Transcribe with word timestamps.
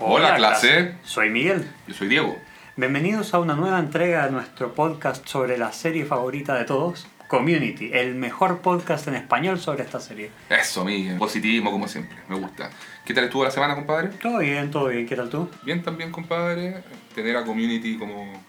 Hola, 0.00 0.36
clase. 0.36 0.94
Soy 1.02 1.28
Miguel. 1.28 1.68
Yo 1.88 1.92
soy 1.92 2.06
Diego. 2.06 2.38
Bienvenidos 2.76 3.34
a 3.34 3.40
una 3.40 3.56
nueva 3.56 3.80
entrega 3.80 4.26
de 4.26 4.30
nuestro 4.30 4.72
podcast 4.72 5.26
sobre 5.26 5.58
la 5.58 5.72
serie 5.72 6.04
favorita 6.04 6.54
de 6.54 6.64
todos, 6.64 7.08
Community, 7.26 7.90
el 7.92 8.14
mejor 8.14 8.60
podcast 8.60 9.08
en 9.08 9.16
español 9.16 9.58
sobre 9.58 9.82
esta 9.82 9.98
serie. 9.98 10.30
Eso, 10.50 10.84
Miguel. 10.84 11.18
Positivismo 11.18 11.72
como 11.72 11.88
siempre. 11.88 12.16
Me 12.28 12.36
gusta. 12.36 12.70
¿Qué 13.04 13.12
tal 13.12 13.24
estuvo 13.24 13.42
la 13.42 13.50
semana, 13.50 13.74
compadre? 13.74 14.10
Todo 14.22 14.38
bien, 14.38 14.70
todo 14.70 14.86
bien. 14.86 15.04
¿Qué 15.04 15.16
tal 15.16 15.30
tú? 15.30 15.50
Bien 15.64 15.82
también, 15.82 16.12
compadre. 16.12 16.84
Tener 17.12 17.36
a 17.36 17.44
Community 17.44 17.98
como, 17.98 18.40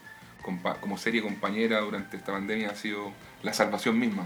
como 0.80 0.98
serie 0.98 1.20
compañera 1.20 1.80
durante 1.80 2.16
esta 2.16 2.30
pandemia 2.30 2.70
ha 2.70 2.76
sido 2.76 3.10
la 3.42 3.52
salvación 3.52 3.98
misma. 3.98 4.22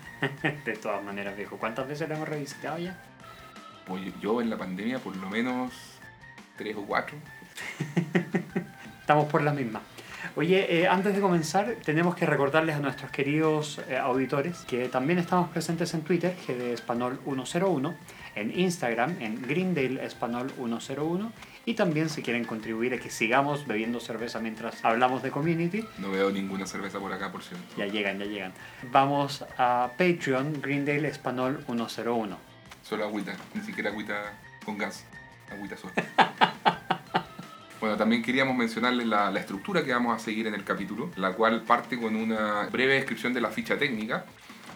de 0.64 0.76
todas 0.78 1.04
maneras, 1.04 1.36
viejo. 1.36 1.58
¿Cuántas 1.58 1.86
veces 1.86 2.08
la 2.08 2.14
hemos 2.14 2.30
revisitado 2.30 2.78
ya? 2.78 2.98
Pues 3.86 4.04
yo 4.22 4.40
en 4.40 4.48
la 4.48 4.56
pandemia 4.56 5.00
por 5.00 5.14
lo 5.16 5.28
menos 5.28 5.91
tres 6.56 6.76
o 6.76 6.82
cuatro. 6.82 7.16
Estamos 9.00 9.26
por 9.26 9.42
las 9.42 9.54
mismas. 9.54 9.82
Oye, 10.34 10.80
eh, 10.80 10.88
antes 10.88 11.14
de 11.14 11.20
comenzar, 11.20 11.76
tenemos 11.84 12.14
que 12.14 12.24
recordarles 12.24 12.76
a 12.76 12.78
nuestros 12.78 13.10
queridos 13.10 13.80
eh, 13.88 13.98
auditores 13.98 14.60
que 14.60 14.88
también 14.88 15.18
estamos 15.18 15.50
presentes 15.50 15.92
en 15.92 16.02
Twitter, 16.02 16.34
GD 16.46 16.72
Español 16.72 17.20
101, 17.24 17.94
en 18.36 18.58
Instagram, 18.58 19.20
en 19.20 19.42
Greendale 19.42 20.02
Español 20.06 20.50
101, 20.56 21.30
y 21.66 21.74
también 21.74 22.08
si 22.08 22.22
quieren 22.22 22.44
contribuir 22.44 22.94
a 22.94 22.98
que 22.98 23.10
sigamos 23.10 23.66
bebiendo 23.66 24.00
cerveza 24.00 24.40
mientras 24.40 24.82
hablamos 24.84 25.22
de 25.22 25.30
community, 25.30 25.84
No 25.98 26.10
veo 26.10 26.30
ninguna 26.30 26.66
cerveza 26.66 26.98
por 26.98 27.12
acá, 27.12 27.30
por 27.30 27.42
cierto. 27.42 27.66
ya 27.76 27.86
llegan, 27.86 28.18
ya 28.18 28.24
llegan. 28.24 28.52
Vamos 28.90 29.44
a 29.58 29.90
Patreon, 29.98 30.62
Greendale 30.62 31.08
Español 31.08 31.62
101. 31.66 32.38
Solo 32.82 33.04
agüita, 33.04 33.34
ni 33.54 33.60
siquiera 33.60 33.90
agüita 33.90 34.32
con 34.64 34.78
gas. 34.78 35.04
Agüita 35.52 35.76
sola. 35.76 35.92
Bueno, 37.80 37.96
también 37.96 38.22
queríamos 38.22 38.56
mencionarles 38.56 39.08
la, 39.08 39.28
la 39.32 39.40
estructura 39.40 39.82
que 39.82 39.90
vamos 39.92 40.14
a 40.14 40.24
seguir 40.24 40.46
en 40.46 40.54
el 40.54 40.62
capítulo, 40.62 41.10
la 41.16 41.32
cual 41.32 41.62
parte 41.62 42.00
con 42.00 42.14
una 42.14 42.68
breve 42.70 42.94
descripción 42.94 43.34
de 43.34 43.40
la 43.40 43.50
ficha 43.50 43.76
técnica. 43.76 44.24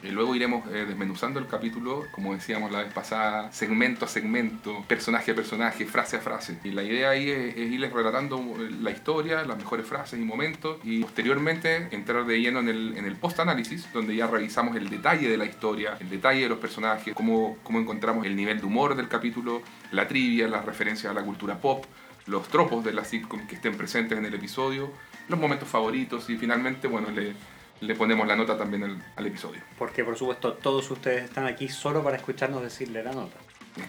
Y 0.02 0.08
luego 0.08 0.34
iremos 0.34 0.66
eh, 0.72 0.84
desmenuzando 0.86 1.40
el 1.40 1.46
capítulo, 1.46 2.04
como 2.12 2.34
decíamos 2.34 2.70
la 2.70 2.82
vez 2.82 2.92
pasada, 2.92 3.50
segmento 3.52 4.04
a 4.04 4.08
segmento, 4.08 4.84
personaje 4.86 5.32
a 5.32 5.34
personaje, 5.34 5.86
frase 5.86 6.16
a 6.16 6.20
frase. 6.20 6.58
Y 6.64 6.70
la 6.70 6.82
idea 6.82 7.10
ahí 7.10 7.30
es, 7.30 7.56
es 7.56 7.72
irles 7.72 7.92
relatando 7.92 8.42
la 8.80 8.90
historia, 8.90 9.44
las 9.44 9.56
mejores 9.58 9.86
frases 9.86 10.20
y 10.20 10.24
momentos, 10.24 10.78
y 10.84 11.02
posteriormente 11.02 11.88
entrar 11.90 12.26
de 12.26 12.40
lleno 12.40 12.60
en 12.60 12.68
el, 12.68 12.96
en 12.96 13.04
el 13.04 13.16
post-análisis, 13.16 13.92
donde 13.92 14.14
ya 14.14 14.26
revisamos 14.26 14.76
el 14.76 14.88
detalle 14.88 15.28
de 15.28 15.36
la 15.36 15.44
historia, 15.44 15.96
el 16.00 16.10
detalle 16.10 16.42
de 16.42 16.48
los 16.48 16.58
personajes, 16.58 17.14
cómo, 17.14 17.58
cómo 17.62 17.78
encontramos 17.78 18.26
el 18.26 18.36
nivel 18.36 18.60
de 18.60 18.66
humor 18.66 18.96
del 18.96 19.08
capítulo, 19.08 19.62
la 19.92 20.06
trivia, 20.06 20.48
las 20.48 20.64
referencias 20.64 21.10
a 21.10 21.14
la 21.14 21.22
cultura 21.22 21.60
pop, 21.60 21.84
los 22.26 22.48
tropos 22.48 22.84
de 22.84 22.92
la 22.92 23.04
sitcom 23.04 23.46
que 23.46 23.54
estén 23.54 23.76
presentes 23.76 24.18
en 24.18 24.24
el 24.24 24.34
episodio, 24.34 24.90
los 25.28 25.38
momentos 25.38 25.68
favoritos 25.68 26.28
y 26.30 26.36
finalmente, 26.36 26.88
bueno, 26.88 27.10
le, 27.10 27.34
le 27.80 27.94
ponemos 27.94 28.26
la 28.26 28.36
nota 28.36 28.56
también 28.56 28.84
al, 28.84 29.04
al 29.16 29.26
episodio. 29.26 29.60
Porque 29.78 30.04
por 30.04 30.16
supuesto 30.16 30.54
todos 30.54 30.90
ustedes 30.90 31.24
están 31.24 31.46
aquí 31.46 31.68
solo 31.68 32.02
para 32.02 32.16
escucharnos 32.16 32.62
decirle 32.62 33.02
la 33.02 33.12
nota. 33.12 33.36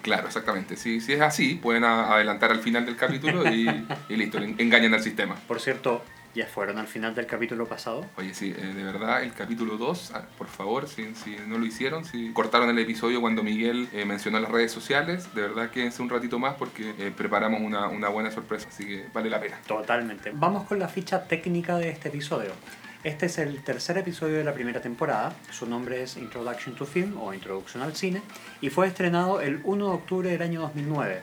Claro, 0.02 0.26
exactamente. 0.26 0.76
Si, 0.76 1.00
si 1.00 1.14
es 1.14 1.20
así, 1.22 1.54
pueden 1.54 1.84
a- 1.84 2.12
adelantar 2.14 2.50
al 2.50 2.60
final 2.60 2.84
del 2.84 2.96
capítulo 2.96 3.48
y, 3.50 3.86
y 4.10 4.16
listo, 4.16 4.38
engañan 4.38 4.92
al 4.92 5.02
sistema. 5.02 5.34
Por 5.48 5.60
cierto, 5.60 6.04
ya 6.34 6.46
fueron 6.46 6.76
al 6.76 6.86
final 6.86 7.14
del 7.14 7.24
capítulo 7.26 7.66
pasado. 7.66 8.04
Oye, 8.18 8.34
sí, 8.34 8.54
eh, 8.54 8.60
de 8.74 8.84
verdad, 8.84 9.22
el 9.22 9.32
capítulo 9.32 9.78
2, 9.78 10.12
ah, 10.14 10.24
por 10.36 10.46
favor, 10.46 10.86
si, 10.88 11.14
si 11.14 11.36
no 11.46 11.56
lo 11.56 11.64
hicieron, 11.64 12.04
si 12.04 12.30
cortaron 12.34 12.68
el 12.68 12.78
episodio 12.78 13.22
cuando 13.22 13.42
Miguel 13.42 13.88
eh, 13.94 14.04
mencionó 14.04 14.38
las 14.38 14.50
redes 14.50 14.70
sociales, 14.70 15.34
de 15.34 15.40
verdad 15.40 15.70
quédense 15.70 16.02
un 16.02 16.10
ratito 16.10 16.38
más 16.38 16.54
porque 16.56 16.94
eh, 16.98 17.10
preparamos 17.16 17.62
una, 17.62 17.88
una 17.88 18.08
buena 18.10 18.30
sorpresa, 18.30 18.68
así 18.68 18.84
que 18.84 19.06
vale 19.14 19.30
la 19.30 19.40
pena. 19.40 19.58
Totalmente. 19.66 20.30
Vamos 20.34 20.66
con 20.68 20.78
la 20.78 20.88
ficha 20.88 21.24
técnica 21.24 21.78
de 21.78 21.88
este 21.88 22.08
episodio. 22.10 22.50
Este 23.04 23.26
es 23.26 23.38
el 23.38 23.62
tercer 23.62 23.96
episodio 23.96 24.38
de 24.38 24.44
la 24.44 24.52
primera 24.52 24.80
temporada. 24.80 25.32
Su 25.52 25.66
nombre 25.66 26.02
es 26.02 26.16
Introduction 26.16 26.74
to 26.74 26.84
Film 26.84 27.16
o 27.20 27.32
Introducción 27.32 27.84
al 27.84 27.94
Cine 27.94 28.22
y 28.60 28.70
fue 28.70 28.88
estrenado 28.88 29.40
el 29.40 29.60
1 29.62 29.86
de 29.86 29.92
octubre 29.92 30.30
del 30.30 30.42
año 30.42 30.62
2009. 30.62 31.22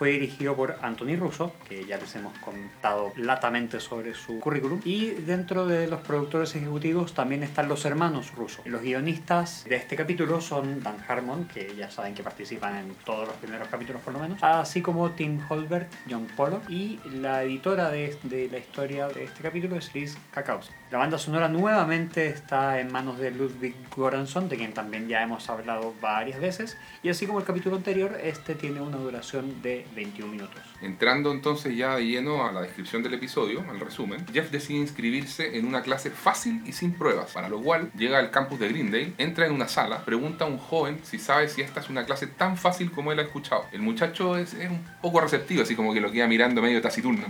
Fue 0.00 0.12
dirigido 0.12 0.56
por 0.56 0.76
Anthony 0.80 1.14
Russo, 1.18 1.52
que 1.68 1.84
ya 1.84 1.98
les 1.98 2.16
hemos 2.16 2.32
contado 2.38 3.12
latamente 3.16 3.80
sobre 3.80 4.14
su 4.14 4.40
currículum. 4.40 4.80
Y 4.82 5.10
dentro 5.10 5.66
de 5.66 5.88
los 5.88 6.00
productores 6.00 6.56
ejecutivos 6.56 7.12
también 7.12 7.42
están 7.42 7.68
los 7.68 7.84
hermanos 7.84 8.32
Russo. 8.34 8.62
Los 8.64 8.80
guionistas 8.80 9.64
de 9.64 9.76
este 9.76 9.96
capítulo 9.96 10.40
son 10.40 10.82
Dan 10.82 10.96
Harmon, 11.06 11.44
que 11.48 11.76
ya 11.76 11.90
saben 11.90 12.14
que 12.14 12.22
participan 12.22 12.76
en 12.76 12.94
todos 13.04 13.28
los 13.28 13.36
primeros 13.36 13.68
capítulos 13.68 14.00
por 14.00 14.14
lo 14.14 14.20
menos, 14.20 14.42
así 14.42 14.80
como 14.80 15.10
Tim 15.10 15.38
Holbert, 15.46 15.92
John 16.08 16.26
Pollock 16.34 16.70
y 16.70 16.98
la 17.04 17.42
editora 17.42 17.90
de, 17.90 18.16
de 18.22 18.48
la 18.48 18.56
historia 18.56 19.06
de 19.08 19.24
este 19.24 19.42
capítulo 19.42 19.76
es 19.76 19.94
Liz 19.94 20.16
Kakowski. 20.30 20.72
La 20.90 20.96
banda 20.96 21.18
sonora 21.18 21.46
nuevamente 21.48 22.26
está 22.26 22.80
en 22.80 22.90
manos 22.90 23.18
de 23.18 23.32
Ludwig 23.32 23.76
Göransson, 23.94 24.48
de 24.48 24.56
quien 24.56 24.72
también 24.72 25.08
ya 25.08 25.22
hemos 25.22 25.48
hablado 25.50 25.94
varias 26.00 26.40
veces, 26.40 26.78
y 27.02 27.10
así 27.10 27.26
como 27.26 27.38
el 27.38 27.44
capítulo 27.44 27.76
anterior, 27.76 28.18
este 28.22 28.54
tiene 28.54 28.80
una 28.80 28.96
duración 28.96 29.60
de 29.60 29.89
21 29.94 30.30
minutos. 30.30 30.60
Entrando 30.82 31.32
entonces 31.32 31.76
ya 31.76 31.96
de 31.96 32.06
lleno 32.06 32.46
a 32.46 32.52
la 32.52 32.62
descripción 32.62 33.02
del 33.02 33.14
episodio, 33.14 33.64
al 33.68 33.80
resumen, 33.80 34.24
Jeff 34.32 34.50
decide 34.50 34.78
inscribirse 34.78 35.58
en 35.58 35.66
una 35.66 35.82
clase 35.82 36.10
fácil 36.10 36.62
y 36.66 36.72
sin 36.72 36.92
pruebas, 36.92 37.32
para 37.32 37.48
lo 37.48 37.60
cual 37.60 37.90
llega 37.96 38.18
al 38.18 38.30
campus 38.30 38.58
de 38.60 38.68
Greendale, 38.68 39.12
entra 39.18 39.46
en 39.46 39.52
una 39.52 39.68
sala, 39.68 40.04
pregunta 40.04 40.44
a 40.44 40.48
un 40.48 40.58
joven 40.58 41.00
si 41.02 41.18
sabe 41.18 41.48
si 41.48 41.62
esta 41.62 41.80
es 41.80 41.88
una 41.88 42.04
clase 42.04 42.26
tan 42.26 42.56
fácil 42.56 42.90
como 42.90 43.12
él 43.12 43.18
ha 43.18 43.22
escuchado. 43.22 43.66
El 43.72 43.82
muchacho 43.82 44.36
es, 44.36 44.54
es 44.54 44.70
un 44.70 44.84
poco 45.02 45.20
receptivo, 45.20 45.62
así 45.62 45.74
como 45.74 45.92
que 45.92 46.00
lo 46.00 46.10
queda 46.10 46.26
mirando 46.26 46.62
medio 46.62 46.80
taciturno. 46.80 47.26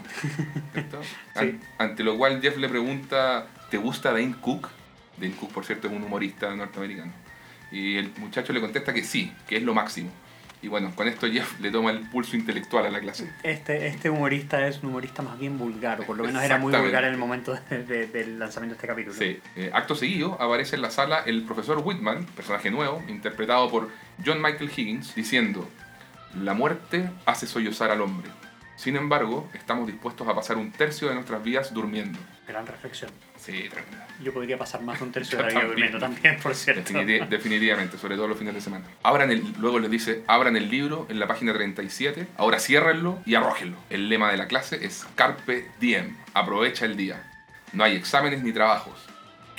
Ante 1.78 2.04
lo 2.04 2.16
cual 2.16 2.40
Jeff 2.40 2.56
le 2.56 2.68
pregunta, 2.68 3.46
¿te 3.70 3.78
gusta 3.78 4.12
Dane 4.12 4.36
Cook? 4.40 4.68
Dane 5.18 5.34
Cook, 5.34 5.52
por 5.52 5.64
cierto, 5.64 5.88
es 5.88 5.92
un 5.92 6.02
humorista 6.02 6.54
norteamericano. 6.54 7.12
Y 7.72 7.96
el 7.96 8.12
muchacho 8.18 8.52
le 8.52 8.60
contesta 8.60 8.92
que 8.92 9.04
sí, 9.04 9.32
que 9.46 9.56
es 9.56 9.62
lo 9.62 9.74
máximo. 9.74 10.10
Y 10.62 10.68
bueno, 10.68 10.92
con 10.94 11.08
esto 11.08 11.26
Jeff 11.26 11.58
le 11.60 11.70
toma 11.70 11.90
el 11.90 12.00
pulso 12.10 12.36
intelectual 12.36 12.84
a 12.86 12.90
la 12.90 13.00
clase. 13.00 13.30
Este, 13.42 13.86
este 13.86 14.10
humorista 14.10 14.66
es 14.66 14.82
un 14.82 14.90
humorista 14.90 15.22
más 15.22 15.38
bien 15.38 15.58
vulgar, 15.58 16.00
o 16.00 16.04
por 16.04 16.16
lo 16.18 16.24
menos 16.24 16.42
era 16.42 16.58
muy 16.58 16.72
vulgar 16.74 17.04
en 17.04 17.12
el 17.12 17.18
momento 17.18 17.56
de- 17.70 17.84
de- 17.84 18.06
del 18.08 18.38
lanzamiento 18.38 18.74
de 18.74 18.76
este 18.76 18.86
capítulo. 18.86 19.14
Sí. 19.16 19.38
Eh, 19.56 19.70
acto 19.72 19.94
seguido 19.94 20.40
aparece 20.40 20.76
en 20.76 20.82
la 20.82 20.90
sala 20.90 21.22
el 21.24 21.44
profesor 21.44 21.80
Whitman, 21.82 22.26
personaje 22.36 22.70
nuevo, 22.70 23.02
interpretado 23.08 23.70
por 23.70 23.88
John 24.24 24.42
Michael 24.42 24.70
Higgins, 24.76 25.14
diciendo, 25.14 25.66
la 26.40 26.52
muerte 26.54 27.10
hace 27.26 27.46
sollozar 27.46 27.90
al 27.90 28.02
hombre. 28.02 28.28
Sin 28.80 28.96
embargo, 28.96 29.46
estamos 29.52 29.86
dispuestos 29.86 30.26
a 30.26 30.34
pasar 30.34 30.56
un 30.56 30.72
tercio 30.72 31.08
de 31.08 31.14
nuestras 31.14 31.44
vidas 31.44 31.74
durmiendo. 31.74 32.18
Gran 32.48 32.66
reflexión. 32.66 33.10
Sí, 33.36 33.68
tremenda. 33.68 34.06
Yo 34.22 34.32
podría 34.32 34.56
pasar 34.56 34.80
más 34.80 34.98
de 34.98 35.04
un 35.04 35.12
tercio 35.12 35.36
de 35.36 35.44
la 35.44 35.50
vida 35.50 35.64
durmiendo 35.66 35.98
también, 35.98 36.38
por 36.42 36.54
cierto. 36.54 36.90
Definiti- 36.90 37.28
definitivamente, 37.28 37.98
sobre 37.98 38.16
todo 38.16 38.26
los 38.28 38.38
fines 38.38 38.54
de 38.54 38.62
semana. 38.62 38.86
Abran 39.02 39.30
el, 39.30 39.44
luego 39.58 39.78
les 39.80 39.90
dice, 39.90 40.24
abran 40.26 40.56
el 40.56 40.70
libro 40.70 41.06
en 41.10 41.20
la 41.20 41.28
página 41.28 41.52
37, 41.52 42.26
ahora 42.38 42.58
ciérrenlo 42.58 43.18
y 43.26 43.34
arrójenlo. 43.34 43.76
El 43.90 44.08
lema 44.08 44.30
de 44.30 44.38
la 44.38 44.46
clase 44.48 44.82
es 44.82 45.06
Carpe 45.14 45.70
Diem, 45.78 46.16
aprovecha 46.32 46.86
el 46.86 46.96
día. 46.96 47.22
No 47.74 47.84
hay 47.84 47.96
exámenes 47.96 48.42
ni 48.42 48.50
trabajos. 48.50 48.98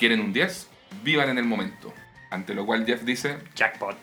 ¿Quieren 0.00 0.18
un 0.20 0.32
10? 0.32 0.66
Vivan 1.04 1.28
en 1.28 1.38
el 1.38 1.44
momento. 1.44 1.94
Ante 2.30 2.54
lo 2.54 2.66
cual 2.66 2.84
Jeff 2.86 3.02
dice, 3.02 3.38
Jackpot. 3.54 3.96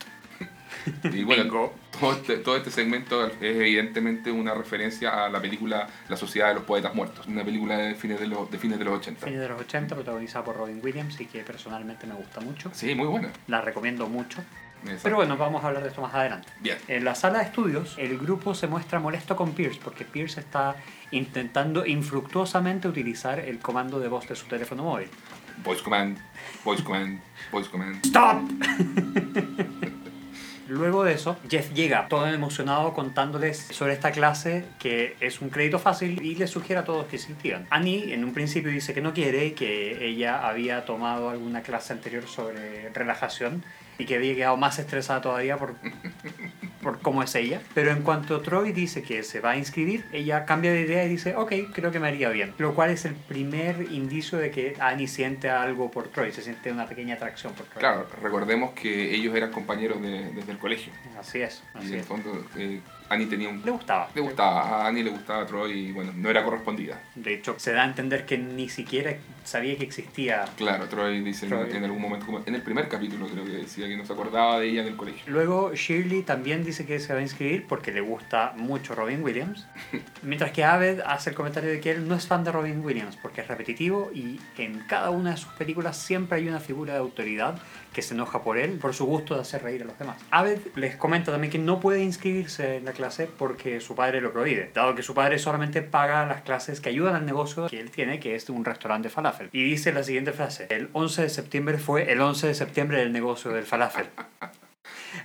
y 1.12 1.24
bueno, 1.26 1.44
Bingo. 1.44 1.76
Todo 2.00 2.14
este, 2.14 2.38
todo 2.38 2.56
este 2.56 2.72
segmento 2.72 3.26
es 3.26 3.34
evidentemente 3.42 4.32
una 4.32 4.54
referencia 4.54 5.26
a 5.26 5.30
la 5.30 5.42
película 5.42 5.88
La 6.08 6.16
Sociedad 6.16 6.50
de 6.50 6.56
los 6.56 6.64
Poetas 6.64 6.96
Muertos, 6.96 7.28
una 7.28 7.44
película 7.44 7.78
de 7.78 7.96
fines 7.96 8.20
de 8.20 8.28
los, 8.28 8.50
de 8.50 8.58
fines 8.58 8.80
de 8.80 8.86
los 8.86 8.98
80. 9.00 9.26
Fines 9.26 9.42
de 9.42 9.50
los 9.50 9.62
80, 9.62 9.96
protagonizada 9.96 10.46
por 10.46 10.58
Robin 10.58 10.80
Williams 10.84 11.20
y 11.20 11.26
que 11.26 11.42
personalmente 11.44 12.08
me 12.08 12.16
gusta 12.16 12.42
mucho. 12.42 12.72
Sí, 12.74 12.96
muy 12.96 13.08
buena. 13.08 13.32
La 13.48 13.62
recomiendo 13.62 14.08
mucho. 14.08 14.42
Exacto. 14.82 15.02
Pero 15.04 15.16
bueno, 15.18 15.36
vamos 15.36 15.64
a 15.64 15.68
hablar 15.68 15.84
de 15.84 15.90
esto 15.90 16.02
más 16.02 16.14
adelante. 16.14 16.48
Bien. 16.62 16.78
En 16.88 17.04
la 17.04 17.14
sala 17.14 17.40
de 17.40 17.46
estudios, 17.46 17.96
el 17.98 18.18
grupo 18.18 18.56
se 18.56 18.68
muestra 18.68 19.00
molesto 19.00 19.36
con 19.36 19.52
Pierce 19.52 19.80
porque 19.84 20.06
Pierce 20.06 20.40
está 20.40 20.78
intentando 21.12 21.86
infructuosamente 21.86 22.88
utilizar 22.88 23.40
el 23.40 23.60
comando 23.60 24.00
de 24.00 24.08
voz 24.08 24.28
de 24.30 24.36
su 24.36 24.46
teléfono 24.46 24.84
móvil. 24.84 25.10
Voice 25.64 25.84
Command, 25.84 26.18
Voice 26.64 26.84
Command, 26.84 27.20
Voice 27.52 27.70
Command. 27.70 28.06
¡Stop! 28.06 28.50
Luego 30.70 31.04
de 31.04 31.14
eso, 31.14 31.36
Jeff 31.50 31.74
llega 31.74 32.08
todo 32.08 32.28
emocionado 32.28 32.94
contándoles 32.94 33.58
sobre 33.72 33.94
esta 33.94 34.12
clase 34.12 34.66
que 34.78 35.16
es 35.20 35.42
un 35.42 35.50
crédito 35.50 35.80
fácil 35.80 36.22
y 36.24 36.36
les 36.36 36.52
sugiere 36.52 36.82
a 36.82 36.84
todos 36.84 37.08
que 37.08 37.18
se 37.18 37.32
inscriban. 37.32 37.66
Annie 37.72 38.14
en 38.14 38.24
un 38.24 38.34
principio 38.34 38.70
dice 38.70 38.94
que 38.94 39.02
no 39.02 39.12
quiere, 39.12 39.54
que 39.54 40.06
ella 40.06 40.48
había 40.48 40.86
tomado 40.86 41.32
alguna 41.32 41.64
clase 41.64 41.94
anterior 41.94 42.28
sobre 42.28 42.90
relajación 42.90 43.64
y 43.98 44.06
que 44.06 44.16
había 44.16 44.36
quedado 44.36 44.58
más 44.58 44.78
estresada 44.78 45.22
todavía 45.22 45.58
por, 45.58 45.74
cómo 47.10 47.24
es 47.24 47.34
ella. 47.34 47.60
Pero 47.74 47.90
en 47.92 48.04
cuanto 48.04 48.40
Troy 48.42 48.72
dice 48.72 49.02
que 49.02 49.24
se 49.24 49.40
va 49.40 49.52
a 49.52 49.58
inscribir, 49.58 50.06
ella 50.14 50.46
cambia 50.46 50.72
de 50.72 50.82
idea 50.82 51.04
y 51.06 51.10
dice, 51.10 51.36
ok, 51.36 51.52
creo 51.74 51.92
que 51.92 52.00
me 52.00 52.08
haría 52.08 52.30
bien. 52.30 52.54
Lo 52.60 52.76
cual 52.76 52.92
es 52.92 53.04
el 53.06 53.16
primer 53.16 53.88
indicio 53.92 54.38
de 54.38 54.52
que 54.52 54.76
Annie 54.80 55.08
siente 55.08 55.50
algo 55.50 55.90
por 55.90 56.10
Troy, 56.10 56.32
se 56.32 56.44
siente 56.44 56.72
una 56.72 56.86
pequeña 56.88 57.16
atracción 57.16 57.54
por 57.54 57.66
Troy. 57.66 57.80
Claro, 57.80 58.06
recordemos 58.22 58.74
que 58.74 59.16
ellos 59.16 59.36
eran 59.36 59.52
compañeros 59.52 60.00
de- 60.04 60.30
desde 60.34 60.52
el 60.52 60.60
colegio. 60.60 60.94
Así 61.20 61.42
es, 61.42 61.64
Y 61.74 61.78
así 61.80 61.88
en 61.88 61.94
el 61.96 62.04
fondo, 62.04 62.46
eh, 62.58 62.80
Annie 63.10 63.26
tenía 63.26 63.50
un... 63.50 63.62
Le 63.64 63.72
gustaba. 63.72 64.10
Le 64.14 64.22
gustaba, 64.22 64.62
a 64.62 64.88
Annie 64.88 65.04
le 65.04 65.10
gustaba 65.10 65.44
a 65.44 65.46
Troy 65.46 65.72
y 65.72 65.92
bueno, 65.92 66.14
no 66.16 66.30
era 66.30 66.44
correspondida. 66.44 67.02
De 67.16 67.34
hecho, 67.34 67.56
se 67.58 67.74
da 67.74 67.84
a 67.84 67.86
entender 67.86 68.26
que 68.26 68.38
ni 68.38 68.70
siquiera 68.70 69.16
sabía 69.44 69.76
que 69.78 69.84
existía. 69.84 70.46
Claro, 70.58 70.88
Troy 70.88 71.22
dice 71.22 71.48
Troy. 71.48 71.72
en 71.72 71.84
algún 71.84 72.02
momento, 72.02 72.44
en 72.46 72.56
el 72.56 72.62
primer 72.62 72.88
capítulo 72.88 73.28
creo 73.28 73.44
que 73.44 73.52
decía 73.52 73.88
que 73.88 73.98
no 73.98 74.06
se 74.06 74.14
acordaba 74.14 74.60
de 74.60 74.70
ella 74.70 74.82
en 74.82 74.90
el 74.90 74.96
colegio. 74.96 75.24
Luego 75.28 75.74
Shirley 75.74 76.22
también 76.22 76.64
dice 76.64 76.86
que 76.86 77.00
se 77.00 77.14
va 77.14 77.20
a 77.20 77.22
inscribir 77.22 77.66
porque 77.68 77.92
le 77.92 78.02
gusta 78.02 78.54
mucho 78.56 78.94
Robin 78.94 79.24
Williams. 79.24 79.66
Mientras 80.22 80.52
que 80.52 80.64
Aved 80.64 81.02
hace 81.06 81.32
el 81.32 81.36
comentario 81.36 81.70
de 81.72 81.80
que 81.80 81.92
él 81.92 82.08
no 82.08 82.16
es 82.16 82.28
fan 82.28 82.44
de 82.44 82.52
Robin 82.52 82.84
Williams 82.86 83.18
porque 83.18 83.42
es 83.42 83.48
repetitivo 83.48 84.12
y 84.14 84.40
en 84.58 84.80
cada 84.82 85.10
una 85.10 85.32
de 85.32 85.38
sus 85.38 85.52
películas 85.54 85.98
siempre 85.98 86.38
hay 86.38 86.48
una 86.48 86.60
figura 86.60 86.94
de 86.94 87.00
autoridad 87.00 87.60
que 87.94 88.02
se 88.02 88.14
enoja 88.14 88.44
por 88.44 88.58
él, 88.58 88.78
por 88.80 88.94
su 88.94 89.06
gusto 89.06 89.36
de 89.36 89.42
hacer 89.42 89.64
reír 89.64 89.84
a 89.84 89.86
los 89.86 89.98
demás. 89.98 90.18
Aved 90.32 90.60
les 90.76 90.96
comenta 90.96 91.32
también 91.32 91.52
que 91.52 91.60
no 91.60 91.80
puede 91.80 92.04
inscribirse 92.04 92.78
en 92.78 92.86
la 92.86 92.94
clase 92.94 93.28
porque 93.28 93.80
su 93.82 93.96
padre 93.96 94.22
lo 94.22 94.32
prohíbe, 94.32 94.72
dado 94.74 94.96
que 94.96 95.04
su 95.04 95.14
padre 95.14 95.40
solamente 95.40 95.82
paga 95.82 96.26
las 96.26 96.42
clases 96.42 96.82
que 96.82 96.90
ayudan 96.90 97.16
al 97.16 97.26
negocio 97.26 97.68
que 97.68 97.80
él 97.80 97.92
tiene, 97.92 98.20
que 98.20 98.36
es 98.36 98.50
un 98.50 98.66
restaurante 98.66 99.08
de 99.08 99.14
falafel. 99.14 99.50
Y 99.52 99.64
dice 99.64 99.94
la 99.94 100.04
siguiente 100.04 100.32
frase, 100.32 100.68
el 100.70 100.90
11 100.94 101.24
de 101.24 101.30
septiembre 101.30 101.78
fue 101.78 102.12
el 102.12 102.22
11 102.22 102.48
de 102.48 102.54
septiembre 102.54 103.00
del 103.00 103.12
negocio 103.12 103.52
del 103.52 103.66
falafel. 103.66 104.08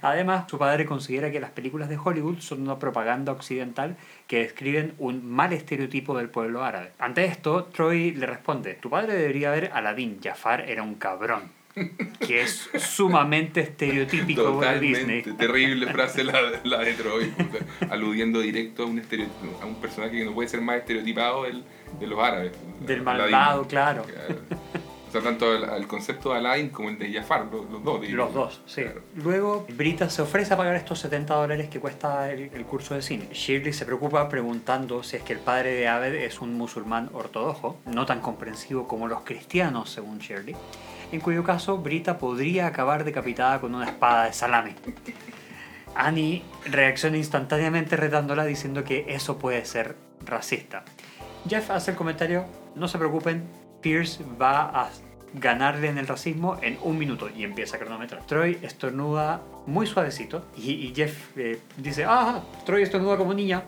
Además, 0.03 0.47
su 0.49 0.59
padre 0.59 0.87
considera 0.87 1.31
que 1.31 1.41
las 1.41 1.51
películas 1.51 1.89
de 1.89 1.99
Hollywood 2.03 2.41
son 2.41 2.63
una 2.63 2.79
propaganda 2.79 3.33
occidental 3.33 3.97
que 4.27 4.41
describen 4.41 4.95
un 4.99 5.25
mal 5.27 5.53
estereotipo 5.53 6.17
del 6.17 6.31
pueblo 6.31 6.65
árabe. 6.65 6.93
Ante 6.99 7.25
esto, 7.25 7.65
Troy 7.65 8.13
le 8.13 8.27
responde, 8.27 8.75
tu 8.75 8.91
padre 8.91 9.15
debería 9.15 9.51
ver 9.51 9.71
Aladdin, 9.73 10.21
Jafar 10.23 10.69
era 10.69 10.83
un 10.83 10.95
cabrón, 10.95 11.51
que 12.21 12.43
es 12.43 12.69
sumamente 12.79 13.61
estereotípico 13.61 14.61
de 14.61 14.81
Disney. 14.81 15.23
Totalmente, 15.23 15.33
terrible 15.33 15.93
frase 15.93 16.25
la, 16.25 16.41
la 16.63 16.81
de 16.81 16.95
Troy, 16.95 17.33
aludiendo 17.91 18.41
directo 18.41 18.85
a 18.85 18.87
un, 18.87 18.99
estereotipo, 18.99 19.61
a 19.63 19.67
un 19.67 19.77
personaje 19.77 20.19
que 20.19 20.25
no 20.25 20.33
puede 20.33 20.49
ser 20.49 20.61
más 20.61 20.77
estereotipado 20.77 21.45
del, 21.45 21.65
de 21.99 22.07
los 22.07 22.19
árabes. 22.19 22.53
Del 22.81 23.03
malvado, 23.03 23.67
claro. 23.67 24.05
O 25.09 25.17
sea, 25.17 25.23
tanto 25.23 25.55
el, 25.55 25.63
el 25.63 25.87
concepto 25.87 26.33
de 26.33 26.39
Aladdin 26.39 26.71
como 26.71 26.89
el 26.89 26.99
de 26.99 27.13
Jafar, 27.13 27.47
los, 27.47 27.71
los 27.71 27.85
dos. 27.85 28.01
digo. 28.01 28.17
Los 28.17 28.35
dos, 28.35 28.63
sí. 28.67 28.83
Claro. 28.83 29.03
Luego, 29.15 29.67
Brita 29.69 30.11
se 30.11 30.23
ofrece 30.23 30.55
a 30.55 30.57
pagar 30.57 30.75
estos 30.75 30.99
70 30.99 31.35
dólares 31.35 31.69
que 31.69 31.79
cuesta 31.79 32.33
el, 32.33 32.51
el 32.53 32.65
curso 32.65 32.95
de 32.95 33.03
cine. 33.03 33.29
Shirley 33.33 33.73
se 33.73 33.85
preocupa 33.85 34.29
preguntando 34.29 35.05
si 35.05 35.17
es 35.17 35.23
que 35.23 35.33
el 35.33 35.39
padre 35.39 35.75
de 35.75 35.87
Abed 35.87 36.15
es 36.15 36.41
un 36.41 36.55
musulmán 36.55 37.11
ortodoxo, 37.13 37.77
no 37.87 38.07
tan 38.07 38.21
comprensivo 38.21 38.89
como 38.89 39.07
los 39.07 39.21
cristianos, 39.23 39.91
según 39.91 40.19
Shirley, 40.19 40.57
en 41.13 41.21
cuyo 41.21 41.45
caso 41.45 41.79
Brita 41.79 42.19
podría 42.19 42.67
acabar 42.67 43.05
decapitada 43.05 43.61
con 43.61 43.75
una 43.75 43.87
espada 43.87 44.25
de 44.25 44.33
salame. 44.33 44.75
Annie 45.95 46.43
reacciona 46.67 47.17
instantáneamente 47.17 47.97
retándola 47.97 48.45
diciendo 48.45 48.85
que 48.85 49.07
eso 49.09 49.39
puede 49.39 49.65
ser 49.65 49.97
racista. 50.25 50.85
Jeff 51.49 51.71
hace 51.71 51.93
el 51.93 51.97
comentario, 51.97 52.47
no 52.75 52.89
se 52.89 52.99
preocupen, 52.99 53.45
Pierce 53.81 54.25
va 54.41 54.63
a 54.63 54.91
ganarle 55.35 55.89
en 55.89 55.99
el 55.99 56.07
racismo 56.07 56.57
en 56.63 56.79
un 56.83 56.97
minuto 56.97 57.29
y 57.29 57.45
empieza 57.45 57.77
a 57.77 57.81
cronometrar. 57.81 58.25
Troy 58.27 58.59
estornuda 58.63 59.43
muy 59.67 59.87
suavecito 59.87 60.47
y, 60.57 60.93
Jeff 60.95 61.37
eh, 61.37 61.59
dice, 61.77 62.05
ah, 62.07 62.43
Troy 62.65 62.83
estornuda 62.83 63.17
como 63.17 63.35
niña. 63.35 63.63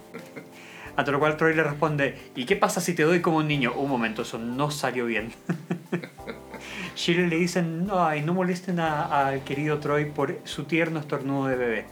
A 0.97 1.03
lo 1.03 1.19
cual 1.19 1.37
Troy 1.37 1.55
le 1.55 1.63
responde, 1.63 2.33
¿y 2.35 2.47
qué 2.47 2.57
pasa 2.57 2.81
si 2.81 2.95
te 2.95 3.03
doy 3.03 3.21
como 3.21 3.39
un 3.39 3.49
niño? 3.49 3.75
Un 3.75 3.91
momento, 3.91 4.23
eso 4.23 4.39
no 4.39 4.71
salió 4.71 5.05
bien. 5.05 5.33
Shirley 6.95 7.29
le 7.29 7.37
dice, 7.37 7.63
no, 7.63 8.05
ay, 8.05 8.23
no 8.23 8.35
molesten 8.35 8.81
al 8.81 9.45
querido 9.45 9.79
Troy 9.79 10.07
por 10.07 10.39
su 10.45 10.65
tierno 10.65 11.01
estornudo 11.01 11.49
de 11.49 11.57
bebé. 11.57 11.87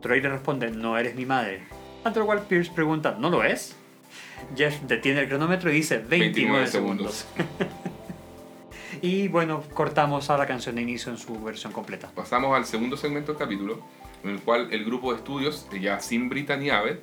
Troy 0.00 0.20
le 0.20 0.28
responde, 0.28 0.70
no 0.70 0.96
eres 0.96 1.14
mi 1.14 1.26
madre. 1.26 1.62
Ante 2.04 2.20
lo 2.20 2.26
cual 2.26 2.42
Pierce 2.42 2.72
pregunta, 2.72 3.16
¿no 3.18 3.30
lo 3.30 3.44
es? 3.44 3.76
Jeff 4.56 4.80
detiene 4.82 5.20
el 5.20 5.28
cronómetro 5.28 5.70
y 5.70 5.74
dice 5.74 5.98
29, 5.98 6.20
29 6.22 6.66
segundos. 6.68 7.26
y 9.02 9.28
bueno, 9.28 9.62
cortamos 9.74 10.30
a 10.30 10.38
la 10.38 10.46
canción 10.46 10.76
de 10.76 10.82
inicio 10.82 11.12
en 11.12 11.18
su 11.18 11.38
versión 11.42 11.72
completa. 11.72 12.10
Pasamos 12.14 12.56
al 12.56 12.64
segundo 12.64 12.96
segmento 12.96 13.32
del 13.32 13.38
capítulo, 13.38 13.80
en 14.24 14.30
el 14.30 14.40
cual 14.40 14.72
el 14.72 14.84
grupo 14.84 15.12
de 15.12 15.18
estudios, 15.18 15.66
eh, 15.72 15.80
ya 15.80 16.00
sin 16.00 16.28
Brittany 16.28 16.70
Abed, 16.70 16.98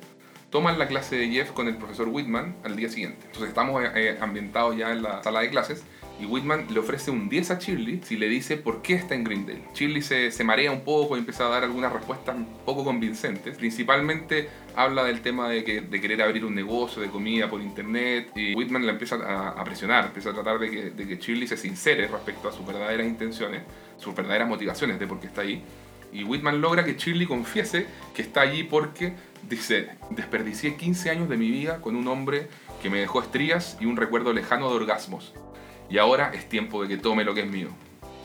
toman 0.50 0.78
la 0.78 0.88
clase 0.88 1.16
de 1.16 1.28
Jeff 1.28 1.52
con 1.52 1.68
el 1.68 1.76
profesor 1.76 2.08
Whitman 2.08 2.56
al 2.64 2.76
día 2.76 2.88
siguiente. 2.88 3.26
Entonces 3.26 3.48
estamos 3.50 3.82
eh, 3.94 4.16
ambientados 4.20 4.76
ya 4.76 4.90
en 4.92 5.02
la 5.02 5.22
sala 5.22 5.40
de 5.40 5.50
clases 5.50 5.84
y 6.18 6.24
Whitman 6.24 6.66
le 6.70 6.80
ofrece 6.80 7.10
un 7.10 7.28
10 7.28 7.50
a 7.50 7.58
Shirley 7.58 8.00
si 8.02 8.16
le 8.16 8.28
dice 8.28 8.56
por 8.56 8.80
qué 8.80 8.94
está 8.94 9.14
en 9.14 9.24
Greendale. 9.24 9.62
Shirley 9.74 10.02
se, 10.02 10.30
se 10.30 10.44
marea 10.44 10.72
un 10.72 10.80
poco 10.80 11.16
y 11.16 11.20
empieza 11.20 11.46
a 11.46 11.50
dar 11.50 11.64
algunas 11.64 11.92
respuestas 11.92 12.36
poco 12.64 12.84
convincentes. 12.84 13.56
Principalmente 13.56 14.48
habla 14.74 15.04
del 15.04 15.20
tema 15.20 15.48
de, 15.48 15.62
que, 15.62 15.82
de 15.82 16.00
querer 16.00 16.22
abrir 16.22 16.44
un 16.44 16.54
negocio 16.54 17.02
de 17.02 17.08
comida 17.08 17.50
por 17.50 17.60
internet 17.60 18.30
y 18.34 18.54
Whitman 18.54 18.86
la 18.86 18.92
empieza 18.92 19.16
a, 19.16 19.50
a 19.50 19.64
presionar, 19.64 20.06
empieza 20.06 20.30
a 20.30 20.34
tratar 20.34 20.58
de 20.58 20.70
que, 20.70 20.90
de 20.90 21.06
que 21.06 21.16
Shirley 21.16 21.46
se 21.46 21.56
sincere 21.56 22.08
respecto 22.08 22.48
a 22.48 22.52
sus 22.52 22.66
verdaderas 22.66 23.06
intenciones, 23.06 23.62
sus 23.98 24.14
verdaderas 24.14 24.48
motivaciones 24.48 24.98
de 24.98 25.06
por 25.06 25.20
qué 25.20 25.26
está 25.26 25.42
ahí. 25.42 25.62
Y 26.12 26.24
Whitman 26.24 26.62
logra 26.62 26.84
que 26.84 26.94
Shirley 26.94 27.26
confiese 27.26 27.86
que 28.14 28.22
está 28.22 28.40
allí 28.40 28.62
porque, 28.62 29.12
dice, 29.48 29.90
desperdicié 30.10 30.76
15 30.76 31.10
años 31.10 31.28
de 31.28 31.36
mi 31.36 31.50
vida 31.50 31.82
con 31.82 31.94
un 31.94 32.08
hombre 32.08 32.48
que 32.82 32.88
me 32.88 33.00
dejó 33.00 33.20
estrías 33.20 33.76
y 33.80 33.86
un 33.86 33.96
recuerdo 33.96 34.32
lejano 34.32 34.70
de 34.70 34.76
orgasmos. 34.76 35.34
Y 35.88 35.98
ahora 35.98 36.32
es 36.34 36.48
tiempo 36.48 36.82
de 36.82 36.88
que 36.88 36.96
tome 36.96 37.24
lo 37.24 37.34
que 37.34 37.40
es 37.42 37.46
mío. 37.50 37.68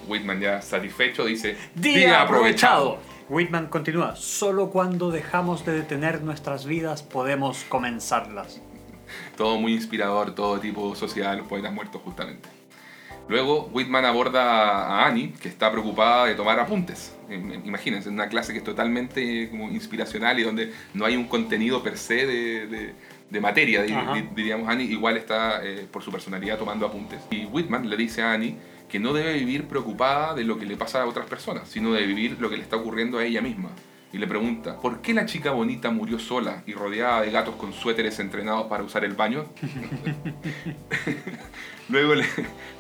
Whitman 0.08 0.40
ya 0.40 0.62
satisfecho 0.62 1.26
dice, 1.26 1.56
¡Día 1.76 2.22
aprovechado! 2.22 2.98
Whitman 3.30 3.68
continúa, 3.68 4.16
solo 4.16 4.70
cuando 4.72 5.10
dejamos 5.12 5.66
de 5.66 5.74
detener 5.74 6.22
nuestras 6.22 6.66
vidas 6.66 7.02
podemos 7.04 7.64
comenzarlas. 7.70 8.60
Todo 9.38 9.58
muy 9.60 9.74
inspirador, 9.74 10.34
todo 10.36 10.60
tipo 10.60 10.96
sociedad 10.96 11.32
de 11.32 11.38
los 11.38 11.48
poetas 11.48 11.72
muertos 11.72 12.02
justamente. 12.04 12.50
Luego 13.28 13.70
Whitman 13.72 14.04
aborda 14.04 14.42
a 14.88 15.06
Annie, 15.08 15.32
que 15.42 15.48
está 15.48 15.72
preocupada 15.72 16.26
de 16.26 16.36
tomar 16.36 16.60
apuntes. 16.60 17.16
Im- 17.30 17.62
Imagínense, 17.66 18.10
una 18.10 18.28
clase 18.28 18.52
que 18.52 18.58
es 18.60 18.64
totalmente 18.66 19.50
como 19.50 19.70
inspiracional 19.70 20.40
y 20.40 20.44
donde 20.44 20.74
no 20.94 21.06
hay 21.06 21.16
un 21.16 21.26
contenido 21.28 21.82
per 21.84 21.98
se 21.98 22.26
de, 22.26 22.68
de- 22.68 22.96
de 23.32 23.40
materia, 23.40 23.84
diríamos. 24.36 24.68
Annie 24.68 24.86
igual 24.86 25.18
está 25.18 25.64
eh, 25.64 25.88
por 25.90 26.04
su 26.04 26.12
personalidad 26.12 26.60
tomando 26.60 26.86
apuntes. 26.86 27.22
Y 27.32 27.46
Whitman 27.46 27.90
le 27.90 27.96
dice 27.96 28.22
a 28.22 28.34
Annie 28.34 28.58
que 28.90 29.00
no 29.00 29.14
debe 29.14 29.34
vivir 29.34 29.68
preocupada 29.68 30.36
de 30.36 30.44
lo 30.44 30.60
que 30.60 30.66
le 30.66 30.76
pasa 30.76 31.02
a 31.02 31.06
otras 31.06 31.26
personas, 31.28 31.70
sino 31.70 31.94
de 31.94 32.06
vivir 32.06 32.38
lo 32.40 32.50
que 32.50 32.58
le 32.58 32.64
está 32.64 32.76
ocurriendo 32.76 33.18
a 33.18 33.24
ella 33.24 33.42
misma. 33.42 33.70
Y 34.12 34.18
le 34.18 34.28
pregunta, 34.28 34.78
¿por 34.82 35.02
qué 35.02 35.14
la 35.14 35.26
chica 35.26 35.52
bonita 35.52 35.90
murió 35.90 36.20
sola 36.20 36.64
y 36.68 36.74
rodeada 36.74 37.22
de 37.22 37.32
gatos 37.32 37.56
con 37.56 37.72
suéteres 37.72 38.20
entrenados 38.20 38.68
para 38.68 38.84
usar 38.84 39.06
el 39.06 39.14
baño? 39.14 39.46
luego, 41.88 42.16
le, 42.16 42.26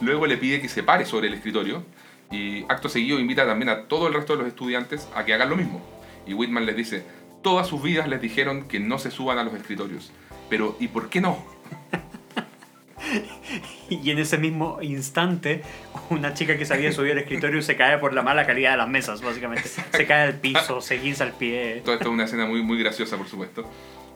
luego 0.01 0.27
le 0.27 0.35
pide 0.35 0.59
que 0.59 0.67
se 0.67 0.83
pare 0.83 1.05
sobre 1.05 1.29
el 1.29 1.35
escritorio 1.35 1.85
y 2.29 2.65
acto 2.67 2.89
seguido 2.89 3.17
invita 3.17 3.45
también 3.45 3.69
a 3.69 3.83
todo 3.83 4.07
el 4.07 4.13
resto 4.13 4.33
de 4.33 4.39
los 4.39 4.49
estudiantes 4.49 5.07
a 5.15 5.23
que 5.23 5.33
hagan 5.33 5.49
lo 5.49 5.55
mismo. 5.55 5.81
Y 6.27 6.33
Whitman 6.33 6.65
les 6.65 6.75
dice, 6.75 7.05
todas 7.41 7.67
sus 7.67 7.81
vidas 7.81 8.09
les 8.09 8.19
dijeron 8.19 8.67
que 8.67 8.81
no 8.81 8.99
se 8.99 9.11
suban 9.11 9.37
a 9.37 9.45
los 9.45 9.53
escritorios, 9.53 10.11
pero 10.51 10.77
¿y 10.79 10.89
por 10.89 11.09
qué 11.09 11.21
no? 11.21 11.43
Y 13.89 14.09
en 14.11 14.19
ese 14.19 14.37
mismo 14.37 14.77
instante, 14.81 15.63
una 16.09 16.33
chica 16.33 16.57
que 16.57 16.65
se 16.65 16.73
había 16.73 16.93
subido 16.93 17.13
al 17.13 17.19
escritorio 17.19 17.61
se 17.61 17.75
cae 17.75 17.97
por 17.97 18.13
la 18.13 18.21
mala 18.21 18.45
calidad 18.45 18.71
de 18.71 18.77
las 18.77 18.87
mesas, 18.87 19.21
básicamente. 19.21 19.67
Se 19.67 20.05
cae 20.07 20.27
al 20.27 20.35
piso, 20.35 20.79
se 20.79 20.97
guinza 20.99 21.25
el 21.25 21.33
pie. 21.33 21.81
Todo 21.83 21.95
esto 21.95 22.07
es 22.07 22.13
una 22.13 22.23
escena 22.23 22.45
muy, 22.45 22.61
muy 22.63 22.79
graciosa, 22.79 23.17
por 23.17 23.27
supuesto. 23.27 23.69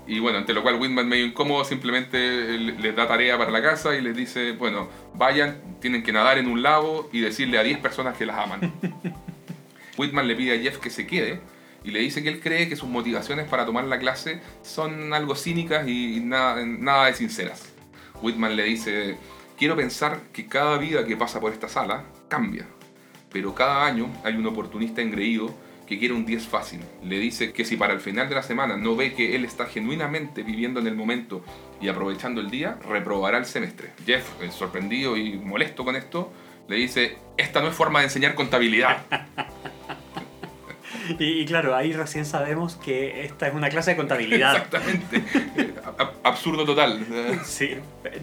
Y 0.08 0.20
bueno, 0.20 0.38
ante 0.38 0.54
lo 0.54 0.62
cual 0.64 0.76
Whitman, 0.80 1.10
medio 1.10 1.26
incómodo, 1.26 1.66
simplemente 1.66 2.18
le- 2.58 2.80
les 2.80 2.96
da 2.96 3.06
tarea 3.08 3.38
para 3.38 3.52
la 3.52 3.62
casa 3.62 3.96
y 3.96 4.02
les 4.02 4.16
dice, 4.16 4.54
bueno, 4.54 4.88
vayan, 5.16 5.60
tienen 5.82 6.04
que 6.04 6.14
nadar 6.14 6.38
en 6.38 6.48
un 6.48 6.62
lago 6.64 7.10
y 7.12 7.20
decirle 7.20 7.58
a 7.58 7.64
10 7.64 7.80
personas 7.80 8.16
que 8.16 8.26
las 8.26 8.38
aman. 8.38 8.72
Whitman 9.98 10.28
le 10.28 10.36
pide 10.36 10.58
a 10.58 10.62
Jeff 10.62 10.78
que 10.78 10.90
se 10.90 11.06
quede 11.08 11.42
y 11.86 11.92
le 11.92 12.00
dice 12.00 12.24
que 12.24 12.30
él 12.30 12.40
cree 12.40 12.68
que 12.68 12.76
sus 12.76 12.90
motivaciones 12.90 13.48
para 13.48 13.66
tomar 13.66 13.86
la 13.86 14.00
clase 14.00 14.42
son 14.64 15.14
algo 15.14 15.36
cínicas 15.36 15.88
y 15.88 16.20
nada, 16.20 16.66
nada 16.66 17.06
de 17.06 17.14
sinceras. 17.14 17.72
Whitman 18.22 18.56
le 18.56 18.64
dice, 18.64 19.18
quiero 19.58 19.76
pensar 19.76 20.22
que 20.34 20.48
cada 20.48 20.78
vida 20.78 21.06
que 21.06 21.16
pasa 21.16 21.40
por 21.40 21.54
esta 21.54 21.70
sala 21.70 22.04
cambia, 22.28 22.66
pero 23.32 23.54
cada 23.54 23.86
año 23.86 24.12
hay 24.24 24.36
un 24.36 24.48
oportunista 24.48 25.02
engreído 25.02 25.54
que 25.86 26.00
quiere 26.00 26.16
un 26.16 26.26
10 26.26 26.48
fácil. 26.48 26.82
Le 27.04 27.20
dice 27.20 27.54
que 27.54 27.64
si 27.64 27.78
para 27.78 27.94
el 27.94 28.00
final 28.00 28.28
de 28.30 28.36
la 28.36 28.42
semana 28.42 28.78
no 28.78 28.96
ve 28.96 29.14
que 29.14 29.36
él 29.36 29.46
está 29.46 29.68
genuinamente 29.68 30.42
viviendo 30.42 30.80
en 30.80 30.88
el 30.88 30.96
momento 30.96 31.44
y 31.80 31.88
aprovechando 31.88 32.42
el 32.42 32.50
día, 32.50 32.80
reprobará 32.90 33.38
el 33.38 33.46
semestre. 33.46 33.92
Jeff, 34.04 34.28
sorprendido 34.50 35.16
y 35.18 35.38
molesto 35.38 35.86
con 35.86 35.96
esto, 35.96 36.34
le 36.68 36.78
dice, 36.78 37.18
esta 37.38 37.62
no 37.62 37.68
es 37.68 37.76
forma 37.76 38.00
de 38.00 38.06
enseñar 38.06 38.34
contabilidad. 38.34 39.06
Y, 41.20 41.42
y 41.42 41.46
claro, 41.46 41.76
ahí 41.76 41.94
recién 41.94 42.26
sabemos 42.26 42.76
que 42.76 43.26
esta 43.26 43.48
es 43.48 43.54
una 43.54 43.70
clase 43.70 43.92
de 43.92 43.98
contabilidad. 43.98 44.56
Exactamente. 44.66 45.24
A- 45.98 46.28
absurdo 46.30 46.66
total. 46.66 47.06
Sí, 47.44 47.72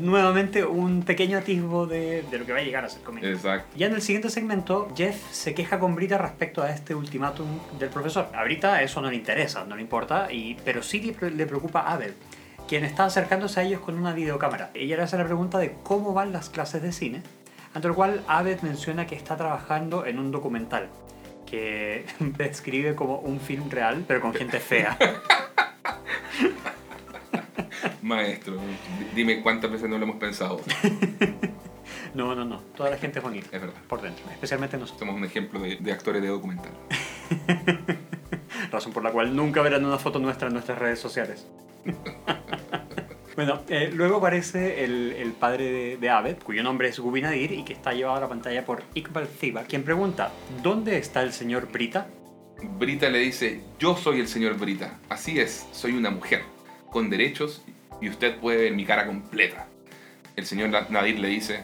nuevamente 0.01 0.65
un 0.65 1.03
pequeño 1.03 1.39
atisbo 1.39 1.87
de, 1.87 2.23
de 2.31 2.39
lo 2.39 2.45
que 2.47 2.53
va 2.53 2.59
a 2.59 2.63
llegar 2.63 2.85
a 2.85 2.89
ser 2.89 3.03
comedia. 3.03 3.31
Exacto. 3.31 3.67
Ya 3.77 3.87
en 3.87 3.95
el 3.95 4.03
siguiente 4.03 4.31
segmento, 4.31 4.93
Jeff 4.97 5.17
se 5.31 5.55
queja 5.55 5.79
con 5.79 5.95
Brita 5.95 6.19
respecto 6.19 6.63
a 6.63 6.71
este 6.71 6.95
ultimátum 6.95 7.47
del 7.79 7.89
profesor. 7.89 8.29
A 8.35 8.45
Brita 8.45 8.83
eso 8.83 9.01
no 9.01 9.11
le 9.11 9.17
interesa, 9.17 9.65
no 9.65 9.77
le 9.77 9.83
importa, 9.83 10.33
y, 10.33 10.57
pero 10.65 10.83
sí 10.83 11.15
le 11.21 11.47
preocupa 11.47 11.81
a 11.81 11.93
Abel, 11.95 12.15
quien 12.69 12.85
está 12.85 13.05
acercándose 13.05 13.61
a 13.61 13.63
ellos 13.63 13.81
con 13.81 13.97
una 13.99 14.13
videocámara. 14.13 14.71
Ella 14.75 14.97
le 14.97 15.03
hace 15.05 15.17
la 15.17 15.25
pregunta 15.25 15.59
de 15.59 15.75
cómo 15.83 16.13
van 16.13 16.33
las 16.33 16.49
clases 16.51 16.83
de 16.83 16.93
cine, 16.93 17.23
ante 17.75 17.89
lo 17.89 17.95
cual 17.95 18.23
Abed 18.29 18.61
menciona 18.63 19.07
que 19.07 19.15
está 19.15 19.37
trabajando 19.37 20.05
en 20.07 20.19
un 20.19 20.31
documental 20.31 20.89
que 21.53 22.07
describe 22.19 22.95
como 22.97 23.19
un 23.19 23.39
film 23.39 23.71
real, 23.71 24.05
pero 24.09 24.21
con 24.23 24.33
gente 24.35 24.59
fea. 24.59 24.99
Maestro, 28.03 28.55
di- 28.57 28.61
dime 29.15 29.43
cuántas 29.43 29.71
veces 29.71 29.89
no 29.89 29.99
lo 29.99 30.05
hemos 30.05 30.17
pensado. 30.17 30.61
No, 32.15 32.35
no, 32.35 32.45
no, 32.45 32.59
toda 32.77 32.91
la 32.91 32.99
gente 32.99 33.21
es 33.21 33.23
bonita, 33.25 33.47
Es 33.53 33.63
verdad. 33.63 33.81
por 33.89 34.03
dentro, 34.03 34.23
especialmente 34.31 34.77
nosotros. 34.77 34.99
Somos 34.99 35.15
un 35.15 35.25
ejemplo 35.25 35.59
de, 35.61 35.77
de 35.77 35.93
actores 35.93 36.21
de 36.21 36.29
documental. 36.29 36.71
razón 38.71 38.93
por 38.93 39.03
la 39.03 39.11
cual 39.13 39.35
nunca 39.35 39.63
verán 39.63 39.83
una 39.87 39.97
foto 39.97 40.19
nuestra 40.19 40.49
en 40.49 40.53
nuestras 40.53 40.79
redes 40.79 40.99
sociales. 40.99 41.47
Bueno, 43.37 43.63
eh, 43.69 43.91
luego 43.95 44.17
aparece 44.19 44.85
el, 44.85 45.13
el 45.13 45.33
padre 45.33 45.71
de, 45.71 45.97
de 45.97 46.11
Abed, 46.11 46.37
cuyo 46.39 46.63
nombre 46.63 46.89
es 46.89 46.99
Gubi 46.99 47.23
Nadir 47.23 47.53
y 47.53 47.65
que 47.65 47.73
está 47.73 47.93
llevado 47.93 48.17
a 48.19 48.21
la 48.21 48.29
pantalla 48.29 48.65
por 48.65 48.83
Iqbal 48.95 49.29
Thiba, 49.29 49.65
quien 49.65 49.83
pregunta, 49.85 50.31
¿dónde 50.63 50.99
está 50.99 51.23
el 51.23 51.33
señor 51.33 51.71
Brita? 51.73 52.07
Brita 52.79 53.09
le 53.09 53.19
dice, 53.19 53.61
yo 53.79 53.97
soy 53.97 54.21
el 54.21 54.29
señor 54.29 54.57
Brita. 54.59 54.99
Así 55.09 55.41
es, 55.41 55.67
soy 55.73 55.93
una 55.93 56.11
mujer, 56.11 56.43
con 56.91 57.11
derechos 57.11 57.63
y 58.01 58.09
usted 58.09 58.39
puede 58.39 58.63
ver 58.65 58.73
mi 58.75 58.85
cara 58.85 59.07
completa. 59.07 59.67
El 60.37 60.47
señor 60.47 60.69
Na- 60.71 60.87
Nadir 60.91 61.19
le 61.19 61.29
dice, 61.29 61.61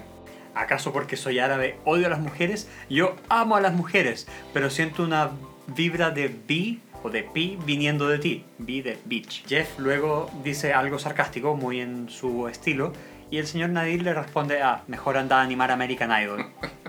¿Acaso 0.55 0.93
porque 0.93 1.17
soy 1.17 1.39
árabe 1.39 1.77
odio 1.85 2.07
a 2.07 2.11
las 2.11 2.19
mujeres? 2.19 2.69
Yo 2.91 3.15
amo 3.29 3.55
a 3.57 3.61
las 3.61 3.75
mujeres, 3.75 4.27
pero 4.53 4.71
siento 4.71 5.05
una 5.05 5.31
vibra 5.69 6.11
de 6.11 6.29
bi 6.29 6.81
o 7.03 7.11
de 7.11 7.23
pi 7.23 7.59
viniendo 7.65 8.09
de 8.09 8.19
ti, 8.19 8.45
bi 8.59 8.83
de 8.83 8.99
bitch. 9.05 9.47
Jeff 9.47 9.79
luego 9.79 10.31
dice 10.43 10.73
algo 10.73 10.99
sarcástico, 10.99 11.55
muy 11.55 11.81
en 11.81 12.09
su 12.09 12.49
estilo, 12.49 12.93
y 13.31 13.39
el 13.39 13.47
señor 13.47 13.71
Nadir 13.71 14.03
le 14.03 14.15
responde, 14.15 14.63
ah, 14.63 14.83
mejor 14.87 15.17
anda 15.17 15.39
a 15.39 15.43
animar 15.43 15.71
American 15.71 16.11
Idol. 16.23 16.47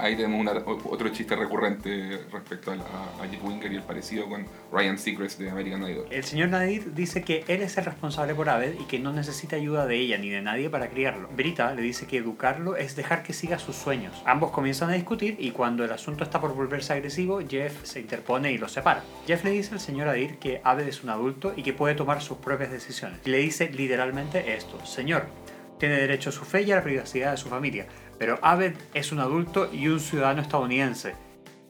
Ahí 0.00 0.14
tenemos 0.16 0.40
una- 0.40 0.52
otro 0.84 1.08
chiste 1.08 1.34
recurrente 1.36 2.20
respecto 2.30 2.70
a, 2.72 2.76
la- 2.76 2.84
a 2.84 3.28
Jeff 3.30 3.42
Winger 3.42 3.72
y 3.72 3.76
el 3.76 3.82
parecido 3.82 4.28
con 4.28 4.46
Ryan 4.72 4.98
Seacrest 4.98 5.38
de 5.38 5.50
American 5.50 5.82
Idol. 5.88 6.06
El 6.10 6.24
señor 6.24 6.50
Nadir 6.50 6.92
dice 6.94 7.22
que 7.22 7.44
él 7.48 7.62
es 7.62 7.78
el 7.78 7.84
responsable 7.86 8.34
por 8.34 8.48
Abed 8.50 8.74
y 8.78 8.84
que 8.84 8.98
no 8.98 9.12
necesita 9.12 9.56
ayuda 9.56 9.86
de 9.86 9.96
ella 9.96 10.18
ni 10.18 10.28
de 10.28 10.42
nadie 10.42 10.68
para 10.68 10.88
criarlo. 10.90 11.28
Brita 11.34 11.72
le 11.74 11.82
dice 11.82 12.06
que 12.06 12.18
educarlo 12.18 12.76
es 12.76 12.94
dejar 12.96 13.22
que 13.22 13.32
siga 13.32 13.58
sus 13.58 13.76
sueños. 13.76 14.22
Ambos 14.26 14.50
comienzan 14.50 14.90
a 14.90 14.94
discutir 14.94 15.36
y 15.38 15.50
cuando 15.52 15.84
el 15.84 15.92
asunto 15.92 16.24
está 16.24 16.40
por 16.40 16.54
volverse 16.54 16.92
agresivo, 16.92 17.40
Jeff 17.48 17.84
se 17.84 18.00
interpone 18.00 18.52
y 18.52 18.58
los 18.58 18.72
separa. 18.72 19.02
Jeff 19.26 19.44
le 19.44 19.50
dice 19.50 19.72
al 19.74 19.80
señor 19.80 20.06
Nadir 20.08 20.38
que 20.38 20.60
Abed 20.62 20.86
es 20.88 21.02
un 21.02 21.10
adulto 21.10 21.54
y 21.56 21.62
que 21.62 21.72
puede 21.72 21.94
tomar 21.94 22.20
sus 22.20 22.38
propias 22.38 22.70
decisiones. 22.70 23.20
Le 23.24 23.38
dice 23.38 23.70
literalmente 23.70 24.54
esto, 24.54 24.84
Señor, 24.84 25.26
tiene 25.78 25.96
derecho 25.96 26.28
a 26.28 26.32
su 26.32 26.44
fe 26.44 26.62
y 26.62 26.72
a 26.72 26.76
la 26.76 26.82
privacidad 26.82 27.30
de 27.30 27.36
su 27.38 27.48
familia, 27.48 27.86
pero 28.20 28.38
Abed 28.42 28.74
es 28.92 29.12
un 29.12 29.20
adulto 29.20 29.70
y 29.72 29.88
un 29.88 29.98
ciudadano 29.98 30.42
estadounidense. 30.42 31.14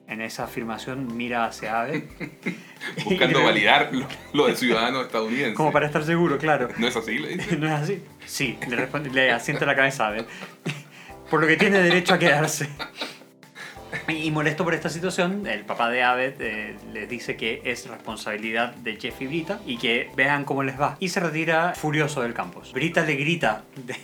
En 0.09 0.21
esa 0.21 0.43
afirmación 0.43 1.17
mira 1.17 1.45
hacia 1.45 1.81
Abed. 1.81 2.03
Buscando 3.05 3.45
validar 3.45 3.91
lo, 3.93 4.05
lo 4.33 4.49
de 4.49 4.57
ciudadano 4.57 5.03
estadounidense. 5.03 5.55
Como 5.55 5.71
para 5.71 5.87
estar 5.87 6.03
seguro, 6.03 6.39
claro. 6.39 6.69
¿No 6.77 6.89
es 6.89 6.97
así? 6.97 7.19
Le 7.19 7.37
dice. 7.37 7.57
¿No 7.57 7.69
es 7.69 7.73
así? 7.75 8.03
Sí, 8.27 8.59
le, 8.69 8.75
responde, 8.75 9.11
le 9.11 9.31
asiente 9.31 9.65
la 9.65 9.77
cabeza 9.77 10.09
a 10.09 10.11
ver. 10.11 10.27
Por 11.31 11.41
lo 11.41 11.47
que 11.47 11.57
tiene 11.57 11.79
derecho 11.79 12.15
a 12.15 12.19
quedarse. 12.19 12.69
Y 14.09 14.31
molesto 14.31 14.65
por 14.65 14.75
esta 14.75 14.89
situación, 14.89 15.47
el 15.47 15.65
papá 15.65 15.91
de 15.91 16.03
Abed 16.03 16.35
eh, 16.41 16.77
les 16.93 17.09
dice 17.09 17.37
que 17.37 17.61
es 17.65 17.87
responsabilidad 17.89 18.75
de 18.75 18.97
Jeff 18.97 19.21
y 19.21 19.27
Brita 19.27 19.61
y 19.67 19.79
que 19.79 20.11
vean 20.17 20.45
cómo 20.45 20.63
les 20.63 20.81
va. 20.81 20.97
Y 21.01 21.09
se 21.09 21.21
retira 21.21 21.75
furioso 21.75 22.23
del 22.23 22.35
campus. 22.35 22.73
Brita 22.73 23.03
le 23.05 23.15
grita 23.17 23.65
de- 23.77 23.97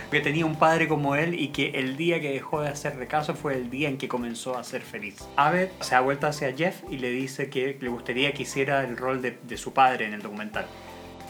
que 0.10 0.20
tenía 0.20 0.46
un 0.46 0.56
padre 0.56 0.86
como 0.88 1.16
él 1.16 1.38
y 1.38 1.48
que 1.48 1.70
el 1.70 1.96
día 1.96 2.20
que 2.20 2.30
dejó 2.32 2.62
de 2.62 2.68
hacerle 2.68 3.06
caso 3.06 3.34
fue 3.34 3.54
el 3.54 3.70
día 3.70 3.88
en 3.88 3.98
que 3.98 4.08
comenzó 4.08 4.56
a 4.56 4.64
ser 4.64 4.82
feliz. 4.82 5.16
Abed 5.36 5.68
se 5.80 5.94
da 5.94 6.00
vuelta 6.00 6.28
hacia 6.28 6.52
Jeff 6.52 6.82
y 6.90 6.98
le 6.98 7.10
dice 7.10 7.48
que 7.50 7.76
le 7.80 7.88
gustaría 7.88 8.32
que 8.32 8.42
hiciera 8.44 8.82
el 8.84 8.96
rol 8.96 9.22
de, 9.22 9.38
de 9.42 9.56
su 9.56 9.72
padre 9.72 10.06
en 10.06 10.14
el 10.14 10.22
documental. 10.22 10.66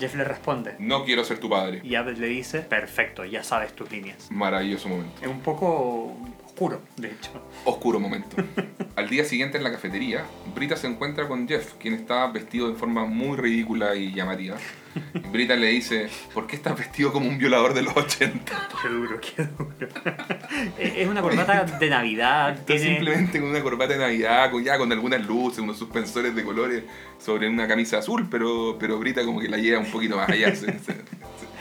Jeff 0.00 0.14
le 0.16 0.24
responde, 0.24 0.74
No 0.80 1.04
quiero 1.04 1.24
ser 1.24 1.38
tu 1.38 1.48
padre. 1.48 1.80
y 1.84 1.94
Abed 1.94 2.16
le 2.18 2.26
dice, 2.26 2.60
perfecto, 2.62 3.24
ya 3.24 3.44
sabes 3.44 3.72
tus 3.74 3.90
líneas. 3.92 4.28
Maravilloso 4.30 4.88
momento. 4.88 5.22
Es 5.22 5.28
un 5.28 5.40
poco 5.40 6.16
oscuro, 6.54 6.80
de 6.96 7.08
hecho. 7.08 7.30
Oscuro 7.64 7.98
momento. 8.00 8.36
Al 8.96 9.08
día 9.08 9.24
siguiente 9.24 9.58
en 9.58 9.64
la 9.64 9.72
cafetería, 9.72 10.24
Brita 10.54 10.76
se 10.76 10.86
encuentra 10.86 11.26
con 11.26 11.48
Jeff, 11.48 11.74
quien 11.80 11.94
está 11.94 12.26
vestido 12.28 12.68
de 12.70 12.76
forma 12.76 13.04
muy 13.06 13.36
ridícula 13.36 13.96
y 13.96 14.14
llamativa. 14.14 14.56
Brita 15.32 15.56
le 15.56 15.66
dice, 15.68 16.08
¿por 16.32 16.46
qué 16.46 16.54
estás 16.54 16.78
vestido 16.78 17.12
como 17.12 17.28
un 17.28 17.36
violador 17.38 17.74
de 17.74 17.82
los 17.82 17.96
80? 17.96 18.68
Qué 18.80 18.88
duro, 18.88 19.20
qué 19.20 19.42
duro. 19.58 19.74
Es 20.78 20.92
es 20.98 21.08
una 21.08 21.20
corbata 21.20 21.64
de 21.64 21.90
Navidad, 21.90 22.50
Está 22.52 22.66
tiene... 22.66 22.82
simplemente 22.84 23.40
con 23.40 23.50
una 23.50 23.60
corbata 23.60 23.94
de 23.94 23.98
Navidad, 23.98 24.52
con, 24.52 24.62
ya 24.62 24.78
con 24.78 24.92
algunas 24.92 25.26
luces, 25.26 25.58
unos 25.58 25.76
suspensores 25.76 26.36
de 26.36 26.44
colores 26.44 26.84
sobre 27.18 27.48
una 27.48 27.66
camisa 27.66 27.98
azul, 27.98 28.28
pero, 28.30 28.76
pero 28.78 28.96
Brita 29.00 29.24
como 29.24 29.40
que 29.40 29.48
la 29.48 29.56
lleva 29.56 29.80
un 29.80 29.90
poquito 29.90 30.16
más 30.16 30.28
allá. 30.28 30.54
se- 30.54 30.78
se- 30.78 30.94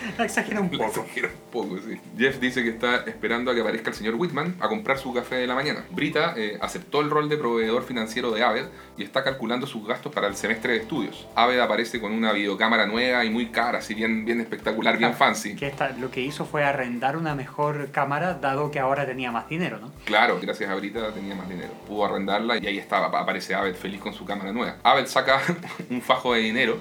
Exagera 0.19 0.59
un 0.61 0.69
poco. 0.69 0.85
exagera 0.85 1.27
un 1.29 1.51
poco, 1.51 1.77
sí. 1.79 1.99
Jeff 2.17 2.39
dice 2.39 2.63
que 2.63 2.69
está 2.69 2.97
esperando 3.05 3.51
a 3.51 3.55
que 3.55 3.61
aparezca 3.61 3.89
el 3.89 3.95
señor 3.95 4.15
Whitman 4.15 4.55
a 4.59 4.67
comprar 4.69 4.97
su 4.97 5.13
café 5.13 5.35
de 5.35 5.47
la 5.47 5.55
mañana. 5.55 5.83
Brita 5.91 6.33
eh, 6.37 6.57
aceptó 6.61 7.01
el 7.01 7.09
rol 7.09 7.29
de 7.29 7.37
proveedor 7.37 7.83
financiero 7.83 8.31
de 8.31 8.43
Aved 8.43 8.65
y 8.97 9.03
está 9.03 9.23
calculando 9.23 9.65
sus 9.67 9.87
gastos 9.87 10.13
para 10.13 10.27
el 10.27 10.35
semestre 10.35 10.73
de 10.73 10.79
estudios. 10.79 11.27
Aved 11.35 11.59
aparece 11.59 11.99
con 11.99 12.11
una 12.11 12.31
videocámara 12.31 12.85
nueva 12.85 13.23
y 13.25 13.29
muy 13.29 13.47
cara, 13.47 13.79
así 13.79 13.93
bien, 13.93 14.25
bien 14.25 14.41
espectacular, 14.41 14.97
bien 14.97 15.13
fancy. 15.13 15.55
Que 15.55 15.67
esta- 15.67 15.89
lo 15.89 16.11
que 16.11 16.21
hizo 16.21 16.45
fue 16.45 16.63
arrendar 16.63 17.17
una 17.17 17.35
mejor 17.35 17.89
cámara, 17.91 18.33
dado 18.35 18.71
que 18.71 18.79
ahora 18.79 19.05
tenía 19.05 19.31
más 19.31 19.47
dinero, 19.49 19.79
¿no? 19.79 19.91
Claro, 20.05 20.39
gracias 20.41 20.69
a 20.69 20.75
Brita 20.75 21.11
tenía 21.13 21.35
más 21.35 21.49
dinero. 21.49 21.71
Pudo 21.87 22.05
arrendarla 22.05 22.57
y 22.57 22.67
ahí 22.67 22.77
estaba, 22.77 23.07
aparece 23.07 23.55
Aved 23.55 23.75
feliz 23.75 23.99
con 24.01 24.13
su 24.13 24.25
cámara 24.25 24.51
nueva. 24.51 24.77
Aved 24.83 25.05
saca 25.07 25.41
un 25.89 26.01
fajo 26.01 26.33
de 26.33 26.39
dinero 26.41 26.77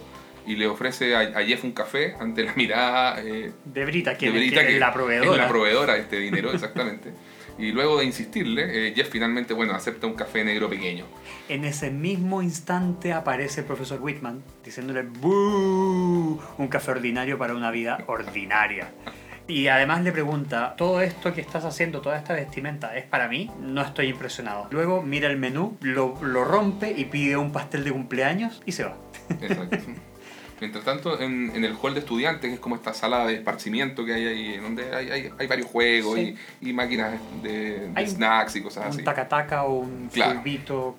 y 0.46 0.56
le 0.56 0.66
ofrece 0.66 1.14
a, 1.14 1.20
a 1.20 1.44
Jeff 1.44 1.64
un 1.64 1.72
café 1.72 2.14
ante 2.18 2.44
la 2.44 2.54
mirada 2.54 3.20
eh, 3.22 3.52
De 3.64 3.84
Brita, 3.84 4.16
que, 4.16 4.26
de 4.26 4.32
Brita, 4.32 4.60
que 4.60 4.66
que 4.68 4.74
es 4.74 4.80
la 4.80 4.92
proveedora. 4.92 5.30
Es 5.32 5.38
la 5.38 5.48
proveedora 5.48 5.94
de 5.94 6.00
este 6.00 6.18
dinero, 6.18 6.52
exactamente. 6.52 7.12
y 7.58 7.72
luego 7.72 7.98
de 7.98 8.06
insistirle, 8.06 8.88
eh, 8.88 8.92
Jeff 8.94 9.08
finalmente, 9.10 9.54
bueno, 9.54 9.74
acepta 9.74 10.06
un 10.06 10.14
café 10.14 10.44
negro 10.44 10.68
pequeño. 10.68 11.04
En 11.48 11.64
ese 11.64 11.90
mismo 11.90 12.42
instante 12.42 13.12
aparece 13.12 13.60
el 13.60 13.66
profesor 13.66 14.00
Whitman 14.00 14.42
diciéndole. 14.64 15.02
Un 15.22 16.68
café 16.68 16.92
ordinario 16.92 17.38
para 17.38 17.54
una 17.54 17.70
vida 17.70 18.02
ordinaria. 18.06 18.90
Y 19.48 19.66
además 19.66 20.02
le 20.02 20.12
pregunta, 20.12 20.74
¿todo 20.76 21.00
esto 21.02 21.34
que 21.34 21.40
estás 21.40 21.64
haciendo, 21.64 22.00
toda 22.00 22.16
esta 22.16 22.32
vestimenta, 22.32 22.96
es 22.96 23.04
para 23.04 23.28
mí? 23.28 23.50
No 23.60 23.82
estoy 23.82 24.06
impresionado. 24.06 24.68
Luego 24.70 25.02
mira 25.02 25.28
el 25.28 25.36
menú, 25.36 25.76
lo, 25.80 26.16
lo 26.22 26.44
rompe 26.44 26.94
y 26.96 27.06
pide 27.06 27.36
un 27.36 27.50
pastel 27.50 27.82
de 27.84 27.90
cumpleaños 27.90 28.62
y 28.64 28.72
se 28.72 28.84
va. 28.84 28.96
Exacto. 29.40 29.78
Mientras 30.62 30.84
tanto, 30.84 31.20
en, 31.20 31.50
en 31.56 31.64
el 31.64 31.74
hall 31.74 31.92
de 31.92 31.98
estudiantes, 31.98 32.48
que 32.48 32.54
es 32.54 32.60
como 32.60 32.76
esta 32.76 32.94
sala 32.94 33.26
de 33.26 33.34
esparcimiento 33.34 34.04
que 34.04 34.14
hay 34.14 34.26
ahí, 34.28 34.56
donde 34.58 34.94
hay, 34.94 35.10
hay, 35.10 35.30
hay 35.36 35.46
varios 35.48 35.66
juegos 35.66 36.14
Sí. 36.14 36.36
y, 36.60 36.70
y 36.70 36.72
máquinas 36.72 37.14
de, 37.42 37.90
snacks 38.06 38.54
y 38.54 38.62
cosas 38.62 38.86
así. 38.86 38.98
Un 38.98 39.04
tacataca 39.04 39.64
o 39.64 39.80
un 39.80 40.08
Claro. 40.12 40.40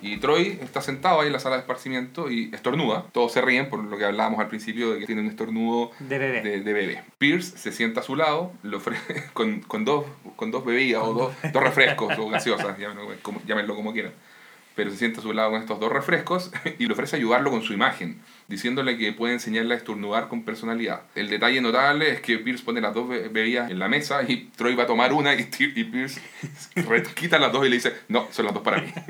Y 0.01 0.17
Troy 0.17 0.60
está 0.62 0.82
sentado 0.82 1.22
ahí 1.22 1.27
en 1.27 1.34
la 1.34 1.39
sala 1.39 1.55
de 1.55 1.62
esparcimiento 1.62 2.29
y 2.29 2.51
estornuda. 2.53 3.05
Todos 3.13 3.32
se 3.32 3.39
ríen 3.41 3.70
por 3.70 3.82
lo 3.82 3.98
que 3.98 4.03
hablábamos 4.03 4.41
al 4.41 4.50
principio 4.50 4.91
de 4.93 5.00
que 5.00 5.05
tiene 5.05 5.22
un 5.22 5.27
estornudo 5.27 5.91
De 6.00 6.17
bebé. 6.20 6.41
de, 6.41 6.60
de 6.62 6.74
bebé. 6.74 7.03
Pierce 7.17 7.58
se 7.58 7.72
sienta 7.72 8.01
a 8.01 8.03
su 8.03 8.17
lado 8.17 8.51
le 8.63 8.75
ofrece, 8.75 9.24
con, 9.34 9.62
con, 9.62 9.86
dos, 9.86 10.05
con 10.36 10.51
dos 10.51 10.65
bebidas 10.65 11.03
o 11.03 11.13
dos, 11.13 11.34
dos 11.53 11.63
refrescos 11.63 12.17
o 12.20 12.27
gaseosas, 12.29 12.77
llámenlo 12.79 13.08
como, 13.22 13.41
llámenlo 13.46 13.75
como 13.75 13.93
quieran. 13.93 14.12
Pero 14.75 14.89
se 14.89 14.98
sienta 14.98 15.20
a 15.20 15.24
su 15.24 15.34
lado 15.34 15.51
con 15.51 15.62
estos 15.62 15.80
dos 15.80 15.92
refrescos 15.92 16.51
y 16.80 16.88
le 16.88 16.94
ofrece 16.94 17.15
ayudarlo 17.15 17.51
con 17.51 17.62
su 17.62 17.74
imagen, 17.74 18.20
diciéndole 18.48 18.98
que 18.98 19.13
puede 19.13 19.34
enseñarle 19.34 19.75
a 19.75 19.77
estornudar 19.77 20.30
con 20.30 20.44
personalidad. 20.44 21.01
El 21.15 21.30
detalle 21.30 21.62
notable 21.62 22.10
es 22.12 22.22
que 22.22 22.39
Pierce 22.39 22.63
pone 22.63 22.82
las 22.82 22.94
dos 22.94 23.08
be- 23.08 23.27
bebidas 23.30 23.70
en 23.70 23.77
la 23.80 23.88
mesa 23.88 24.24
y 24.27 24.50
Troy 24.56 24.74
va 24.75 24.84
a 24.84 24.88
tomar 24.88 25.13
una 25.13 25.36
y, 25.36 25.44
Pierce 25.44 26.20
quita 27.15 27.38
las 27.39 27.51
dos 27.51 27.65
y 27.65 27.70
le 27.70 27.75
dice, 27.75 27.94
no, 28.08 28.27
son 28.32 28.46
las 28.46 28.53
dos 28.53 28.63
para 28.63 28.82
mí. 28.82 28.92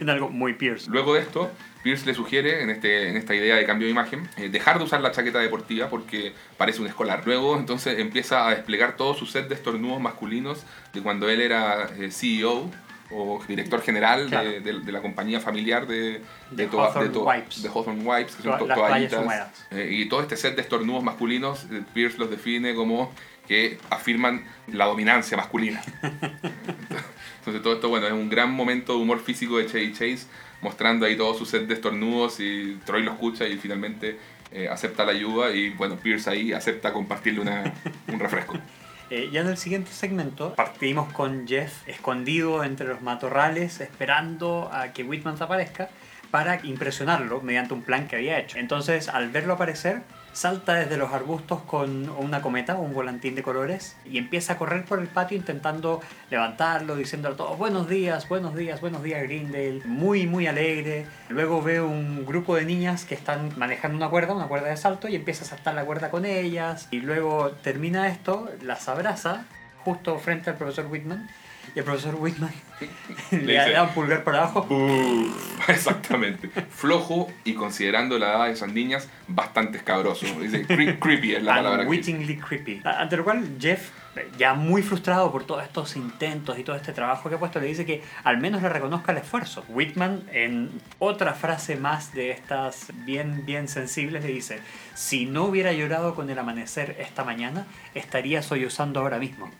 En 0.00 0.08
algo 0.08 0.30
muy 0.30 0.54
Pierce. 0.54 0.88
Luego 0.88 1.14
de 1.14 1.20
esto, 1.20 1.50
Pierce 1.82 2.06
le 2.06 2.14
sugiere, 2.14 2.62
en, 2.62 2.70
este, 2.70 3.08
en 3.08 3.16
esta 3.16 3.34
idea 3.34 3.56
de 3.56 3.64
cambio 3.66 3.86
de 3.86 3.90
imagen, 3.90 4.28
eh, 4.36 4.48
dejar 4.48 4.78
de 4.78 4.84
usar 4.84 5.00
la 5.00 5.10
chaqueta 5.10 5.40
deportiva 5.40 5.88
porque 5.90 6.32
parece 6.56 6.80
un 6.80 6.86
escolar. 6.86 7.22
Luego, 7.26 7.58
entonces, 7.58 7.98
empieza 7.98 8.46
a 8.46 8.50
desplegar 8.54 8.96
todo 8.96 9.14
su 9.14 9.26
set 9.26 9.48
de 9.48 9.56
estornudos 9.56 10.00
masculinos 10.00 10.64
de 10.94 11.02
cuando 11.02 11.28
él 11.28 11.40
era 11.40 11.88
eh, 11.98 12.10
CEO 12.12 12.70
o 13.14 13.42
director 13.46 13.80
general 13.82 14.26
Claro. 14.28 14.48
de, 14.50 14.60
de- 14.60 14.80
de 14.80 14.92
la 14.92 15.00
compañía 15.02 15.40
familiar 15.40 15.86
de, 15.86 16.20
De 16.50 16.66
toa- 16.66 16.86
Hawthorne 16.88 17.08
to- 17.10 17.24
Wipes. 17.24 17.64
Hawthorne 17.66 18.02
Wipes, 18.04 18.36
que 18.36 18.42
son 18.42 18.58
to- 18.58 18.66
toallitas. 18.66 19.50
Eh, 19.70 19.88
y 19.92 20.08
todo 20.08 20.22
este 20.22 20.36
set 20.36 20.56
de 20.56 20.62
estornudos 20.62 21.02
masculinos, 21.02 21.64
eh, 21.70 21.82
Pierce 21.94 22.18
los 22.18 22.30
define 22.30 22.74
como 22.74 23.12
que 23.46 23.78
afirman 23.90 24.44
la 24.68 24.86
dominancia 24.86 25.36
masculina. 25.36 25.82
Entonces 27.38 27.62
todo 27.62 27.74
esto, 27.74 27.88
bueno, 27.88 28.06
es 28.06 28.12
un 28.12 28.28
gran 28.28 28.50
momento 28.52 28.94
de 28.96 29.02
humor 29.02 29.20
físico 29.20 29.58
de 29.58 29.66
Chevy 29.66 29.92
Chase, 29.92 30.26
mostrando 30.60 31.06
ahí 31.06 31.16
todo 31.16 31.34
su 31.34 31.44
set 31.44 31.66
de 31.66 31.74
estornudos 31.74 32.38
y 32.40 32.78
Troy 32.84 33.02
lo 33.02 33.12
escucha 33.12 33.46
y 33.48 33.56
finalmente 33.56 34.16
eh, 34.52 34.68
acepta 34.68 35.04
la 35.04 35.10
ayuda 35.12 35.50
y 35.50 35.70
bueno, 35.70 35.96
Pierce 35.96 36.30
ahí 36.30 36.52
acepta 36.52 36.92
compartirle 36.92 37.40
una, 37.40 37.72
un 38.08 38.18
refresco. 38.20 38.54
Eh, 39.14 39.28
ya 39.30 39.42
en 39.42 39.48
el 39.48 39.58
siguiente 39.58 39.92
segmento 39.92 40.54
partimos 40.54 41.12
con 41.12 41.46
Jeff 41.46 41.86
escondido 41.86 42.64
entre 42.64 42.88
los 42.88 43.02
matorrales 43.02 43.82
esperando 43.82 44.70
a 44.72 44.94
que 44.94 45.04
Whitman 45.04 45.36
aparezca 45.38 45.90
para 46.30 46.64
impresionarlo 46.64 47.42
mediante 47.42 47.74
un 47.74 47.82
plan 47.82 48.08
que 48.08 48.16
había 48.16 48.38
hecho. 48.38 48.56
Entonces 48.56 49.10
al 49.10 49.28
verlo 49.28 49.52
aparecer 49.52 50.00
salta 50.32 50.74
desde 50.74 50.96
los 50.96 51.12
arbustos 51.12 51.62
con 51.62 52.08
una 52.08 52.40
cometa, 52.42 52.76
un 52.76 52.94
volantín 52.94 53.34
de 53.34 53.42
colores 53.42 53.96
y 54.04 54.18
empieza 54.18 54.54
a 54.54 54.58
correr 54.58 54.84
por 54.84 54.98
el 54.98 55.08
patio 55.08 55.36
intentando 55.36 56.00
levantarlo, 56.30 56.96
diciendo 56.96 57.28
a 57.28 57.36
todos 57.36 57.58
buenos 57.58 57.88
días, 57.88 58.28
buenos 58.28 58.54
días, 58.54 58.80
buenos 58.80 59.02
días 59.02 59.22
Grindel, 59.22 59.82
muy 59.84 60.26
muy 60.26 60.46
alegre. 60.46 61.06
Luego 61.28 61.62
ve 61.62 61.80
un 61.80 62.24
grupo 62.24 62.56
de 62.56 62.64
niñas 62.64 63.04
que 63.04 63.14
están 63.14 63.52
manejando 63.56 63.96
una 63.96 64.08
cuerda, 64.08 64.34
una 64.34 64.48
cuerda 64.48 64.68
de 64.68 64.76
salto 64.76 65.08
y 65.08 65.16
empieza 65.16 65.44
a 65.44 65.48
saltar 65.48 65.74
la 65.74 65.84
cuerda 65.84 66.10
con 66.10 66.24
ellas 66.24 66.88
y 66.90 67.00
luego 67.00 67.50
termina 67.62 68.08
esto, 68.08 68.48
las 68.62 68.88
abraza 68.88 69.44
justo 69.84 70.18
frente 70.18 70.50
al 70.50 70.56
profesor 70.56 70.86
Whitman 70.86 71.28
y 71.74 71.78
el 71.78 71.84
profesor 71.84 72.14
Whitman 72.16 72.52
le 73.30 73.38
dice- 73.38 73.70
da 73.72 73.84
un 73.84 73.90
pulgar 73.90 74.24
para 74.24 74.38
abajo. 74.42 74.66
Uf, 74.68 75.68
exactamente. 75.68 76.48
Flojo 76.70 77.32
y 77.44 77.54
considerando 77.54 78.18
la 78.18 78.30
edad 78.34 78.46
de 78.46 78.52
esas 78.52 78.72
niñas, 78.72 79.08
bastante 79.28 79.78
escabroso. 79.78 80.26
Dice, 80.40 80.66
cre- 80.66 80.98
creepy 80.98 81.34
es 81.36 81.42
la 81.42 81.54
palabra. 81.56 81.82
Unwittingly 81.84 82.36
creepy. 82.38 82.80
Ante 82.84 83.16
lo 83.16 83.24
cual 83.24 83.56
Jeff, 83.60 83.90
ya 84.36 84.52
muy 84.54 84.82
frustrado 84.82 85.30
por 85.32 85.44
todos 85.44 85.62
estos 85.62 85.96
intentos 85.96 86.58
y 86.58 86.64
todo 86.64 86.76
este 86.76 86.92
trabajo 86.92 87.28
que 87.28 87.36
ha 87.36 87.38
puesto, 87.38 87.60
le 87.60 87.66
dice 87.66 87.86
que 87.86 88.02
al 88.24 88.38
menos 88.38 88.60
le 88.60 88.68
reconozca 88.68 89.12
el 89.12 89.18
esfuerzo. 89.18 89.64
Whitman, 89.68 90.24
en 90.32 90.70
otra 90.98 91.32
frase 91.34 91.76
más 91.76 92.12
de 92.12 92.30
estas 92.32 92.88
bien, 93.06 93.46
bien 93.46 93.68
sensibles, 93.68 94.22
le 94.24 94.30
dice, 94.32 94.60
si 94.94 95.24
no 95.24 95.44
hubiera 95.44 95.72
llorado 95.72 96.14
con 96.14 96.28
el 96.28 96.38
amanecer 96.38 96.96
esta 96.98 97.24
mañana, 97.24 97.66
estaría 97.94 98.42
sollozando 98.42 99.00
ahora 99.00 99.18
mismo. 99.18 99.50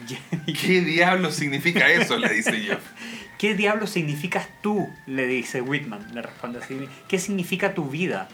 ¿Qué 0.46 0.80
diablo 0.80 1.30
significa 1.30 1.88
eso? 1.88 2.16
Le 2.16 2.28
dice 2.28 2.52
Jeff. 2.52 2.80
¿Qué 3.38 3.54
diablo 3.54 3.86
significas 3.86 4.48
tú? 4.60 4.88
Le 5.06 5.26
dice 5.26 5.60
Whitman, 5.60 6.14
le 6.14 6.22
responde 6.22 6.60
así. 6.60 6.88
¿Qué 7.08 7.18
significa 7.18 7.74
tu 7.74 7.88
vida? 7.88 8.28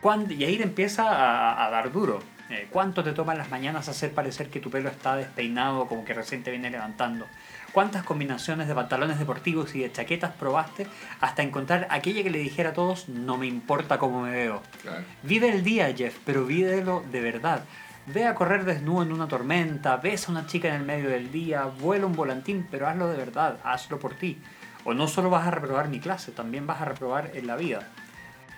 ¿Cuándo? 0.00 0.34
Y 0.34 0.44
ahí 0.44 0.56
le 0.56 0.64
empieza 0.64 1.08
a, 1.08 1.66
a 1.66 1.70
dar 1.70 1.92
duro. 1.92 2.20
Eh, 2.50 2.66
¿Cuánto 2.68 3.04
te 3.04 3.12
toma 3.12 3.32
en 3.32 3.38
las 3.38 3.50
mañanas 3.50 3.88
hacer 3.88 4.12
parecer 4.12 4.50
que 4.50 4.58
tu 4.58 4.70
pelo 4.70 4.88
está 4.88 5.14
despeinado 5.14 5.86
como 5.86 6.04
que 6.04 6.14
recién 6.14 6.42
te 6.42 6.50
viene 6.50 6.68
levantando? 6.68 7.28
¿Cuántas 7.70 8.02
combinaciones 8.02 8.66
de 8.66 8.74
pantalones 8.74 9.20
deportivos 9.20 9.72
y 9.76 9.80
de 9.80 9.92
chaquetas 9.92 10.32
probaste 10.32 10.88
hasta 11.20 11.42
encontrar 11.42 11.86
aquella 11.90 12.24
que 12.24 12.30
le 12.30 12.40
dijera 12.40 12.70
a 12.70 12.72
todos 12.72 13.08
no 13.08 13.38
me 13.38 13.46
importa 13.46 13.98
cómo 13.98 14.22
me 14.22 14.32
veo? 14.32 14.62
Claro. 14.82 15.04
Vive 15.22 15.48
el 15.50 15.62
día, 15.62 15.94
Jeff, 15.96 16.16
pero 16.24 16.44
vívelo 16.44 17.04
de 17.12 17.20
verdad. 17.20 17.64
Ve 18.06 18.26
a 18.26 18.34
correr 18.34 18.64
desnudo 18.64 19.02
en 19.02 19.12
una 19.12 19.28
tormenta, 19.28 19.96
besa 19.96 20.28
a 20.28 20.30
una 20.32 20.46
chica 20.46 20.68
en 20.68 20.74
el 20.74 20.82
medio 20.82 21.08
del 21.10 21.30
día, 21.30 21.64
vuela 21.64 22.06
un 22.06 22.14
volantín, 22.14 22.66
pero 22.70 22.88
hazlo 22.88 23.08
de 23.08 23.16
verdad, 23.16 23.58
hazlo 23.62 23.98
por 23.98 24.14
ti. 24.14 24.38
O 24.84 24.94
no 24.94 25.06
solo 25.06 25.30
vas 25.30 25.46
a 25.46 25.50
reprobar 25.50 25.88
mi 25.88 26.00
clase, 26.00 26.32
también 26.32 26.66
vas 26.66 26.80
a 26.80 26.86
reprobar 26.86 27.30
en 27.34 27.46
la 27.46 27.56
vida. 27.56 27.88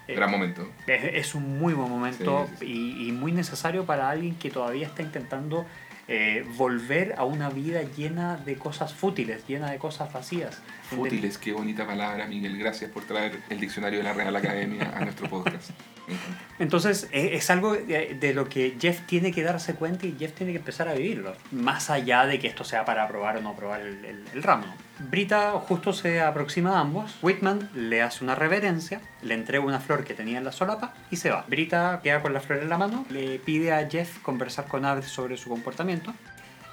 Eh, 0.09 0.15
Gran 0.15 0.31
momento. 0.31 0.69
es, 0.87 1.05
es 1.27 1.35
un 1.35 1.59
muy 1.59 1.75
buen 1.75 1.89
momento 1.89 2.47
Sí, 2.51 2.57
sí, 2.59 2.67
Y, 2.67 3.09
y 3.09 3.13
muy 3.13 3.33
necesario 3.33 3.85
para 3.85 4.11
alguien 4.11 4.35
que 4.37 4.51
todavía 4.51 4.87
está 4.87 5.03
intentando 5.03 5.67
eh, 6.09 6.45
volver 6.57 7.15
a 7.17 7.25
una 7.25 7.49
vida 7.49 7.83
llena 7.83 8.37
de 8.37 8.57
cosas 8.57 8.93
fútiles, 8.93 9.47
llena 9.47 9.71
de 9.71 9.79
cosas 9.79 10.13
vacías. 10.13 10.61
Fútiles, 10.91 11.39
qué 11.39 11.53
bonita 11.53 11.87
palabra, 11.87 12.27
Miguel. 12.27 12.59
Gracias 12.59 12.91
por 12.91 13.05
traer 13.05 13.41
el 13.49 13.61
diccionario 13.61 13.99
de 14.01 14.05
la 14.05 14.13
Real 14.13 14.35
Academia 14.35 14.93
a 14.97 15.01
nuestro 15.01 15.29
podcast. 15.29 15.71
Entonces 16.59 17.09
e- 17.13 17.35
es 17.35 17.51
algo 17.51 17.75
de, 17.75 18.33
lo 18.35 18.49
que 18.49 18.77
Jeff 18.81 19.01
tiene 19.07 19.33
que 19.33 19.43
darse 19.43 19.75
cuenta 19.75 20.07
y 20.07 20.17
Jeff 20.19 20.33
tiene 20.33 20.53
que 20.53 20.59
empezar 20.59 20.89
a 20.89 20.95
vivirlo. 20.95 21.35
Más 21.51 21.91
allá 21.91 22.27
de 22.27 22.39
que 22.39 22.47
esto 22.47 22.65
sea 22.65 22.85
para 22.85 23.05
aprobar 23.05 23.37
o 23.37 23.41
no 23.41 23.51
aprobar 23.51 23.81
el, 23.81 24.43
ramo. 24.43 24.67
Brita 24.99 25.53
justo 25.53 25.93
se 25.93 26.21
aproxima 26.21 26.77
a 26.77 26.81
ambos. 26.81 27.17
Whitman 27.23 27.71
le 27.75 28.03
hace 28.03 28.23
una 28.23 28.35
reverencia, 28.35 29.01
le 29.23 29.35
entrega 29.35 29.65
una 29.65 29.81
flor 29.81 30.05
que 30.05 30.15
tenía 30.15 30.39
en 30.39 30.45
la 30.45 30.53
solapa 30.53 30.95
y 31.11 31.17
se 31.17 31.31
va. 31.31 31.45
Brita 31.49 32.01
queda 32.03 32.23
con 32.23 32.33
la 32.33 32.41
flor 32.41 32.61
en 32.61 32.69
la 32.69 32.79
mano, 32.79 33.05
le 33.11 33.39
pide 33.39 33.73
a 33.73 33.89
Jeff 33.89 34.19
conversar 34.21 34.67
con 34.67 34.85
Abed 34.85 35.05
sobre 35.05 35.37
su 35.37 35.49
comportamiento. 35.49 36.15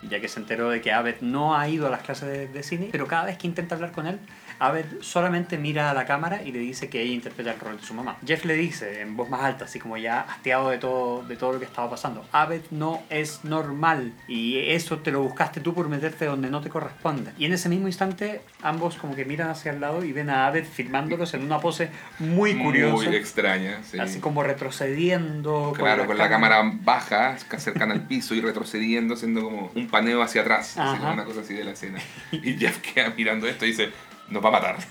Ya 0.09 0.21
que 0.21 0.29
se 0.29 0.39
enteró 0.39 0.69
de 0.69 0.79
que 0.79 0.93
Abed 0.93 1.15
no 1.21 1.57
ha 1.57 1.67
ido 1.67 1.87
a 1.87 1.89
las 1.89 2.03
clases 2.03 2.53
de 2.53 2.63
cine, 2.63 2.87
pero 2.91 3.05
cada 3.05 3.25
vez 3.25 3.37
que 3.37 3.47
intenta 3.47 3.75
hablar 3.75 3.91
con 3.91 4.07
él, 4.07 4.19
Abed 4.59 4.85
solamente 5.01 5.57
mira 5.57 5.89
a 5.89 5.93
la 5.93 6.05
cámara 6.05 6.43
y 6.43 6.51
le 6.51 6.59
dice 6.59 6.89
que 6.89 7.01
ella 7.01 7.13
interpreta 7.13 7.53
el 7.53 7.59
rol 7.59 7.77
de 7.77 7.83
su 7.83 7.93
mamá. 7.93 8.17
Jeff 8.25 8.45
le 8.45 8.55
dice 8.55 9.01
en 9.01 9.15
voz 9.15 9.29
más 9.29 9.41
alta, 9.41 9.65
así 9.65 9.79
como 9.79 9.97
ya 9.97 10.21
hastiado 10.21 10.69
de 10.69 10.77
todo, 10.77 11.23
de 11.23 11.35
todo 11.35 11.53
lo 11.53 11.59
que 11.59 11.65
estaba 11.65 11.89
pasando, 11.89 12.25
Abed 12.31 12.61
no 12.71 13.01
es 13.09 13.43
normal 13.43 14.13
y 14.27 14.57
eso 14.57 14.99
te 14.99 15.11
lo 15.11 15.21
buscaste 15.21 15.61
tú 15.61 15.73
por 15.73 15.87
meterte 15.87 16.25
donde 16.25 16.49
no 16.49 16.61
te 16.61 16.69
corresponde. 16.69 17.31
Y 17.37 17.45
en 17.45 17.53
ese 17.53 17.69
mismo 17.69 17.87
instante 17.87 18.41
ambos 18.61 18.95
como 18.95 19.15
que 19.15 19.25
miran 19.25 19.49
hacia 19.49 19.71
el 19.71 19.79
lado 19.79 20.03
y 20.03 20.11
ven 20.11 20.29
a 20.29 20.47
Abed 20.47 20.65
filmándolos 20.65 21.33
en 21.33 21.43
una 21.43 21.59
pose 21.59 21.89
muy 22.19 22.55
curiosa. 22.55 23.05
Muy 23.05 23.15
extraña. 23.15 23.81
sí. 23.83 23.99
Así 23.99 24.19
como 24.19 24.43
retrocediendo. 24.43 25.73
Claro, 25.75 26.05
con 26.05 26.17
la 26.17 26.29
cámara 26.29 26.61
baja, 26.81 27.37
cercana 27.57 27.93
al 27.93 28.07
piso 28.07 28.35
y 28.35 28.41
retrocediendo, 28.41 29.13
haciendo 29.13 29.43
como 29.43 29.71
un 29.75 29.87
paneo 29.87 30.21
hacia 30.21 30.41
atrás, 30.41 30.77
así 30.77 30.97
como 30.99 31.13
una 31.13 31.25
cosa 31.25 31.41
así 31.41 31.53
de 31.53 31.63
la 31.63 31.71
escena. 31.71 31.99
Y 32.31 32.57
Jeff 32.57 32.79
queda 32.79 33.13
mirando 33.15 33.47
esto 33.47 33.65
y 33.65 33.69
dice, 33.69 33.89
nos 34.29 34.43
va 34.43 34.49
a 34.49 34.51
matar. 34.51 34.77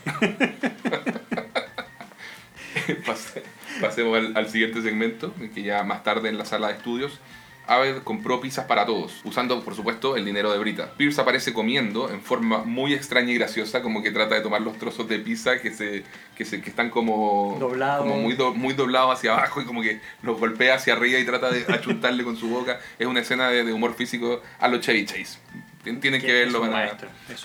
Pase- 3.07 3.43
pasemos 3.81 4.17
al, 4.19 4.37
al 4.37 4.49
siguiente 4.49 4.83
segmento, 4.83 5.35
en 5.41 5.51
que 5.51 5.63
ya 5.63 5.83
más 5.83 6.03
tarde 6.03 6.29
en 6.29 6.39
la 6.39 6.45
sala 6.45 6.69
de 6.69 6.75
estudios, 6.75 7.19
Aved 7.67 7.99
compró 8.03 8.41
pizzas 8.41 8.65
para 8.65 8.87
todos, 8.87 9.21
usando 9.25 9.63
por 9.63 9.75
supuesto 9.75 10.17
el 10.17 10.25
dinero 10.25 10.51
de 10.51 10.59
Brita. 10.59 10.91
Pierce 10.97 11.21
aparece 11.21 11.53
comiendo 11.53 12.09
en 12.11 12.23
forma 12.23 12.65
muy 12.65 12.95
extraña 12.95 13.31
y 13.31 13.35
graciosa, 13.35 13.83
como 13.83 14.03
que 14.03 14.11
trata 14.11 14.37
de 14.37 14.41
tomar 14.41 14.63
los 14.63 14.79
trozos 14.79 15.07
de 15.07 15.19
pizza 15.19 15.61
que 15.61 15.71
se 15.75 16.03
que, 16.35 16.47
se, 16.47 16.63
que 16.63 16.71
están 16.71 16.89
como, 16.89 17.59
Doblados. 17.61 18.07
como 18.07 18.23
muy, 18.23 18.33
do- 18.35 18.55
muy 18.55 18.73
doblados 18.73 19.19
hacia 19.19 19.35
abajo 19.35 19.61
y 19.61 19.67
como 19.67 19.83
que 19.83 20.01
los 20.23 20.39
golpea 20.41 20.77
hacia 20.77 20.95
arriba 20.95 21.19
y 21.19 21.27
trata 21.27 21.51
de 21.51 21.67
achuntarle 21.69 22.25
con 22.25 22.39
su 22.39 22.49
boca. 22.49 22.81
Es 22.99 23.07
una 23.07 23.21
escena 23.21 23.49
de, 23.51 23.63
de 23.65 23.73
humor 23.75 23.93
físico 23.95 24.41
a 24.61 24.69
los 24.69 24.81
Chevy 24.81 25.05
Chase. 25.05 25.39
Tien- 25.85 26.01
Tienen 26.01 26.21
que 26.21 26.27
Que 26.27 26.33
verlo 26.33 26.61
para, 26.61 26.97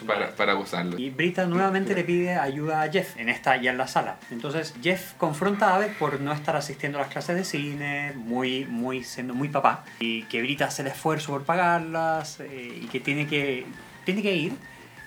para, 0.07 0.35
para 0.35 0.53
gozarlo. 0.53 0.97
Y 0.97 1.09
Brita 1.11 1.45
nuevamente 1.45 1.93
le 1.95 2.03
pide 2.03 2.35
ayuda 2.35 2.81
a 2.81 2.91
Jeff 2.91 3.17
en 3.17 3.29
esta 3.29 3.57
ya 3.57 3.71
en 3.71 3.77
la 3.77 3.87
sala. 3.87 4.17
Entonces 4.31 4.73
Jeff 4.81 5.13
confronta 5.17 5.69
a 5.69 5.75
Abed 5.75 5.91
por 5.99 6.19
no 6.19 6.33
estar 6.33 6.55
asistiendo 6.55 6.97
a 6.97 7.01
las 7.01 7.11
clases 7.11 7.35
de 7.35 7.43
cine, 7.43 8.13
muy, 8.15 8.65
muy 8.65 9.03
siendo 9.03 9.33
muy 9.33 9.49
papá, 9.49 9.83
y 9.99 10.23
que 10.23 10.41
Brita 10.41 10.65
hace 10.65 10.81
el 10.81 10.89
esfuerzo 10.89 11.31
por 11.31 11.43
pagarlas 11.43 12.39
eh, 12.39 12.79
y 12.81 12.87
que 12.87 12.99
tiene 12.99 13.27
que 13.27 13.65
tiene 14.05 14.21
que 14.21 14.35
ir. 14.35 14.53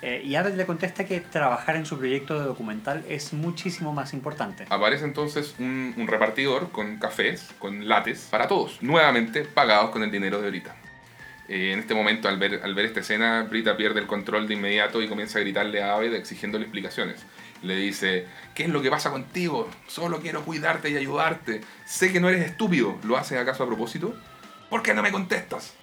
Eh, 0.03 0.23
y 0.25 0.35
Abed 0.37 0.55
le 0.55 0.67
contesta 0.67 1.05
que 1.07 1.21
trabajar 1.21 1.75
en 1.75 1.87
su 1.87 1.99
proyecto 1.99 2.39
de 2.39 2.45
documental 2.47 3.03
es 3.09 3.33
muchísimo 3.33 3.93
más 3.95 4.12
importante. 4.12 4.67
Aparece 4.69 5.05
entonces 5.05 5.55
un, 5.59 5.95
un 5.97 6.07
repartidor 6.07 6.71
con 6.71 6.99
cafés, 6.99 7.49
con 7.59 7.89
lates, 7.89 8.29
para 8.31 8.47
todos, 8.47 8.81
nuevamente 8.83 9.43
pagados 9.45 9.91
con 9.91 10.03
el 10.03 10.11
dinero 10.11 10.41
de 10.43 10.51
Brita. 10.51 10.77
Eh, 11.49 11.73
en 11.73 11.79
este 11.79 11.95
momento, 11.95 12.29
al 12.29 12.39
ver, 12.39 12.61
al 12.65 12.75
ver 12.75 12.87
esta 12.87 13.01
escena, 13.01 13.43
Brita 13.49 13.77
pierde 13.77 14.01
el 14.01 14.07
control 14.07 14.49
de 14.49 14.55
inmediato 14.55 15.01
y 15.03 15.09
comienza 15.09 15.39
a 15.39 15.43
gritarle 15.43 15.83
a 15.83 15.95
Aved 15.95 16.15
exigiéndole 16.15 16.65
explicaciones. 16.65 17.25
Le 17.63 17.77
dice, 17.77 18.27
¿qué 18.55 18.65
es 18.65 18.69
lo 18.69 18.83
que 18.83 18.91
pasa 18.91 19.11
contigo? 19.11 19.71
Solo 19.87 20.21
quiero 20.21 20.45
cuidarte 20.45 20.91
y 20.91 20.97
ayudarte. 20.97 21.61
Sé 21.85 22.13
que 22.13 22.21
no 22.21 22.29
eres 22.29 22.45
estúpido. 22.45 22.99
¿Lo 23.05 23.17
haces 23.17 23.39
acaso 23.39 23.63
a 23.63 23.67
propósito? 23.67 24.15
¿Por 24.69 24.83
qué 24.83 24.93
no 24.93 25.03
me 25.03 25.11
contestas? 25.13 25.75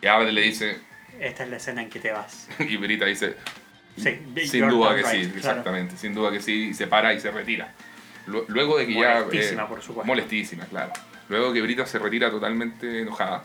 Y 0.00 0.06
Aved 0.06 0.30
le 0.30 0.40
dice, 0.42 0.78
Esta 1.18 1.44
es 1.44 1.50
la 1.50 1.56
escena 1.56 1.82
en 1.82 1.90
que 1.90 1.98
te 2.00 2.12
vas. 2.12 2.48
y 2.58 2.76
Brita 2.76 3.04
dice, 3.06 3.36
Sí, 3.96 4.18
sin 4.46 4.68
duda 4.68 4.96
que 4.96 5.02
sí, 5.04 5.18
claro. 5.26 5.36
exactamente, 5.36 5.96
sin 5.96 6.14
duda 6.14 6.30
que 6.32 6.40
sí, 6.40 6.68
y 6.70 6.74
se 6.74 6.86
para 6.88 7.14
y 7.14 7.20
se 7.20 7.30
retira. 7.30 7.72
Lu- 8.26 8.44
Luego 8.48 8.78
de 8.78 8.86
que 8.86 8.94
ya... 8.94 9.20
Molestísima, 9.24 9.62
eh, 9.62 9.66
por 9.68 9.82
supuesto. 9.82 10.06
Molestísima, 10.06 10.64
claro. 10.66 10.92
Luego 11.28 11.52
que 11.52 11.62
Brita 11.62 11.86
se 11.86 11.98
retira 11.98 12.30
totalmente 12.30 13.00
enojada, 13.02 13.42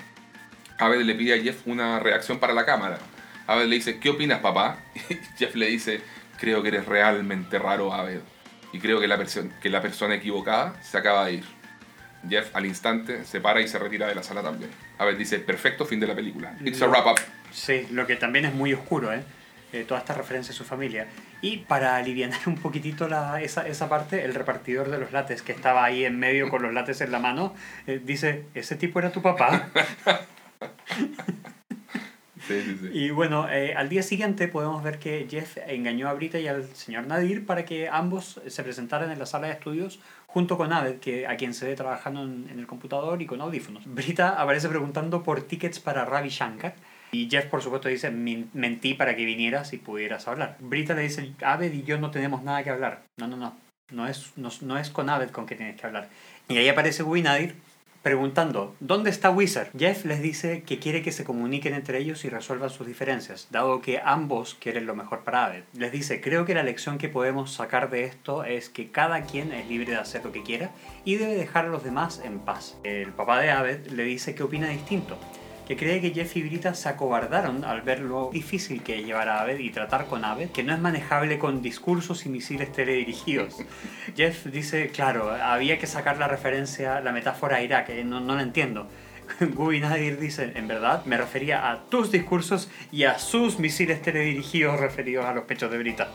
Abed 0.80 1.02
le 1.02 1.15
pide 1.15 1.34
a 1.39 1.44
Jeff 1.44 1.62
una 1.65 2.00
reacción 2.00 2.39
para 2.39 2.54
la 2.54 2.65
cámara. 2.65 2.98
Abed 3.48 3.65
le 3.68 3.76
dice, 3.76 4.00
¿qué 4.00 4.10
opinas, 4.10 4.39
papá? 4.39 4.78
Y 5.10 5.15
Jeff 5.38 5.56
le 5.56 5.68
dice, 5.68 6.02
creo 6.39 6.62
que 6.62 6.70
eres 6.70 6.86
realmente 6.86 7.60
raro, 7.60 7.94
Abed. 7.94 8.22
Y 8.72 8.80
creo 8.80 9.00
que 9.00 9.08
la, 9.08 9.18
perso- 9.18 9.50
que 9.62 9.70
la 9.70 9.82
persona 9.82 10.15
equivocada 10.15 10.82
se 10.82 10.98
acaba 10.98 11.26
de 11.26 11.34
ir. 11.34 11.44
Jeff 12.30 12.54
al 12.56 12.65
instante 12.65 13.24
se 13.24 13.39
para 13.39 13.62
y 13.62 13.68
se 13.68 13.80
retira 13.80 14.08
de 14.08 14.15
la 14.15 14.24
sala 14.24 14.42
también. 14.44 14.70
Abed 14.98 15.18
dice, 15.18 15.39
perfecto, 15.39 15.86
fin 15.86 16.00
de 16.00 16.08
la 16.08 16.15
película. 16.15 16.54
It's 16.63 16.82
a 16.82 16.88
wrap 16.88 17.08
up. 17.08 17.20
Sí, 17.52 17.88
lo 17.92 18.06
que 18.06 18.15
también 18.15 18.46
es 18.46 18.54
muy 18.54 18.74
oscuro, 18.74 19.13
¿eh? 19.13 19.24
eh, 19.72 19.86
toda 19.88 20.00
esta 20.02 20.13
referencia 20.13 20.54
a 20.54 20.56
su 20.56 20.63
familia. 20.65 21.08
Y 21.42 21.58
para 21.60 21.96
aliviar 21.96 22.32
un 22.46 22.58
poquitito 22.58 23.08
la, 23.08 23.42
esa, 23.42 23.68
esa 23.68 23.88
parte, 23.89 24.24
el 24.26 24.36
repartidor 24.36 24.89
de 24.92 24.98
los 25.00 25.12
lates 25.12 25.42
que 25.42 25.52
estaba 25.54 25.84
ahí 25.86 26.06
en 26.06 26.20
medio 26.20 26.50
con 26.50 26.62
los 26.62 26.74
lates 26.74 27.02
en 27.02 27.12
la 27.12 27.20
mano, 27.20 27.56
eh, 27.88 28.00
dice, 28.04 28.46
¿ese 28.54 28.76
tipo 28.76 29.00
era 29.00 29.12
tu 29.12 29.22
papá? 29.22 29.70
Y 32.93 33.12
bueno, 33.12 33.48
eh, 33.50 33.76
al 33.76 33.89
día 33.89 34.02
siguiente 34.02 34.48
podemos 34.48 34.84
ver 34.84 34.98
que 34.98 35.28
Jeff 35.30 35.58
engañó 35.67 36.10
a 36.10 36.13
Brita 36.13 36.39
y 36.39 36.48
al 36.48 36.63
señor 36.76 37.06
Nadir 37.06 37.45
para 37.45 37.65
que 37.65 37.89
ambos 37.89 38.41
se 38.48 38.63
presentaran 38.63 39.12
en 39.12 39.19
la 39.19 39.26
sala 39.26 39.48
de 39.48 39.54
estudios 39.54 40.00
junto 40.26 40.58
con 40.58 40.74
Abed, 40.74 41.00
que, 41.00 41.28
a 41.28 41.38
quien 41.38 41.54
se 41.54 41.67
ve 41.67 41.76
trabajando 41.76 42.24
en, 42.24 42.50
el 42.50 42.67
computador 42.67 43.22
y 43.22 43.26
con 43.26 43.41
audífonos. 43.41 43.84
Brita 43.86 44.41
aparece 44.41 44.69
preguntando 44.69 45.24
por 45.24 45.43
tickets 45.43 45.80
para 45.80 46.06
Ravi 46.06 46.30
Shankar. 46.30 46.76
Y 47.12 47.30
Jeff, 47.30 47.45
por 47.45 47.62
supuesto, 47.62 47.89
dice, 47.89 48.12
"Min- 48.12 48.50
mentí 48.54 48.93
para 48.93 49.15
que 49.15 49.26
vinieras 49.26 49.74
y 49.74 49.78
pudieras 49.78 50.28
hablar. 50.28 50.58
Brita 50.60 50.93
le 50.93 51.04
dice, 51.04 51.34
Abed 51.43 51.74
y 51.74 51.84
yo 51.84 52.00
no 52.00 52.12
tenemos 52.12 52.43
nada 52.43 52.63
que 52.63 52.69
hablar. 52.69 53.04
No, 53.17 53.28
no, 53.28 53.38
no. 53.38 53.58
No 53.91 54.08
es, 54.08 54.34
no, 54.36 54.50
no 54.62 54.78
es 54.78 54.91
con 54.91 55.10
Abed 55.10 55.32
con 55.32 55.48
que 55.48 55.56
tienes 55.56 55.80
que 55.80 55.88
hablar. 55.88 56.10
Y 56.48 56.58
ahí 56.58 56.67
aparece 56.67 57.04
Nadir 57.04 57.56
preguntando, 58.02 58.76
¿dónde 58.80 59.10
está 59.10 59.30
Wizard? 59.30 59.70
Jeff 59.78 60.06
les 60.06 60.22
dice 60.22 60.64
que 60.64 60.80
quiere 60.80 61.02
que 61.02 61.12
se 61.12 61.24
comuniquen 61.24 61.74
entre 61.74 62.00
ellos 62.00 62.24
y 62.24 62.30
resuelvan 62.30 62.70
sus 62.70 62.88
diferencias, 62.88 63.48
dado 63.52 63.82
que 63.82 64.02
ambos 64.04 64.56
quieren 64.56 64.86
lo 64.86 64.96
mejor 64.96 65.24
para 65.24 65.46
Abed. 65.46 65.64
Les 65.74 65.92
dice, 65.92 66.22
creo 66.22 66.46
que 66.46 66.54
la 66.54 66.64
lección 66.64 66.98
que 66.98 67.10
podemos 67.10 67.52
sacar 67.54 67.90
de 67.90 68.06
esto 68.06 68.44
es 68.44 68.70
que 68.70 68.92
cada 68.92 69.24
quien 69.24 69.52
es 69.52 69.68
libre 69.68 69.92
de 69.92 69.98
hacer 69.98 70.24
lo 70.24 70.32
que 70.32 70.44
quiera 70.44 70.72
y 71.04 71.16
debe 71.16 71.36
dejar 71.36 71.66
a 71.66 71.70
los 71.70 71.84
demás 71.84 72.22
en 72.24 72.40
paz. 72.40 72.78
El 72.84 73.12
papá 73.12 73.40
de 73.42 73.52
Abed 73.52 73.88
le 73.88 74.04
dice 74.04 74.36
que 74.36 74.44
opina 74.44 74.70
distinto, 74.70 75.18
que 75.70 75.78
cree 75.78 76.02
que 76.02 76.10
Jeff 76.10 76.36
y 76.36 76.42
Brita 76.42 76.74
se 76.74 76.90
acobardaron 76.90 77.64
al 77.64 77.84
ver 77.84 78.00
lo 78.00 78.32
difícil 78.34 78.82
que 78.82 78.98
es 78.98 79.06
llevar 79.06 79.30
a 79.30 79.42
Abed 79.42 79.60
y 79.60 79.70
tratar 79.70 80.08
con 80.08 80.26
Abed, 80.26 80.50
que 80.50 80.64
no 80.64 80.74
es 80.74 80.80
manejable 80.80 81.38
con 81.38 81.62
discursos 81.62 82.26
y 82.26 82.30
misiles 82.30 82.72
teledirigidos. 82.72 83.56
Jeff 84.18 84.48
dice, 84.48 84.90
claro, 84.90 85.30
había 85.30 85.78
que 85.78 85.86
sacar 85.86 86.18
la 86.18 86.28
referencia, 86.28 87.02
la 87.02 87.12
metáfora 87.12 87.58
a 87.58 87.62
Irak, 87.62 87.90
eh, 87.90 88.04
no, 88.04 88.20
no 88.20 88.36
la 88.36 88.42
entiendo. 88.42 88.88
Guy 89.40 89.80
Nadir 89.80 90.20
dice, 90.20 90.54
en 90.56 90.68
verdad, 90.68 91.06
me 91.06 91.18
refería 91.18 91.70
a 91.70 91.84
tus 91.84 92.12
discursos 92.12 92.68
y 92.92 93.04
a 93.04 93.20
sus 93.20 93.60
misiles 93.60 94.02
teledirigidos 94.02 94.80
referidos 94.80 95.26
a 95.26 95.36
los 95.36 95.44
pechos 95.44 95.70
de 95.70 95.78
Brita. 95.78 96.10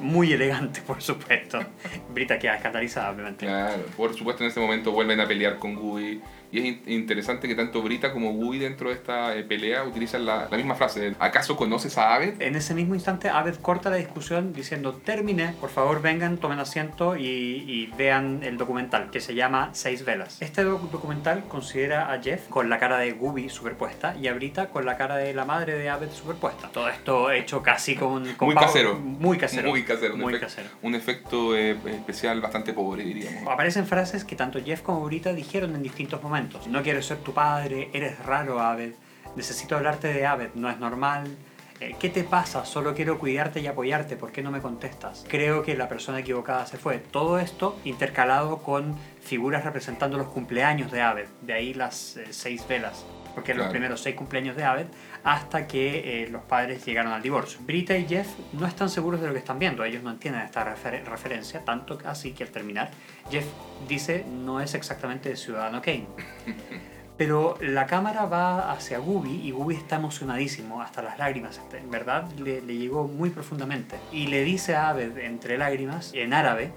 Muy 0.00 0.32
elegante, 0.32 0.82
por 0.82 1.00
supuesto. 1.00 1.60
Brita 2.10 2.40
queda 2.40 2.56
escandalizada, 2.56 3.10
obviamente. 3.12 3.46
Claro, 3.46 3.84
por 3.96 4.14
supuesto 4.14 4.42
en 4.42 4.50
ese 4.50 4.58
momento 4.58 4.90
vuelven 4.90 5.20
a 5.20 5.28
pelear 5.28 5.60
con 5.60 5.76
Gui. 5.76 6.20
Y 6.52 6.58
es 6.58 6.64
in- 6.64 6.82
interesante 6.86 7.48
que 7.48 7.54
tanto 7.54 7.82
Brita 7.82 8.12
como 8.12 8.32
Gui 8.32 8.58
dentro 8.58 8.88
de 8.90 8.94
esta 8.94 9.34
eh, 9.36 9.42
pelea 9.44 9.84
utilizan 9.84 10.24
la, 10.24 10.48
la 10.50 10.56
misma 10.56 10.74
frase. 10.74 11.14
¿Acaso 11.18 11.56
conoces 11.56 11.98
a 11.98 12.14
Abed? 12.14 12.40
En 12.40 12.56
ese 12.56 12.74
mismo 12.74 12.94
instante, 12.94 13.28
Abed 13.28 13.56
corta 13.56 13.90
la 13.90 13.96
discusión 13.96 14.52
diciendo, 14.52 14.94
terminé, 14.94 15.54
por 15.60 15.70
favor 15.70 16.02
vengan, 16.02 16.38
tomen 16.38 16.58
asiento 16.58 17.16
y, 17.16 17.24
y 17.26 17.92
vean 17.98 18.40
el 18.42 18.56
documental 18.58 19.10
que 19.10 19.20
se 19.20 19.34
llama 19.34 19.70
Seis 19.72 20.04
Velas. 20.04 20.40
Este 20.40 20.62
doc- 20.64 20.90
documental 20.90 21.44
considera 21.48 22.12
a 22.12 22.22
Jeff 22.22 22.48
con 22.48 22.70
la 22.70 22.78
cara 22.78 22.98
de 22.98 23.12
Gubi 23.12 23.48
superpuesta 23.48 24.16
y 24.16 24.28
a 24.28 24.34
Brita 24.34 24.68
con 24.68 24.84
la 24.86 24.96
cara 24.96 25.16
de 25.16 25.34
la 25.34 25.44
madre 25.44 25.74
de 25.78 25.88
Abed 25.90 26.10
superpuesta. 26.10 26.68
Todo 26.68 26.88
esto 26.88 27.30
hecho 27.30 27.62
casi 27.62 27.94
con... 27.96 28.24
con 28.34 28.46
Muy 28.46 28.54
pavo- 28.54 28.66
casero. 28.66 28.94
Muy 28.98 29.38
casero. 29.38 29.68
Muy 29.68 29.82
casero. 29.82 30.16
Muy 30.16 30.34
efecto, 30.34 30.46
casero. 30.46 30.68
un 30.82 30.94
efecto 30.94 31.56
eh, 31.56 31.76
especial 31.86 32.40
bastante 32.40 32.72
pobre, 32.72 33.04
diríamos. 33.04 33.46
Aparecen 33.52 33.86
frases 33.86 34.24
que 34.24 34.36
tanto 34.36 34.58
Jeff 34.64 34.82
como 34.82 35.04
Brita 35.04 35.32
dijeron 35.32 35.74
en 35.74 35.82
distintos 35.82 36.22
momentos. 36.22 36.45
No 36.68 36.82
quiero 36.82 37.02
ser 37.02 37.18
tu 37.18 37.32
padre, 37.32 37.90
eres 37.92 38.18
raro, 38.24 38.60
Abed. 38.60 38.92
Necesito 39.36 39.76
hablarte 39.76 40.12
de 40.12 40.26
Abed, 40.26 40.50
no 40.54 40.70
es 40.70 40.78
normal. 40.78 41.36
Eh, 41.80 41.94
¿Qué 41.98 42.08
te 42.08 42.24
pasa? 42.24 42.64
Solo 42.64 42.94
quiero 42.94 43.18
cuidarte 43.18 43.60
y 43.60 43.66
apoyarte, 43.66 44.16
¿por 44.16 44.32
qué 44.32 44.42
no 44.42 44.50
me 44.50 44.62
contestas? 44.62 45.26
Creo 45.28 45.62
que 45.62 45.76
la 45.76 45.88
persona 45.88 46.20
equivocada 46.20 46.64
se 46.64 46.78
fue. 46.78 46.98
Todo 46.98 47.38
esto 47.38 47.78
intercalado 47.84 48.58
con 48.58 48.96
figuras 49.20 49.64
representando 49.64 50.16
los 50.16 50.28
cumpleaños 50.28 50.90
de 50.90 51.02
Abed. 51.02 51.28
De 51.42 51.52
ahí 51.52 51.74
las 51.74 52.16
eh, 52.16 52.28
seis 52.30 52.66
velas. 52.66 53.04
Porque 53.36 53.52
los 53.54 53.58
Claro. 53.64 53.70
primeros 53.70 54.00
seis 54.00 54.16
cumpleaños 54.16 54.56
de 54.56 54.64
Abed 54.64 54.86
hasta 55.22 55.68
que 55.68 56.24
eh, 56.24 56.28
los 56.28 56.42
padres 56.42 56.84
llegaron 56.84 57.12
al 57.12 57.22
divorcio. 57.22 57.60
Brita 57.62 57.96
y 57.96 58.06
Jeff 58.08 58.26
no 58.54 58.66
están 58.66 58.88
seguros 58.90 59.20
de 59.20 59.28
lo 59.28 59.32
que 59.34 59.38
están 59.38 59.58
viendo, 59.60 59.84
ellos 59.84 60.02
no 60.02 60.10
entienden 60.10 60.42
esta 60.42 60.64
refer- 60.64 61.04
referencia, 61.04 61.64
tanto 61.64 61.98
así 62.06 62.32
que 62.32 62.42
al 62.44 62.50
terminar, 62.50 62.90
Jeff 63.30 63.44
dice 63.88 64.24
no 64.28 64.60
es 64.60 64.74
exactamente 64.74 65.28
de 65.28 65.36
Ciudadano 65.36 65.80
Kane. 65.82 66.06
Pero 67.16 67.56
la 67.60 67.86
cámara 67.86 68.26
va 68.26 68.72
hacia 68.72 68.98
Gubi 68.98 69.40
y 69.46 69.50
Gubi 69.50 69.74
está 69.74 69.96
emocionadísimo, 69.96 70.82
hasta 70.82 71.00
las 71.02 71.18
lágrimas, 71.18 71.60
en 71.72 71.90
verdad 71.90 72.30
le, 72.38 72.60
le 72.60 72.76
llegó 72.76 73.06
muy 73.08 73.30
profundamente. 73.30 73.96
Y 74.12 74.26
le 74.26 74.44
dice 74.44 74.74
a 74.74 74.90
Abed, 74.90 75.16
entre 75.18 75.56
lágrimas, 75.56 76.12
en 76.14 76.34
árabe, 76.34 76.72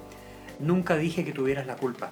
nunca 0.59 0.95
dije 0.95 1.25
que 1.25 1.33
tuvieras 1.33 1.67
la 1.67 1.75
culpa. 1.75 2.09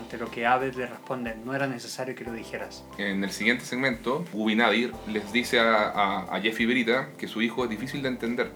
Ante 0.00 0.16
lo 0.16 0.30
que 0.30 0.46
Abed 0.46 0.74
le 0.76 0.86
responde, 0.86 1.34
no 1.44 1.54
era 1.54 1.66
necesario 1.66 2.14
que 2.14 2.24
lo 2.24 2.32
dijeras. 2.32 2.84
En 2.96 3.22
el 3.22 3.30
siguiente 3.30 3.66
segmento, 3.66 4.24
Gubi 4.32 4.54
Nadir 4.54 4.92
les 5.06 5.30
dice 5.30 5.60
a, 5.60 5.90
a, 5.90 6.34
a 6.34 6.40
Jeff 6.40 6.58
y 6.58 6.66
Brita 6.66 7.10
que 7.18 7.28
su 7.28 7.42
hijo 7.42 7.64
es 7.64 7.70
difícil 7.70 8.00
de 8.02 8.08
entender, 8.08 8.50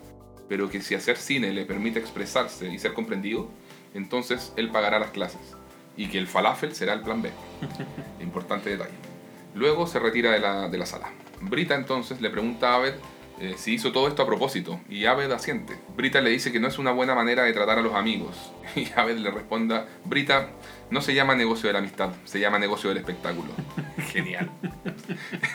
pero 0.48 0.70
que 0.70 0.80
si 0.80 0.94
hacer 0.94 1.18
cine 1.18 1.52
le 1.52 1.66
permite 1.66 1.98
expresarse 1.98 2.68
y 2.68 2.78
ser 2.78 2.94
comprendido, 2.94 3.50
entonces 3.92 4.54
él 4.56 4.70
pagará 4.70 4.98
las 4.98 5.10
clases 5.10 5.54
y 5.98 6.08
que 6.08 6.18
el 6.18 6.26
falafel 6.26 6.74
será 6.74 6.94
el 6.94 7.02
plan 7.02 7.20
B. 7.20 7.30
Importante 8.20 8.70
detalle. 8.70 8.94
Luego 9.54 9.86
se 9.86 9.98
retira 9.98 10.32
de 10.32 10.40
la, 10.40 10.68
de 10.68 10.78
la 10.78 10.86
sala. 10.86 11.10
Brita 11.42 11.74
entonces 11.74 12.22
le 12.22 12.30
pregunta 12.30 12.72
a 12.72 12.76
Abed 12.76 12.94
eh, 13.40 13.54
si 13.56 13.74
hizo 13.74 13.90
todo 13.90 14.06
esto 14.06 14.22
a 14.22 14.26
propósito 14.26 14.80
y 14.88 15.06
Abed 15.06 15.30
asiente. 15.32 15.74
Brita 15.96 16.20
le 16.20 16.30
dice 16.30 16.52
que 16.52 16.60
no 16.60 16.68
es 16.68 16.78
una 16.78 16.92
buena 16.92 17.14
manera 17.14 17.42
de 17.42 17.52
tratar 17.52 17.78
a 17.78 17.82
los 17.82 17.94
amigos 17.94 18.52
y 18.76 18.86
Abed 18.96 19.18
le 19.18 19.30
responda, 19.30 19.86
Brita, 20.04 20.50
no 20.90 21.00
se 21.00 21.14
llama 21.14 21.34
negocio 21.34 21.68
de 21.68 21.72
la 21.72 21.78
amistad, 21.80 22.10
se 22.24 22.38
llama 22.40 22.58
negocio 22.58 22.88
del 22.90 22.98
espectáculo. 22.98 23.50
Genial. 24.12 24.50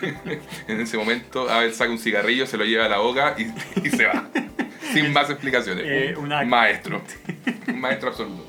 en 0.68 0.82
ese 0.82 0.98
momento 0.98 1.50
Abed 1.50 1.74
saca 1.74 1.92
un 1.92 2.00
cigarrillo, 2.00 2.46
se 2.46 2.58
lo 2.58 2.66
lleva 2.66 2.86
a 2.86 2.90
la 2.90 2.98
boca 3.00 3.36
y, 3.38 3.44
y 3.86 3.90
se 3.90 4.06
va. 4.06 4.28
Sin 4.94 5.14
más 5.14 5.30
explicaciones. 5.30 5.86
Eh, 5.88 6.14
un 6.18 6.26
una- 6.26 6.44
maestro. 6.44 7.02
Un 7.68 7.80
maestro 7.82 8.10
absoluto. 8.10 8.46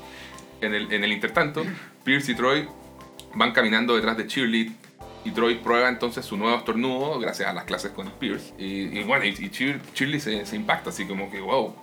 En 0.61 0.73
el, 0.73 0.91
en 0.91 1.03
el 1.03 1.11
intertanto, 1.11 1.63
Pierce 2.03 2.31
y 2.31 2.35
Troy 2.35 2.67
van 3.33 3.51
caminando 3.51 3.95
detrás 3.95 4.17
de 4.17 4.27
Cheerlead 4.27 4.67
y 5.23 5.31
Troy 5.31 5.55
prueba 5.55 5.87
entonces 5.89 6.25
su 6.25 6.35
nuevo 6.37 6.57
estornudo 6.57 7.19
gracias 7.19 7.47
a 7.47 7.53
las 7.53 7.63
clases 7.65 7.91
con 7.91 8.09
Pierce. 8.11 8.53
Y, 8.57 8.99
y 8.99 9.03
bueno, 9.03 9.25
y, 9.25 9.29
y 9.29 9.49
Cheer- 9.49 9.79
Cheerlead 9.93 10.19
se, 10.19 10.45
se 10.45 10.55
impacta 10.55 10.89
así 10.89 11.05
como 11.05 11.31
que, 11.31 11.39
wow, 11.39 11.75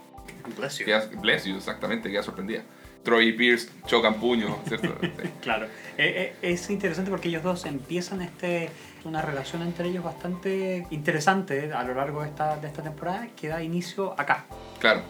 Bless 0.57 0.79
you. 0.79 0.85
queda, 0.87 1.09
bless 1.21 1.45
you, 1.45 1.57
exactamente, 1.57 2.11
queda 2.11 2.23
sorprendida. 2.23 2.63
Troy 3.03 3.29
y 3.29 3.33
Pierce 3.33 3.71
chocan 3.87 4.15
puños, 4.15 4.53
¿cierto? 4.67 4.97
Sí. 5.01 5.11
Claro. 5.41 5.67
Eh, 5.97 6.35
eh, 6.43 6.53
es 6.53 6.69
interesante 6.69 7.11
porque 7.11 7.29
ellos 7.29 7.43
dos 7.43 7.65
empiezan 7.65 8.21
este, 8.21 8.71
una 9.05 9.23
relación 9.23 9.63
entre 9.63 9.89
ellos 9.89 10.05
bastante 10.05 10.87
interesante 10.91 11.73
a 11.73 11.83
lo 11.85 11.95
largo 11.95 12.23
de 12.23 12.29
esta, 12.29 12.57
de 12.57 12.69
esta 12.69 12.83
temporada 12.83 13.29
que 13.35 13.49
da 13.49 13.63
inicio 13.63 14.15
acá. 14.19 14.45
Claro. 14.79 15.03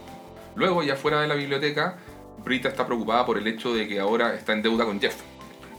Luego, 0.54 0.82
ya 0.82 0.96
fuera 0.96 1.20
de 1.20 1.28
la 1.28 1.34
biblioteca, 1.34 1.98
Brita 2.44 2.68
está 2.68 2.86
preocupada 2.86 3.26
por 3.26 3.38
el 3.38 3.46
hecho 3.46 3.74
de 3.74 3.88
que 3.88 4.00
ahora 4.00 4.34
está 4.34 4.52
en 4.52 4.62
deuda 4.62 4.84
con 4.84 5.00
Jeff. 5.00 5.16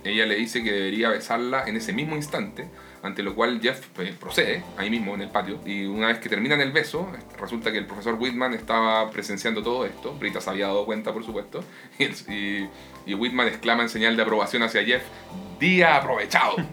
Ella 0.03 0.25
le 0.25 0.35
dice 0.35 0.63
que 0.63 0.71
debería 0.71 1.09
besarla 1.09 1.63
en 1.67 1.75
ese 1.75 1.93
mismo 1.93 2.15
instante, 2.15 2.69
ante 3.03 3.23
lo 3.23 3.33
cual 3.35 3.59
Jeff 3.61 3.85
pues, 3.95 4.13
procede, 4.15 4.63
ahí 4.77 4.89
mismo 4.89 5.13
en 5.15 5.21
el 5.21 5.29
patio, 5.29 5.59
y 5.65 5.85
una 5.85 6.07
vez 6.07 6.19
que 6.19 6.29
terminan 6.29 6.59
el 6.61 6.71
beso, 6.71 7.09
resulta 7.39 7.71
que 7.71 7.77
el 7.77 7.85
profesor 7.85 8.15
Whitman 8.19 8.53
estaba 8.53 9.09
presenciando 9.09 9.63
todo 9.63 9.85
esto, 9.85 10.13
Brita 10.19 10.41
se 10.41 10.49
había 10.49 10.67
dado 10.67 10.85
cuenta, 10.85 11.13
por 11.13 11.23
supuesto, 11.25 11.63
y, 11.99 12.05
y- 12.33 12.69
y 13.05 13.13
Whitman 13.15 13.47
exclama 13.47 13.83
en 13.83 13.89
señal 13.89 14.15
de 14.15 14.23
aprobación 14.23 14.61
hacia 14.63 14.83
Jeff, 14.83 15.03
¡Día 15.59 15.95
aprovechado! 15.97 16.55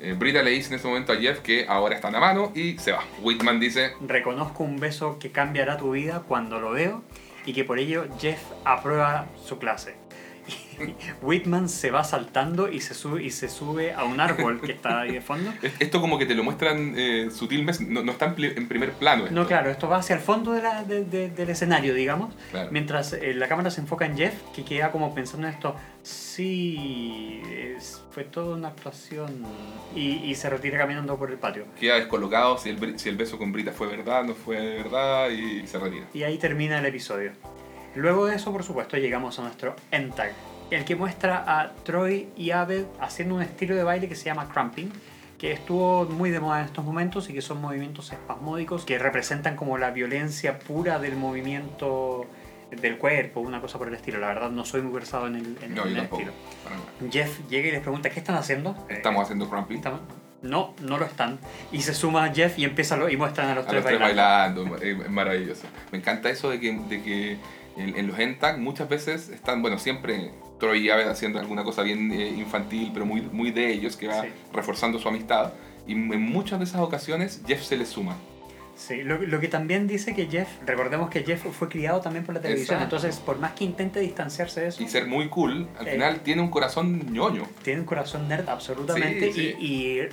Eh, 0.00 0.14
Brita 0.16 0.44
le 0.44 0.52
dice 0.52 0.68
en 0.68 0.78
ese 0.78 0.86
momento 0.86 1.12
a 1.12 1.16
Jeff 1.16 1.40
que 1.40 1.66
ahora 1.68 1.96
están 1.96 2.14
a 2.14 2.20
mano 2.20 2.52
y 2.54 2.78
se 2.78 2.92
va. 2.92 3.02
Whitman 3.20 3.58
dice, 3.58 3.94
Reconozco 4.00 4.62
un 4.62 4.78
beso 4.78 5.18
que 5.18 5.32
cambiará 5.32 5.76
tu 5.76 5.90
vida 5.90 6.22
cuando 6.28 6.60
lo 6.60 6.70
veo 6.70 7.02
y 7.44 7.52
que 7.52 7.64
por 7.64 7.80
ello 7.80 8.06
Jeff 8.20 8.38
aprueba 8.64 9.26
su 9.44 9.58
clase. 9.58 9.96
Whitman 11.22 11.68
se 11.68 11.90
va 11.90 12.04
saltando 12.04 12.68
y 12.70 12.80
se, 12.80 12.94
sube, 12.94 13.22
y 13.22 13.30
se 13.30 13.48
sube 13.48 13.92
a 13.92 14.04
un 14.04 14.20
árbol 14.20 14.60
que 14.60 14.72
está 14.72 15.00
ahí 15.00 15.12
de 15.12 15.20
fondo. 15.20 15.52
Esto 15.80 16.00
como 16.00 16.18
que 16.18 16.26
te 16.26 16.34
lo 16.34 16.44
muestran 16.44 16.94
eh, 16.96 17.28
sutilmente, 17.32 17.84
no, 17.84 18.02
no 18.02 18.12
está 18.12 18.34
en, 18.36 18.44
en 18.44 18.68
primer 18.68 18.92
plano. 18.92 19.24
Esto. 19.24 19.34
No, 19.34 19.46
claro, 19.46 19.70
esto 19.70 19.88
va 19.88 19.98
hacia 19.98 20.14
el 20.16 20.20
fondo 20.22 20.52
de 20.52 20.62
la- 20.62 20.84
de- 20.84 21.04
de- 21.04 21.30
del 21.30 21.50
escenario, 21.50 21.94
digamos. 21.94 22.34
Claro. 22.50 22.68
Mientras 22.70 23.12
eh, 23.12 23.34
la 23.34 23.48
cámara 23.48 23.70
se 23.70 23.80
enfoca 23.80 24.06
en 24.06 24.16
Jeff, 24.16 24.34
que 24.54 24.64
queda 24.64 24.90
como 24.92 25.14
pensando 25.14 25.46
en 25.48 25.54
esto. 25.54 25.74
Sí, 26.02 27.42
es- 27.76 28.02
fue 28.10 28.24
toda 28.24 28.56
una 28.56 28.68
actuación. 28.68 29.44
Y, 29.94 30.16
y 30.24 30.34
se 30.34 30.48
retira 30.50 30.78
caminando 30.78 31.16
por 31.18 31.30
el 31.30 31.38
patio. 31.38 31.64
Queda 31.78 31.96
descolocado 31.96 32.58
si 32.58 32.68
el, 32.70 32.78
br- 32.80 32.96
si 32.98 33.08
el 33.08 33.16
beso 33.16 33.38
con 33.38 33.52
Brita 33.52 33.72
fue 33.72 33.86
verdad, 33.88 34.24
no 34.24 34.34
fue 34.34 34.56
verdad 34.82 35.30
y, 35.30 35.66
se 35.66 35.78
retira. 35.78 36.06
Y 36.14 36.22
ahí 36.22 36.38
termina 36.38 36.78
el 36.78 36.86
episodio. 36.86 37.32
Luego 37.98 38.26
de 38.26 38.36
eso, 38.36 38.52
por 38.52 38.62
supuesto, 38.62 38.96
llegamos 38.96 39.40
a 39.40 39.42
nuestro 39.42 39.74
end 39.90 40.14
tag, 40.14 40.30
el 40.70 40.84
que 40.84 40.94
muestra 40.94 41.42
a 41.46 41.72
Troy 41.82 42.28
y 42.36 42.52
Abed 42.52 42.84
haciendo 43.00 43.34
un 43.34 43.42
estilo 43.42 43.74
de 43.74 43.82
baile 43.82 44.08
que 44.08 44.14
se 44.14 44.26
llama 44.26 44.48
cramping, 44.48 44.92
que 45.36 45.50
estuvo 45.50 46.04
muy 46.04 46.30
de 46.30 46.38
moda 46.38 46.60
en 46.60 46.66
estos 46.66 46.84
momentos 46.84 47.28
y 47.28 47.34
que 47.34 47.42
son 47.42 47.60
movimientos 47.60 48.12
espasmódicos 48.12 48.84
que 48.84 49.00
representan 49.00 49.56
como 49.56 49.78
la 49.78 49.90
violencia 49.90 50.60
pura 50.60 51.00
del 51.00 51.16
movimiento 51.16 52.24
del 52.70 52.98
cuerpo, 52.98 53.40
una 53.40 53.60
cosa 53.60 53.78
por 53.78 53.88
el 53.88 53.94
estilo. 53.94 54.20
La 54.20 54.28
verdad 54.28 54.50
no 54.50 54.64
soy 54.64 54.82
muy 54.82 54.92
versado 54.92 55.26
en 55.26 55.34
el, 55.34 55.58
en, 55.60 55.74
No, 55.74 55.82
yo 55.82 55.90
el 55.90 55.96
estilo. 55.98 56.32
Jeff 57.10 57.40
llega 57.48 57.66
y 57.66 57.72
les 57.72 57.80
pregunta, 57.80 58.10
¿qué 58.10 58.20
están 58.20 58.36
haciendo? 58.36 58.76
Estamos 58.88 59.24
haciendo 59.24 59.46
¿estamos- 59.70 60.02
No, 60.42 60.74
no 60.82 60.98
lo 60.98 61.04
están. 61.04 61.38
Y 61.72 61.82
se 61.82 61.94
suma 61.94 62.32
Jeff 62.32 62.58
y 62.58 62.64
empieza 62.64 62.96
lo- 62.96 63.08
y 63.08 63.16
muestran 63.16 63.48
a 63.50 63.54
los 63.56 63.64
A 63.64 63.68
tres 63.68 63.82
los 63.82 63.88
tres 63.88 64.00
bailando. 64.00 64.64
bailando, 64.64 64.84
eh, 64.86 65.04
es 65.06 65.10
maravilloso. 65.10 65.62
Me 65.90 65.98
encanta 65.98 66.30
eso 66.30 66.50
de 66.50 66.60
que, 66.60 66.72
de 66.88 67.02
que 67.02 67.36
en, 67.76 67.96
en 67.96 68.06
los 68.06 68.18
ENTAC 68.18 68.58
muchas 68.58 68.88
veces 68.88 69.28
están, 69.30 69.62
bueno, 69.62 69.78
siempre 69.78 70.30
Troy 70.60 70.86
y 70.86 70.90
Abed 70.90 71.08
haciendo 71.08 71.38
alguna 71.40 71.64
cosa 71.64 71.82
bien 71.82 72.12
eh, 72.12 72.28
infantil, 72.28 72.90
pero 72.92 73.04
muy, 73.06 73.22
muy 73.22 73.50
de 73.50 73.72
ellos, 73.72 73.96
que 73.96 74.06
va 74.08 74.22
Sí. 74.22 74.28
reforzando 74.52 74.98
su 74.98 75.08
amistad. 75.08 75.52
Y 75.86 75.92
en 75.92 76.20
muchas 76.22 76.58
de 76.58 76.66
esas 76.66 76.80
ocasiones 76.82 77.42
Jeff 77.46 77.62
se 77.62 77.76
les 77.76 77.88
suma. 77.88 78.16
Sí, 78.76 79.02
lo, 79.02 79.18
lo 79.18 79.40
que 79.40 79.48
también 79.48 79.88
dice 79.88 80.14
que 80.14 80.26
Jeff, 80.26 80.46
recordemos 80.64 81.10
que 81.10 81.24
Jeff 81.24 81.42
fue 81.50 81.68
criado 81.68 82.00
también 82.00 82.24
por 82.24 82.32
la 82.36 82.40
televisión, 82.40 82.76
Exacto. 82.76 82.96
entonces 82.96 83.20
por 83.20 83.38
más 83.40 83.52
que 83.54 83.64
intente 83.64 83.98
distanciarse 83.98 84.60
de 84.60 84.68
eso, 84.68 84.80
Y 84.84 84.88
ser 84.88 85.06
muy 85.08 85.28
cool, 85.28 85.66
al 85.80 85.84
Sí. 85.86 85.90
final 85.92 86.20
tiene 86.20 86.42
un 86.42 86.48
corazón 86.50 87.12
ñoño. 87.12 87.42
tiene 87.64 87.80
un 87.80 87.86
corazón 87.86 88.28
nerd 88.28 88.48
absolutamente 88.48 89.32
Sí, 89.32 89.54
sí. 89.56 89.56
Y, 89.58 89.66
y 89.66 90.08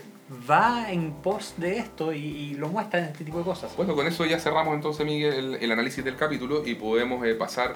va 0.49 0.91
en 0.91 1.11
pos 1.13 1.53
de 1.57 1.77
esto 1.77 2.11
y, 2.13 2.17
y 2.19 2.53
lo 2.55 2.69
muestra 2.69 2.99
en 2.99 3.05
este 3.05 3.23
tipo 3.23 3.37
de 3.39 3.43
cosas. 3.43 3.75
Bueno, 3.77 3.95
con 3.95 4.07
eso 4.07 4.25
ya 4.25 4.39
cerramos 4.39 4.73
entonces, 4.73 5.05
Miguel, 5.05 5.33
el, 5.33 5.55
el 5.55 5.71
análisis 5.71 6.03
del 6.03 6.15
capítulo 6.15 6.65
y 6.65 6.75
podemos 6.75 7.25
eh, 7.25 7.35
pasar 7.35 7.75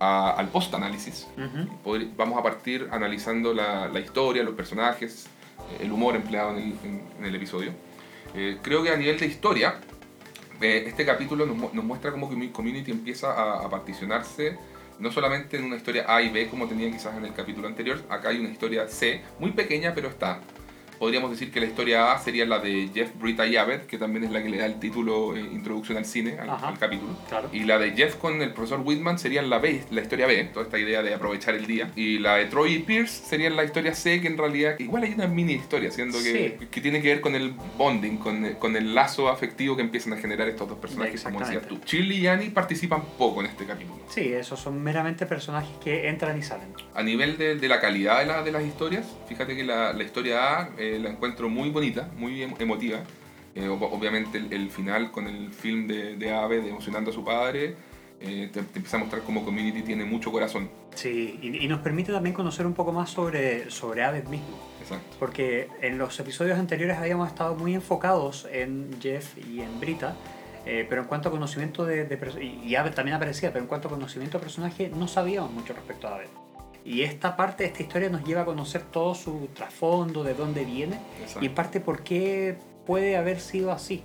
a- 0.00 0.30
al 0.32 0.48
post-análisis. 0.48 1.26
Ujú. 1.36 1.68
Podri- 1.84 2.10
Vamos 2.16 2.38
a 2.38 2.42
partir 2.42 2.88
analizando 2.90 3.54
la, 3.54 3.88
la 3.88 4.00
historia, 4.00 4.42
los 4.42 4.54
personajes, 4.54 5.26
eh, 5.78 5.84
el 5.84 5.92
humor 5.92 6.16
empleado 6.16 6.50
en 6.50 6.56
el, 6.58 6.64
en- 6.84 7.02
en 7.18 7.24
el 7.24 7.34
episodio. 7.36 7.70
Eh, 8.34 8.58
creo 8.62 8.82
que 8.82 8.90
a 8.90 8.96
nivel 8.96 9.18
de 9.18 9.26
historia, 9.26 9.76
eh, 10.60 10.84
este 10.88 11.06
capítulo 11.06 11.46
nos, 11.46 11.72
nos 11.72 11.84
muestra 11.84 12.10
cómo 12.10 12.28
Community 12.52 12.90
empieza 12.90 13.32
a, 13.32 13.64
a 13.64 13.70
particionarse 13.70 14.58
no 14.98 15.12
solamente 15.12 15.58
en 15.58 15.64
una 15.64 15.76
historia 15.76 16.06
A 16.08 16.22
y 16.22 16.30
B 16.30 16.48
como 16.48 16.66
tenía 16.66 16.90
quizás 16.90 17.14
en 17.16 17.26
el 17.26 17.34
capítulo 17.34 17.68
anterior, 17.68 18.02
acá 18.08 18.30
hay 18.30 18.38
una 18.38 18.48
historia 18.48 18.88
C, 18.88 19.20
muy 19.38 19.52
pequeña 19.52 19.92
pero 19.94 20.08
está. 20.08 20.40
Podríamos 20.98 21.30
decir 21.30 21.50
que 21.50 21.60
la 21.60 21.66
historia 21.66 22.12
A 22.12 22.18
sería 22.18 22.44
la 22.46 22.58
de 22.58 22.90
Jeff, 22.94 23.10
Brita 23.20 23.46
y 23.46 23.56
Abed, 23.56 23.82
que 23.82 23.98
también 23.98 24.24
es 24.24 24.30
la 24.30 24.42
que 24.42 24.48
le 24.48 24.58
da 24.58 24.66
el 24.66 24.78
título 24.80 25.36
eh, 25.36 25.40
Introducción 25.40 25.98
al 25.98 26.04
cine 26.04 26.38
al, 26.38 26.50
Ajá. 26.50 26.68
al 26.68 26.78
capítulo. 26.78 27.16
Claro. 27.28 27.48
Y 27.52 27.60
la 27.64 27.78
de 27.78 27.92
Jeff 27.92 28.16
con 28.16 28.40
el 28.42 28.52
profesor 28.52 28.80
Whitman 28.84 29.18
sería 29.18 29.42
la 29.42 29.58
B, 29.58 29.82
la 29.90 30.00
historia 30.02 30.26
B, 30.26 30.44
toda 30.52 30.64
esta 30.66 30.78
idea 30.78 31.02
de 31.02 31.14
aprovechar 31.14 31.54
el 31.54 31.66
día. 31.66 31.90
Y 31.96 32.18
la 32.18 32.36
de 32.36 32.46
Troy 32.46 32.74
y 32.74 32.78
Pierce 32.80 33.24
sería 33.26 33.50
la 33.50 33.64
historia 33.64 33.94
C, 33.94 34.20
que 34.20 34.28
en 34.28 34.38
realidad 34.38 34.76
igual 34.78 35.02
hay 35.04 35.12
una 35.12 35.26
mini 35.26 35.52
historia, 35.54 35.90
siendo 35.90 36.18
que, 36.18 36.56
Sí. 36.60 36.66
que 36.70 36.80
tiene 36.80 37.00
que 37.02 37.08
ver 37.08 37.20
con 37.20 37.34
el 37.34 37.54
bonding, 37.76 38.16
con 38.18 38.36
con 38.58 38.76
el 38.76 38.94
lazo 38.94 39.28
afectivo 39.28 39.76
que 39.76 39.82
empiezan 39.82 40.12
a 40.12 40.16
generar 40.16 40.48
estos 40.48 40.68
dos 40.68 40.78
personajes, 40.78 41.22
como 41.22 41.40
decías 41.40 41.66
tú. 41.66 41.78
Shirley 41.84 42.18
y 42.18 42.26
Annie 42.26 42.50
participan 42.50 43.02
poco 43.18 43.40
en 43.40 43.46
este 43.46 43.64
capítulo. 43.66 43.98
Sí, 44.08 44.32
esos 44.32 44.60
son 44.60 44.82
meramente 44.82 45.26
personajes 45.26 45.70
que 45.82 46.08
entran 46.08 46.38
y 46.38 46.42
salen. 46.42 46.68
A 46.94 47.02
nivel 47.02 47.36
de, 47.38 47.56
de 47.56 47.68
la 47.68 47.80
calidad 47.80 48.20
de, 48.20 48.26
la- 48.26 48.42
de 48.42 48.52
las 48.52 48.64
historias, 48.64 49.04
fíjate 49.28 49.56
que 49.56 49.64
la, 49.64 49.92
la 49.92 50.02
historia 50.04 50.60
A 50.60 50.70
eh, 50.78 50.85
la 50.98 51.10
encuentro 51.10 51.48
muy 51.48 51.70
bonita, 51.70 52.10
muy 52.16 52.42
em- 52.42 52.54
emotiva. 52.58 52.98
Eh, 53.54 53.68
ob- 53.68 53.88
obviamente 53.90 54.38
el, 54.38 54.52
el 54.52 54.70
final 54.70 55.10
con 55.10 55.26
el 55.26 55.50
film 55.52 55.86
de, 55.86 56.16
de 56.16 56.30
Ave, 56.34 56.60
de 56.60 56.68
emocionando 56.70 57.10
a 57.10 57.14
su 57.14 57.24
padre, 57.24 57.74
eh, 58.20 58.48
te, 58.52 58.62
te 58.62 58.78
empieza 58.78 58.96
a 58.96 59.00
mostrar 59.00 59.22
cómo 59.22 59.44
Community 59.44 59.82
tiene 59.82 60.04
mucho 60.04 60.30
corazón. 60.32 60.68
Sí, 60.94 61.38
y, 61.42 61.64
y 61.64 61.68
nos 61.68 61.80
permite 61.80 62.12
también 62.12 62.34
conocer 62.34 62.66
un 62.66 62.72
poco 62.74 62.92
más 62.92 63.10
sobre, 63.10 63.70
sobre 63.70 64.02
Abed 64.04 64.24
mismo. 64.28 64.58
Exacto. 64.80 65.16
Porque 65.18 65.68
en 65.82 65.98
los 65.98 66.18
episodios 66.20 66.58
anteriores 66.58 66.96
habíamos 66.98 67.28
estado 67.28 67.54
muy 67.54 67.74
enfocados 67.74 68.46
en 68.52 68.90
Jeff 69.00 69.36
y 69.38 69.60
en 69.60 69.80
Brita, 69.80 70.14
eh, 70.64 70.86
pero 70.88 71.02
en 71.02 71.08
cuanto 71.08 71.28
a 71.28 71.32
conocimiento 71.32 71.84
de, 71.84 72.04
de 72.04 72.62
y 72.64 72.74
Abed 72.74 72.92
también 72.92 73.16
aparecía, 73.16 73.52
pero 73.52 73.62
en 73.62 73.68
cuanto 73.68 73.88
a 73.88 73.90
conocimiento 73.90 74.38
de 74.38 74.42
personaje 74.44 74.90
no 74.94 75.08
sabíamos 75.08 75.50
mucho 75.52 75.72
respecto 75.74 76.08
a 76.08 76.14
Abed. 76.16 76.28
Y 76.86 77.02
esta 77.02 77.36
parte 77.36 77.64
de 77.64 77.70
esta 77.70 77.82
historia 77.82 78.08
nos 78.08 78.24
lleva 78.24 78.42
a 78.42 78.44
conocer 78.44 78.82
todo 78.82 79.14
su 79.16 79.48
trasfondo, 79.54 80.22
de 80.22 80.34
dónde 80.34 80.64
viene 80.64 81.00
exacto. 81.20 81.40
y 81.42 81.46
en 81.48 81.54
parte 81.54 81.80
por 81.80 82.04
qué 82.04 82.56
puede 82.86 83.16
haber 83.16 83.40
sido 83.40 83.72
así. 83.72 84.02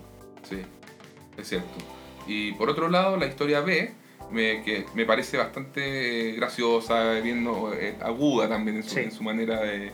Sí, 0.50 0.58
es 1.38 1.48
cierto. 1.48 1.70
Y 2.26 2.54
por 2.54 2.70
otro 2.70 2.90
lado, 2.90 3.18
la 3.18 3.28
historia 3.28 3.62
B, 3.62 3.94
me, 4.32 4.64
que 4.64 4.86
me 4.96 5.06
parece 5.06 5.38
bastante 5.38 6.30
eh, 6.30 6.34
graciosa, 6.34 7.12
bien 7.20 7.44
no, 7.44 7.72
eh, 7.72 7.98
aguda 8.02 8.50
también 8.50 8.78
en 8.78 8.84
su, 8.84 8.90
Sí. 8.96 9.02
en 9.02 9.12
su 9.12 9.22
manera 9.24 9.60
de, 9.62 9.92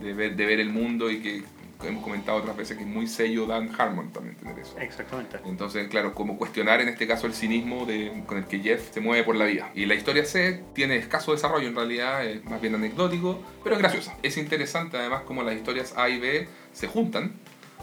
de 0.00 0.12
ver, 0.14 0.34
de 0.34 0.46
ver 0.46 0.60
el 0.60 0.70
mundo 0.70 1.10
y 1.10 1.20
que 1.20 1.42
hemos 1.82 2.02
comentado 2.04 2.38
otras 2.38 2.56
veces 2.56 2.76
que 2.76 2.82
es 2.84 2.88
muy 2.88 3.06
sello 3.06 3.46
Dan 3.46 3.70
Harmon 3.78 4.10
también 4.12 4.36
tener 4.36 4.58
eso. 4.58 4.78
Exactamente. 4.78 5.38
Entonces, 5.46 5.88
claro, 5.88 6.14
como 6.14 6.36
cuestionar 6.38 6.80
en 6.80 6.88
este 6.88 7.06
caso 7.06 7.26
el 7.26 7.34
cinismo 7.34 7.86
de, 7.86 8.22
con 8.26 8.38
el 8.38 8.44
que 8.46 8.60
Jeff 8.60 8.92
se 8.92 9.00
mueve 9.00 9.24
por 9.24 9.36
la 9.36 9.44
vida. 9.46 9.70
Y 9.74 9.86
la 9.86 9.94
historia 9.94 10.24
C 10.24 10.62
tiene 10.74 10.96
escaso 10.96 11.32
desarrollo 11.32 11.68
en 11.68 11.74
realidad, 11.74 12.24
es 12.26 12.44
más 12.44 12.60
bien 12.60 12.74
anecdótico, 12.74 13.40
pero 13.62 13.74
es 13.76 13.80
graciosa. 13.80 14.16
Es 14.22 14.36
interesante 14.36 14.96
además 14.96 15.22
como 15.22 15.42
las 15.42 15.54
historias 15.54 15.94
A 15.96 16.08
y 16.08 16.18
B 16.18 16.48
se 16.72 16.86
juntan. 16.88 17.32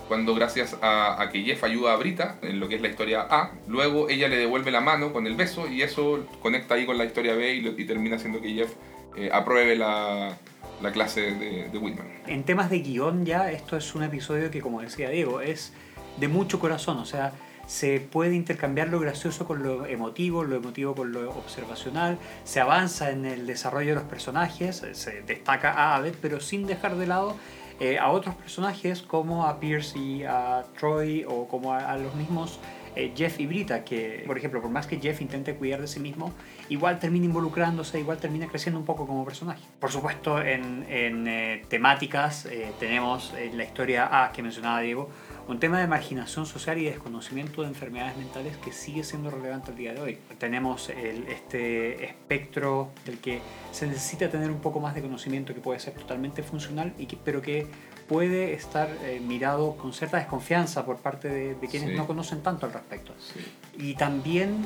Cuando 0.08 0.34
gracias 0.36 0.78
a, 0.82 1.22
a 1.22 1.30
que 1.32 1.42
Jeff 1.44 1.62
ayuda 1.66 1.92
a 1.92 1.98
Brita 1.98 2.38
en 2.42 2.62
lo 2.62 2.70
que 2.70 2.76
es 2.76 2.82
la 2.82 2.88
historia 2.88 3.28
A, 3.30 3.52
luego 3.68 4.08
ella 4.08 4.30
le 4.30 4.38
devuelve 4.38 4.72
la 4.72 4.80
mano 4.80 5.12
con 5.12 5.28
el 5.28 5.36
beso 5.36 5.68
y 5.68 5.82
eso 5.82 6.26
conecta 6.42 6.76
ahí 6.76 6.86
con 6.86 6.98
la 6.98 7.04
historia 7.04 7.34
B 7.36 7.56
y, 7.56 7.62
lo- 7.62 7.72
y 7.78 7.84
termina 7.84 8.16
haciendo 8.16 8.40
que 8.40 8.54
Jeff 8.54 8.72
eh, 9.18 9.30
apruebe 9.34 9.76
la, 9.76 10.38
la 10.82 10.92
clase 10.92 11.34
de, 11.34 11.70
de 11.70 11.78
Whitman. 11.78 12.08
En 12.28 12.44
temas 12.44 12.70
de 12.70 12.80
guion 12.80 13.26
ya, 13.26 13.52
esto 13.52 13.78
es 13.78 13.96
un 13.96 14.04
episodio 14.04 14.52
que, 14.52 14.62
como 14.62 14.82
decía 14.82 15.10
Diego, 15.10 15.42
es 15.42 15.74
de 16.18 16.28
mucho 16.28 16.60
corazón, 16.60 16.98
o 16.98 17.06
sea, 17.06 17.34
se 17.68 18.00
puede 18.00 18.34
intercambiar 18.34 18.88
lo 18.88 19.00
gracioso 19.00 19.46
con 19.46 19.62
lo 19.62 19.86
emotivo, 19.86 20.44
lo 20.44 20.56
emotivo 20.56 20.96
con 20.96 21.12
lo 21.12 21.30
observacional, 21.32 22.18
se 22.46 22.62
avanza 22.62 23.12
en 23.12 23.26
el 23.26 23.46
desarrollo 23.46 23.90
de 23.90 23.96
los 23.96 24.06
personajes, 24.06 24.84
se 24.94 25.22
destaca 25.24 25.74
a 25.74 25.96
Abed, 25.96 26.16
pero 26.22 26.40
sin 26.40 26.66
dejar 26.66 26.96
de 26.96 27.08
lado 27.08 27.36
eh, 27.80 28.00
a 28.00 28.10
otros 28.10 28.36
personajes 28.36 29.02
como 29.02 29.46
a 29.46 29.60
Pierce 29.60 30.00
y 30.00 30.24
a 30.24 30.64
Troy 30.80 31.26
o 31.28 31.48
como 31.48 31.74
a, 31.74 31.96
los 31.98 32.16
mismos 32.16 32.60
eh, 32.96 33.12
Jeff 33.16 33.40
y 33.40 33.46
Brita, 33.46 33.84
que 33.84 34.24
por 34.26 34.38
ejemplo, 34.38 34.62
por 34.62 34.72
más 34.72 34.88
que 34.88 34.98
Jeff 35.00 35.22
intente 35.22 35.54
cuidar 35.54 35.82
de 35.82 35.88
sí 35.88 36.00
mismo, 36.00 36.34
igual 36.70 37.00
termina 37.00 37.26
involucrándose, 37.26 38.00
igual 38.00 38.18
termina 38.18 38.48
creciendo 38.48 38.80
un 38.80 38.86
poco 38.86 39.06
como 39.08 39.24
personaje. 39.26 39.64
Por 39.80 39.92
supuesto, 39.92 40.42
en, 40.42 40.86
en, 40.90 41.28
eh, 41.28 41.64
temáticas 41.70 42.46
eh, 42.46 42.72
tenemos 42.80 43.34
eh, 43.38 43.52
la 43.54 43.64
historia 43.64 44.24
A 44.26 44.32
que 44.32 44.42
mencionaba 44.44 44.82
Diego, 44.82 45.10
un 45.48 45.60
tema 45.60 45.80
de 45.80 45.88
marginación 45.88 46.46
social 46.46 46.78
y 46.78 46.84
desconocimiento 46.86 47.62
de 47.62 47.70
enfermedades 47.70 48.18
mentales 48.18 48.58
que 48.58 48.74
sigue 48.74 49.04
siendo 49.06 49.30
relevante 49.32 49.72
al 49.72 49.78
día 49.78 49.94
de 49.94 50.02
hoy. 50.02 50.18
Tenemos 50.40 50.90
el- 50.90 51.26
este 51.30 52.04
espectro 52.04 52.90
del 53.06 53.20
que 53.20 53.40
se 53.72 53.88
necesita 53.88 54.30
tener 54.30 54.52
un 54.52 54.60
poco 54.60 54.82
más 54.82 54.94
de 54.94 55.02
conocimiento 55.02 55.54
que 55.54 55.62
puede 55.62 55.80
ser 55.80 55.94
totalmente 55.94 56.44
funcional, 56.44 56.94
y 56.98 57.06
que, 57.06 57.16
pero 57.16 57.42
que 57.42 57.66
puede 58.10 58.54
estar 58.54 58.90
eh, 59.04 59.22
mirado 59.26 59.76
con 59.78 59.94
cierta 59.94 60.18
desconfianza 60.18 60.86
por 60.86 60.98
parte 60.98 61.30
de, 61.30 61.56
de 61.56 61.68
quienes 61.68 61.92
Sí. 61.92 61.96
no 61.96 62.08
conocen 62.08 62.42
tanto 62.42 62.66
al 62.66 62.74
respecto. 62.74 63.14
Sí. 63.18 63.40
Y 63.78 63.96
también 63.96 64.66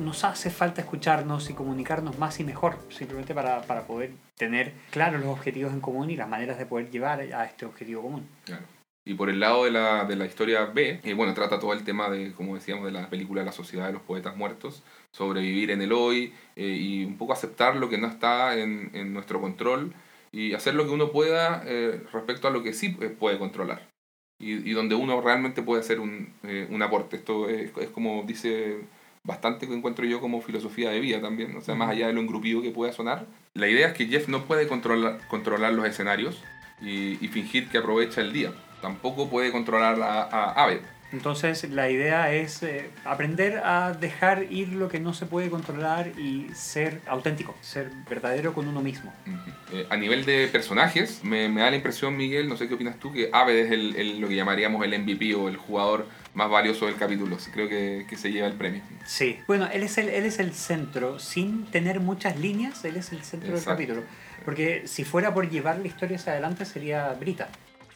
nos 0.00 0.24
hace 0.24 0.50
falta 0.50 0.80
escucharnos 0.80 1.50
y 1.50 1.54
comunicarnos 1.54 2.18
más 2.18 2.40
y 2.40 2.44
mejor, 2.44 2.78
simplemente 2.88 3.34
para, 3.34 3.62
para 3.62 3.86
poder 3.86 4.10
tener 4.36 4.72
claros 4.90 5.20
los 5.20 5.30
objetivos 5.30 5.72
en 5.72 5.80
común 5.80 6.10
y 6.10 6.16
las 6.16 6.28
maneras 6.28 6.58
de 6.58 6.66
poder 6.66 6.90
llevar 6.90 7.20
a 7.20 7.44
este 7.44 7.66
objetivo 7.66 8.02
común. 8.02 8.26
Claro. 8.44 8.64
Y 9.06 9.14
por 9.14 9.30
el 9.30 9.40
lado 9.40 9.64
de 9.64 9.70
la, 9.70 10.04
de 10.04 10.14
la 10.14 10.26
historia 10.26 10.66
B, 10.66 11.00
eh, 11.02 11.14
bueno, 11.14 11.32
trata 11.32 11.58
todo 11.58 11.72
el 11.72 11.84
tema 11.84 12.10
de, 12.10 12.32
como 12.32 12.54
decíamos, 12.54 12.84
de 12.84 12.92
la 12.92 13.08
película 13.08 13.42
La 13.42 13.52
Sociedad 13.52 13.86
de 13.86 13.94
los 13.94 14.02
Poetas 14.02 14.36
Muertos, 14.36 14.82
sobrevivir 15.12 15.70
en 15.70 15.80
el 15.80 15.92
hoy 15.92 16.34
eh, 16.56 16.66
y 16.66 17.04
un 17.04 17.16
poco 17.16 17.32
aceptar 17.32 17.76
lo 17.76 17.88
que 17.88 17.98
no 17.98 18.06
está 18.06 18.58
en, 18.58 18.90
en 18.92 19.14
nuestro 19.14 19.40
control 19.40 19.94
y 20.32 20.52
hacer 20.52 20.74
lo 20.74 20.84
que 20.84 20.90
uno 20.90 21.12
pueda 21.12 21.62
eh, 21.66 22.02
respecto 22.12 22.46
a 22.46 22.50
lo 22.50 22.62
que 22.62 22.72
sí 22.72 22.96
eh, 23.00 23.08
puede 23.08 23.38
controlar. 23.38 23.88
Y, 24.38 24.70
y 24.70 24.72
donde 24.72 24.94
uno 24.94 25.20
realmente 25.20 25.62
puede 25.62 25.80
hacer 25.80 25.98
un, 25.98 26.32
un 26.70 26.82
aporte. 26.82 27.16
Esto 27.16 27.48
es, 27.48 27.72
es 27.76 27.88
como 27.90 28.22
dice 28.26 28.80
bastante 29.22 29.66
que 29.66 29.74
encuentro 29.74 30.04
yo 30.04 30.20
como 30.20 30.40
filosofía 30.40 30.90
de 30.90 31.00
vida 31.00 31.20
también, 31.20 31.56
o 31.56 31.60
sea, 31.60 31.74
más 31.74 31.90
allá 31.90 32.06
de 32.06 32.12
lo 32.12 32.20
engrupido 32.20 32.62
que 32.62 32.70
pueda 32.70 32.92
sonar. 32.92 33.26
La 33.54 33.68
idea 33.68 33.88
es 33.88 33.94
que 33.94 34.06
Jeff 34.06 34.28
no 34.28 34.44
puede 34.44 34.66
controlar, 34.66 35.20
controlar 35.28 35.72
los 35.72 35.86
escenarios 35.86 36.42
y, 36.80 37.24
y 37.24 37.28
fingir 37.28 37.68
que 37.68 37.78
aprovecha 37.78 38.20
el 38.20 38.32
día. 38.32 38.52
Tampoco 38.80 39.28
puede 39.28 39.52
controlar 39.52 40.00
a, 40.02 40.22
a 40.22 40.64
Abed. 40.64 40.80
Entonces 41.12 41.68
la 41.70 41.90
idea 41.90 42.32
es 42.32 42.62
eh, 42.62 42.88
aprender 43.04 43.58
a 43.64 43.92
dejar 43.92 44.44
ir 44.50 44.68
lo 44.68 44.88
que 44.88 45.00
no 45.00 45.12
se 45.12 45.26
puede 45.26 45.50
controlar 45.50 46.08
y 46.18 46.48
ser 46.54 47.00
auténtico, 47.06 47.56
ser 47.60 47.90
verdadero 48.08 48.54
con 48.54 48.68
uno 48.68 48.80
mismo. 48.80 49.12
Eh, 49.72 49.86
a 49.90 49.96
nivel 49.96 50.24
de 50.24 50.48
personajes, 50.48 51.24
me, 51.24 51.48
me 51.48 51.62
da 51.62 51.70
la 51.70 51.76
impresión, 51.76 52.16
Miguel, 52.16 52.48
no 52.48 52.56
sé 52.56 52.68
qué 52.68 52.74
opinas 52.74 52.96
tú, 52.98 53.12
que 53.12 53.28
Abed 53.32 53.56
es 53.56 53.72
el, 53.72 53.96
el- 53.96 54.20
lo 54.20 54.28
que 54.28 54.36
llamaríamos 54.36 54.84
el 54.84 54.98
MVP 55.00 55.34
o 55.34 55.48
el 55.48 55.56
jugador 55.56 56.06
más 56.34 56.48
valioso 56.48 56.86
del 56.86 56.94
capítulo. 56.96 57.36
Creo 57.52 57.68
que, 57.68 58.06
que 58.08 58.16
se 58.16 58.30
lleva 58.30 58.46
el 58.46 58.54
premio. 58.54 58.82
Sí. 59.04 59.38
Bueno, 59.48 59.68
él 59.72 59.82
es, 59.82 59.98
el, 59.98 60.08
él 60.10 60.24
es 60.24 60.38
el 60.38 60.52
centro, 60.54 61.18
sin 61.18 61.66
tener 61.66 61.98
muchas 61.98 62.38
líneas, 62.38 62.84
él 62.84 62.96
es 62.96 63.10
el 63.12 63.22
centro 63.24 63.50
Exacto. 63.50 63.70
del 63.78 63.88
capítulo. 63.88 64.06
Porque 64.44 64.84
si 64.86 65.04
fuera 65.04 65.34
por 65.34 65.50
llevar 65.50 65.78
la 65.80 65.86
historia 65.88 66.16
hacia 66.16 66.32
adelante 66.32 66.64
sería 66.64 67.08
Brita. 67.18 67.48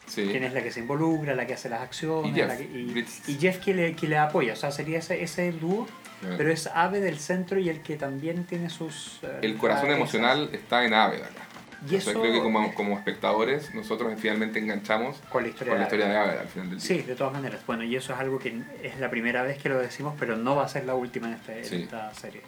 Sí. 0.07 0.27
Quien 0.29 0.43
es 0.43 0.53
la 0.53 0.61
que 0.63 0.71
se 0.71 0.79
involucra, 0.81 1.33
la 1.35 1.45
que 1.47 1.53
hace 1.55 1.67
las 1.69 1.81
acciones. 1.81 2.31
Y 2.31 2.35
Jeff. 2.35 2.47
la 2.47 2.57
que- 2.57 2.63
y, 2.63 3.05
y 3.27 3.37
Jeff 3.39 3.57
que 3.57 3.73
le, 3.73 3.95
que 3.95 4.07
le 4.07 4.17
apoya. 4.17 4.53
O 4.53 4.55
sea, 4.55 4.71
sería 4.71 4.99
ese, 4.99 5.21
ese 5.23 5.51
dúo. 5.51 5.87
Eh, 6.23 6.33
Pero 6.37 6.51
es 6.51 6.67
Ave 6.67 7.01
del 7.01 7.19
centro 7.19 7.59
y 7.59 7.69
el 7.69 7.81
que 7.81 7.97
también 7.97 8.45
tiene 8.45 8.69
sus... 8.69 9.19
eh, 9.23 9.39
el 9.41 9.57
corazón 9.57 9.91
emocional 9.91 10.49
está 10.53 10.85
en 10.85 10.93
Aved 10.93 11.21
acá. 11.21 11.41
Y 11.83 11.97
O 11.97 12.01
sea, 12.01 12.11
eso 12.13 12.21
creo 12.21 12.33
que 12.33 12.39
como, 12.41 12.73
como 12.73 12.97
espectadores 12.97 13.75
nosotros 13.75 14.11
finalmente 14.17 14.57
enganchamos 14.59 15.17
con 15.29 15.43
la 15.43 15.49
historia 15.49 15.73
con 15.73 15.81
la 15.81 15.87
de 15.89 16.17
Ave. 16.17 16.33
de 16.33 16.39
al 16.39 16.47
final 16.47 16.69
del 16.69 16.79
día. 16.79 16.87
Sí, 16.87 17.01
de 17.01 17.15
todas 17.15 17.33
maneras. 17.33 17.61
Bueno, 17.67 17.83
y 17.83 17.95
eso 17.95 18.13
es 18.13 18.19
algo 18.19 18.39
que 18.39 18.59
es 18.81 18.97
la 18.99 19.09
primera 19.11 19.43
vez 19.43 19.61
que 19.61 19.69
lo 19.69 19.77
decimos, 19.77 20.15
pero 20.17 20.35
no 20.37 20.55
va 20.55 20.63
a 20.65 20.69
ser 20.69 20.85
la 20.85 20.95
última 20.95 21.27
en, 21.27 21.33
este- 21.33 21.59
en 21.59 21.65
Sí. 21.65 21.75
esta 21.83 22.11
serie. 22.13 22.41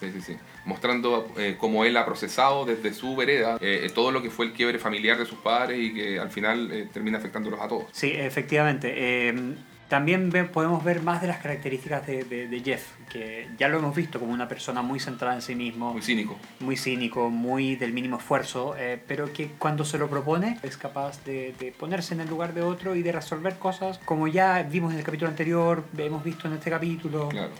Sí, 0.00 0.10
sí, 0.12 0.20
sí. 0.22 0.36
Mostrando 0.64 1.30
eh, 1.36 1.56
cómo 1.58 1.84
él 1.84 1.96
ha 1.96 2.04
procesado 2.06 2.64
desde 2.64 2.92
su 2.94 3.14
vereda 3.16 3.58
eh, 3.60 3.90
todo 3.94 4.10
lo 4.10 4.22
que 4.22 4.30
fue 4.30 4.46
el 4.46 4.52
quiebre 4.52 4.78
familiar 4.78 5.18
de 5.18 5.26
sus 5.26 5.38
padres 5.38 5.78
y 5.78 5.92
que 5.94 6.18
al 6.18 6.30
final 6.30 6.70
eh, 6.72 6.88
termina 6.92 7.18
afectándolos 7.18 7.60
a 7.60 7.68
todos. 7.68 7.84
Sí, 7.92 8.10
efectivamente. 8.14 8.92
Eh, 8.96 9.54
también 9.88 10.30
ve- 10.30 10.44
podemos 10.44 10.84
ver 10.84 11.02
más 11.02 11.20
de 11.20 11.26
las 11.26 11.38
características 11.38 12.06
de, 12.06 12.22
de- 12.22 12.46
de 12.46 12.60
Jeff, 12.60 12.92
que 13.10 13.48
ya 13.58 13.66
lo 13.68 13.78
hemos 13.78 13.94
visto 13.96 14.20
como 14.20 14.32
una 14.32 14.46
persona 14.46 14.82
muy 14.82 15.00
centrada 15.00 15.34
en 15.34 15.42
sí 15.42 15.56
mismo, 15.56 15.92
Muy 15.92 16.00
cínico. 16.02 16.38
muy 16.60 16.76
cínico, 16.76 17.28
muy 17.28 17.74
del 17.74 17.92
mínimo 17.92 18.18
esfuerzo, 18.18 18.76
eh, 18.78 19.02
pero 19.08 19.32
que 19.32 19.48
cuando 19.58 19.84
se 19.84 19.98
lo 19.98 20.08
propone 20.08 20.58
es 20.62 20.76
capaz 20.76 21.24
de, 21.24 21.54
de 21.58 21.72
ponerse 21.72 22.14
en 22.14 22.20
el 22.20 22.28
lugar 22.28 22.54
de 22.54 22.62
otro 22.62 22.94
y 22.94 23.02
de 23.02 23.10
resolver 23.10 23.58
cosas 23.58 23.98
como 24.04 24.28
ya 24.28 24.62
vimos 24.62 24.92
en 24.92 25.00
el 25.00 25.04
capítulo 25.04 25.28
anterior, 25.28 25.82
hemos 25.98 26.22
visto 26.22 26.46
en 26.46 26.54
este 26.54 26.70
capítulo. 26.70 27.28
Claro. 27.28 27.50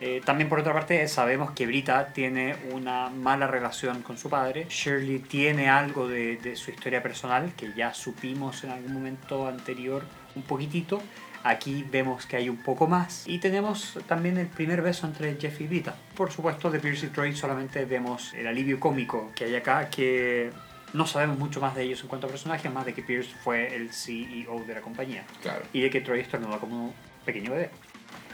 Eh, 0.00 0.20
también 0.24 0.48
por 0.48 0.60
otra 0.60 0.72
parte 0.72 1.06
sabemos 1.08 1.50
que 1.50 1.66
Brita 1.66 2.12
tiene 2.12 2.54
una 2.72 3.10
mala 3.10 3.46
relación 3.46 4.02
con 4.02 4.16
su 4.16 4.30
padre. 4.30 4.66
Shirley 4.68 5.18
tiene 5.18 5.68
algo 5.68 6.08
de, 6.08 6.36
de 6.36 6.56
su 6.56 6.70
historia 6.70 7.02
personal 7.02 7.52
que 7.56 7.72
ya 7.74 7.92
supimos 7.94 8.62
en 8.64 8.70
algún 8.70 8.92
momento 8.92 9.48
anterior 9.48 10.04
un 10.36 10.42
poquitito. 10.42 11.02
Aquí 11.44 11.84
vemos 11.90 12.26
que 12.26 12.36
hay 12.36 12.48
un 12.48 12.58
poco 12.58 12.86
más. 12.86 13.26
Y 13.26 13.38
tenemos 13.38 13.98
también 14.06 14.38
el 14.38 14.48
primer 14.48 14.82
beso 14.82 15.06
entre 15.06 15.36
Jeff 15.36 15.60
y 15.60 15.66
Brita. 15.66 15.96
Por 16.16 16.32
supuesto, 16.32 16.70
de 16.70 16.80
Pierce 16.80 17.06
y 17.06 17.08
Troy 17.10 17.34
solamente 17.34 17.84
vemos 17.84 18.34
el 18.34 18.46
alivio 18.46 18.80
cómico 18.80 19.30
que 19.34 19.44
hay 19.44 19.54
acá, 19.54 19.88
que 19.88 20.50
no 20.92 21.06
sabemos 21.06 21.38
mucho 21.38 21.60
más 21.60 21.74
de 21.74 21.82
ellos 21.82 22.00
en 22.02 22.08
cuanto 22.08 22.26
a 22.26 22.30
personajes, 22.30 22.72
más 22.72 22.86
de 22.86 22.94
que 22.94 23.02
Pierce 23.02 23.30
fue 23.42 23.74
el 23.74 23.92
CEO 23.92 24.64
de 24.66 24.74
la 24.74 24.80
compañía. 24.80 25.24
Claro. 25.42 25.64
Y 25.72 25.80
de 25.80 25.90
que 25.90 26.00
Troy 26.00 26.20
estornuda 26.20 26.58
como 26.58 26.86
un 26.86 26.92
pequeño 27.24 27.52
bebé. 27.52 27.70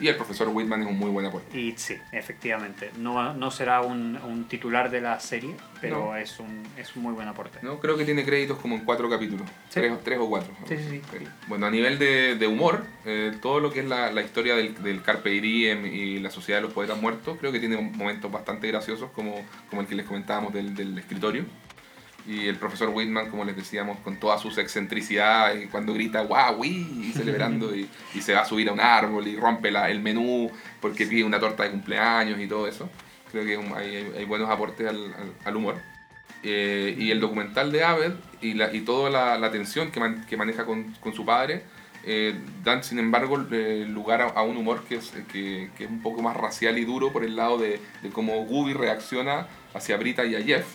Y 0.01 0.09
el 0.09 0.17
profesor 0.17 0.49
Whitman 0.49 0.83
es 0.83 0.89
un 0.89 0.99
muy 0.99 1.11
buen 1.11 1.25
aporte. 1.27 1.59
Y 1.59 1.75
sí, 1.77 1.97
efectivamente. 2.13 2.91
No, 2.99 3.33
no 3.35 3.51
será 3.51 3.81
un, 3.83 4.17
un 4.17 4.45
titular 4.49 4.91
de 4.91 5.01
la 5.01 5.21
serie, 5.21 5.55
pero 5.81 6.07
No. 6.07 6.17
es, 6.17 6.41
un, 6.41 6.63
es 6.77 6.97
un 6.97 7.03
muy 7.03 7.13
buen 7.13 7.29
aporte. 7.29 7.59
¿no? 7.63 7.79
Creo 7.79 7.97
que 7.97 8.05
tiene 8.05 8.25
créditos 8.25 8.59
como 8.59 8.75
en 8.75 8.85
cuatro 8.85 9.09
capítulos. 9.09 9.49
Sí. 9.69 9.81
Tres, 9.81 9.93
tres 10.03 10.19
o 10.19 10.29
cuatro. 10.29 10.53
Sí, 10.69 10.77
sí, 10.77 11.01
sí. 11.13 11.25
Bueno, 11.47 11.67
a 11.67 11.71
nivel 11.71 11.99
de, 11.99 12.35
de 12.37 12.47
humor, 12.47 12.85
eh, 13.05 13.33
todo 13.41 13.61
lo 13.61 13.73
que 13.73 13.81
es 13.81 13.87
la, 13.87 14.11
la 14.13 14.23
historia 14.23 14.57
del, 14.57 14.83
del 14.83 15.03
Carpe 15.03 15.31
Diem 15.31 15.87
y 15.87 16.19
la 16.19 16.31
Sociedad 16.31 16.59
de 16.59 16.63
los 16.65 16.73
Poetas 16.73 17.01
Muertos, 17.01 17.37
creo 17.39 17.53
que 17.53 17.61
tiene 17.61 17.77
momentos 17.77 18.31
bastante 18.33 18.67
graciosos, 18.69 19.11
como, 19.13 19.45
como 19.71 19.83
el 19.83 19.87
que 19.89 19.95
les 19.95 20.07
comentábamos 20.07 20.53
del, 20.53 20.75
del 20.75 20.99
escritorio. 20.99 21.45
Y 22.27 22.47
el 22.49 22.57
profesor 22.57 22.89
Whitman, 22.89 23.29
como 23.29 23.45
les 23.45 23.55
decíamos, 23.55 23.99
con 23.99 24.17
todas 24.19 24.41
sus 24.41 24.57
excentricidades, 24.57 25.69
cuando 25.71 25.93
grita 25.93 26.23
¡Wow! 26.23 26.63
celebrando, 27.13 27.75
y, 27.77 27.89
y 28.15 28.23
se 28.23 28.33
va 28.33 28.41
a 28.41 28.45
subir 28.47 28.69
a 28.69 28.73
un 28.73 28.81
árbol 28.81 29.27
y 29.29 29.37
rompe 29.37 29.71
la- 29.71 29.91
el 29.91 30.01
menú 30.01 30.51
porque 30.81 31.07
pide 31.07 31.25
una 31.25 31.39
torta 31.39 31.65
de 31.65 31.71
cumpleaños 31.71 32.41
y 32.41 32.47
todo 32.47 32.67
eso. 32.67 32.89
Creo 33.31 33.45
que 33.45 33.75
hay, 33.77 34.13
hay- 34.17 34.25
buenos 34.25 34.49
aportes 34.49 34.87
al, 34.89 34.97
al- 35.15 35.33
al 35.45 35.57
humor. 35.57 35.77
Eh, 36.43 36.95
y 36.99 37.11
el 37.11 37.21
documental 37.21 37.73
de 37.73 37.85
Aved 37.85 38.13
y, 38.43 38.55
la, 38.55 38.73
y 38.75 38.81
toda 38.81 39.09
la, 39.11 39.39
la 39.39 39.51
tensión 39.51 39.91
que, 39.91 40.01
man- 40.01 40.25
que 40.29 40.37
maneja 40.37 40.65
con, 40.67 40.93
con 41.01 41.15
su 41.15 41.25
padre 41.25 41.63
eh, 42.07 42.35
dan, 42.63 42.85
sin 42.85 42.99
embargo, 42.99 43.43
eh, 43.51 43.87
lugar 43.89 44.21
a, 44.21 44.27
a 44.27 44.43
un 44.43 44.57
humor 44.59 44.85
que 44.87 44.97
es, 44.97 45.11
que, 45.33 45.71
que 45.77 45.85
es 45.85 45.91
un 45.91 46.03
poco 46.03 46.21
más 46.23 46.37
racial 46.37 46.77
y 46.79 46.85
duro 46.85 47.13
por 47.13 47.25
el 47.25 47.35
lado 47.37 47.57
de, 47.59 47.81
de 48.03 48.11
cómo 48.11 48.45
Gooby 48.45 48.75
reacciona 48.75 49.47
hacia 49.73 49.97
Brita 49.97 50.25
y 50.27 50.35
a 50.37 50.43
Jeff. 50.43 50.67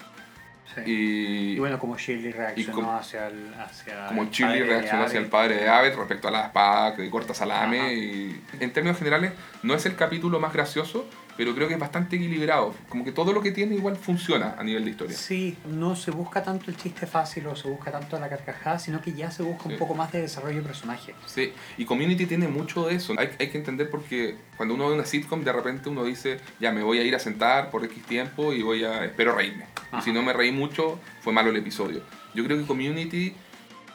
Sí. 0.76 0.82
Y, 0.86 1.52
Y 1.56 1.60
bueno, 1.60 1.80
como 1.80 1.98
Shirley 1.98 2.32
reaccionó 2.32 2.74
como- 2.74 2.94
hacia 2.94 3.28
el. 3.28 3.54
Hacia 3.60 4.08
como 4.08 4.24
el 4.24 4.30
de 4.30 4.64
reaccionó 4.66 5.04
hacia 5.06 5.20
el 5.20 5.26
padre 5.28 5.56
de 5.56 5.68
Aved 5.70 5.96
respecto 5.96 6.28
a 6.28 6.32
la 6.32 6.46
espada 6.46 6.96
que 6.96 7.10
corta 7.10 7.34
salame. 7.34 7.80
Ajá. 7.80 7.92
Y 7.94 8.42
en 8.60 8.72
términos 8.72 8.98
generales, 8.98 9.34
no 9.64 9.74
es 9.74 9.86
el 9.86 9.96
capítulo 9.96 10.40
más 10.40 10.54
gracioso, 10.54 11.08
pero 11.40 11.56
creo 11.56 11.70
que 11.70 11.76
es 11.76 11.80
bastante 11.80 12.18
equilibrado. 12.18 12.76
Como 12.90 13.06
que 13.06 13.14
todo 13.14 13.32
lo 13.32 13.42
que 13.42 13.52
tiene 13.52 13.74
igual 13.74 13.96
funciona 13.96 14.56
a 14.60 14.64
nivel 14.66 14.84
de 14.84 14.92
historia. 14.92 15.16
Sí, 15.16 15.56
no 15.70 15.96
se 15.96 16.12
busca 16.12 16.44
tanto 16.44 16.70
el 16.70 16.76
chiste 16.76 17.08
fácil 17.08 17.48
o 17.48 17.56
se 17.56 17.70
busca 17.70 17.94
tanto 17.94 18.20
la 18.20 18.28
carcajada, 18.28 18.78
sino 18.78 19.00
que 19.02 19.14
ya 19.14 19.32
se 19.32 19.44
busca 19.44 19.64
Sí. 19.64 19.70
un 19.72 19.78
poco 19.80 19.96
más 19.96 20.12
de 20.12 20.20
desarrollo 20.20 20.58
de 20.58 20.64
personaje. 20.64 21.16
Sí, 21.28 21.54
y 21.78 21.86
Community 21.86 22.26
tiene 22.26 22.50
mucho 22.50 22.88
de 22.88 22.96
eso. 22.96 23.16
Hay, 23.18 23.30
hay 23.40 23.50
que 23.50 23.58
entender 23.58 23.90
porque 23.90 24.36
cuando 24.58 24.76
uno 24.76 24.90
ve 24.90 24.96
una 24.96 25.06
sitcom, 25.06 25.42
de 25.46 25.54
repente 25.54 25.88
uno 25.88 26.04
dice, 26.04 26.42
ya 26.60 26.74
me 26.74 26.84
voy 26.84 27.00
a 27.00 27.04
ir 27.04 27.16
a 27.16 27.20
sentar 27.20 27.72
por 27.72 27.86
X 27.86 28.04
tiempo 28.04 28.52
y 28.52 28.62
voy 28.62 28.84
a, 28.84 29.06
espero 29.06 29.34
reírme. 29.34 29.64
Y 29.98 30.02
si 30.02 30.12
no 30.12 30.22
me 30.22 30.34
reí 30.34 30.52
mucho, 30.52 31.00
fue 31.22 31.32
malo 31.32 31.52
el 31.52 31.56
episodio. 31.56 32.02
Yo 32.36 32.44
creo 32.44 32.58
que 32.58 32.66
Community 32.66 33.34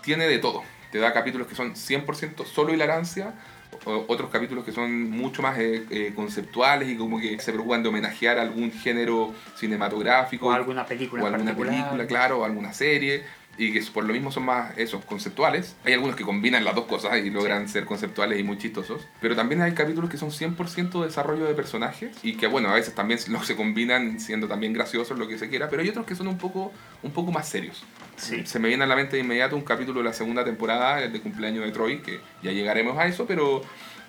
tiene 0.02 0.26
de 0.28 0.38
todo. 0.38 0.62
Te 0.90 0.98
da 0.98 1.12
capítulos 1.12 1.46
que 1.46 1.54
son 1.54 1.74
100% 1.74 2.46
solo 2.46 2.72
hilarancia, 2.72 3.34
otros 3.84 4.30
capítulos 4.30 4.64
que 4.64 4.72
son 4.72 5.10
mucho 5.10 5.42
más 5.42 5.58
eh, 5.58 5.84
eh, 5.90 6.12
conceptuales 6.14 6.88
y 6.88 6.96
como 6.96 7.20
que 7.20 7.38
se 7.38 7.52
preocupan 7.52 7.82
de 7.82 7.88
homenajear 7.88 8.38
algún 8.38 8.72
género 8.72 9.32
cinematográfico 9.56 10.46
O 10.48 10.52
alguna 10.52 10.84
película 10.86 11.22
o 11.22 11.26
alguna 11.26 11.44
particular. 11.54 11.74
película, 11.84 12.06
claro, 12.06 12.40
o 12.40 12.44
alguna 12.44 12.72
serie, 12.72 13.22
y 13.58 13.72
que 13.72 13.82
por 13.92 14.04
lo 14.04 14.12
mismo 14.12 14.30
son 14.32 14.44
más 14.44 14.76
esos 14.76 15.04
conceptuales. 15.04 15.76
Hay 15.84 15.92
algunos 15.92 16.16
que 16.16 16.24
combinan 16.24 16.64
las 16.64 16.74
dos 16.74 16.86
cosas 16.86 17.18
y 17.24 17.30
logran 17.30 17.68
ser 17.68 17.84
conceptuales 17.84 18.38
y 18.38 18.42
muy 18.42 18.58
chistosos, 18.58 19.06
pero 19.20 19.36
también 19.36 19.62
hay 19.62 19.72
capítulos 19.72 20.10
que 20.10 20.16
son 20.16 20.30
100% 20.30 21.04
desarrollo 21.04 21.44
de 21.44 21.54
personajes 21.54 22.16
y 22.22 22.36
que 22.36 22.46
bueno, 22.46 22.70
a 22.70 22.74
veces 22.74 22.94
también 22.94 23.20
los 23.28 23.46
se 23.46 23.56
combinan 23.56 24.20
siendo 24.20 24.48
también 24.48 24.72
graciosos, 24.72 25.18
lo 25.18 25.28
que 25.28 25.38
se 25.38 25.48
quiera, 25.48 25.68
pero 25.68 25.82
hay 25.82 25.88
otros 25.88 26.06
que 26.06 26.14
son 26.14 26.28
un 26.28 26.38
poco, 26.38 26.72
un 27.02 27.12
poco 27.12 27.32
más 27.32 27.48
serios. 27.48 27.84
Sí. 28.16 28.46
Se 28.46 28.58
me 28.58 28.68
viene 28.68 28.84
a 28.84 28.86
la 28.86 28.96
mente 28.96 29.16
de 29.16 29.22
inmediato 29.22 29.56
un 29.56 29.62
capítulo 29.62 30.00
de 30.00 30.04
la 30.04 30.12
segunda 30.12 30.44
temporada, 30.44 31.02
el 31.02 31.12
de 31.12 31.20
cumpleaños 31.20 31.64
de 31.64 31.72
Troy, 31.72 32.00
que 32.00 32.20
ya 32.42 32.52
llegaremos 32.52 32.98
a 32.98 33.06
eso, 33.06 33.26
pero... 33.26 33.62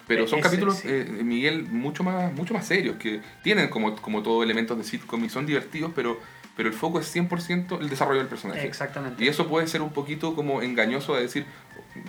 Pero 0.08 0.28
son 0.28 0.38
Ese, 0.38 0.50
capítulos, 0.50 0.78
sí. 0.78 0.88
eh, 0.88 1.04
Miguel, 1.24 1.64
mucho 1.64 2.04
más, 2.04 2.32
mucho 2.32 2.54
más 2.54 2.68
serios, 2.68 2.98
que 2.98 3.22
tienen 3.42 3.70
como, 3.70 3.96
como 3.96 4.22
todo 4.22 4.44
elementos 4.44 4.78
de 4.78 4.84
sitcom 4.84 5.26
y 5.26 5.30
son 5.30 5.48
divertidos, 5.48 5.94
pero, 5.96 6.20
pero 6.56 6.70
el 6.70 6.76
foco 6.76 7.00
es 7.00 7.14
100% 7.16 7.80
el 7.82 7.90
desarrollo 7.90 8.20
del 8.20 8.28
personaje. 8.28 8.66
Exactamente. 8.66 9.24
Y 9.24 9.28
eso 9.28 9.48
puede 9.48 9.68
ser 9.68 9.82
un 9.82 9.92
poquito 9.92 10.36
como 10.36 10.62
engañoso 10.62 11.16
de 11.16 11.24
decir, 11.24 11.46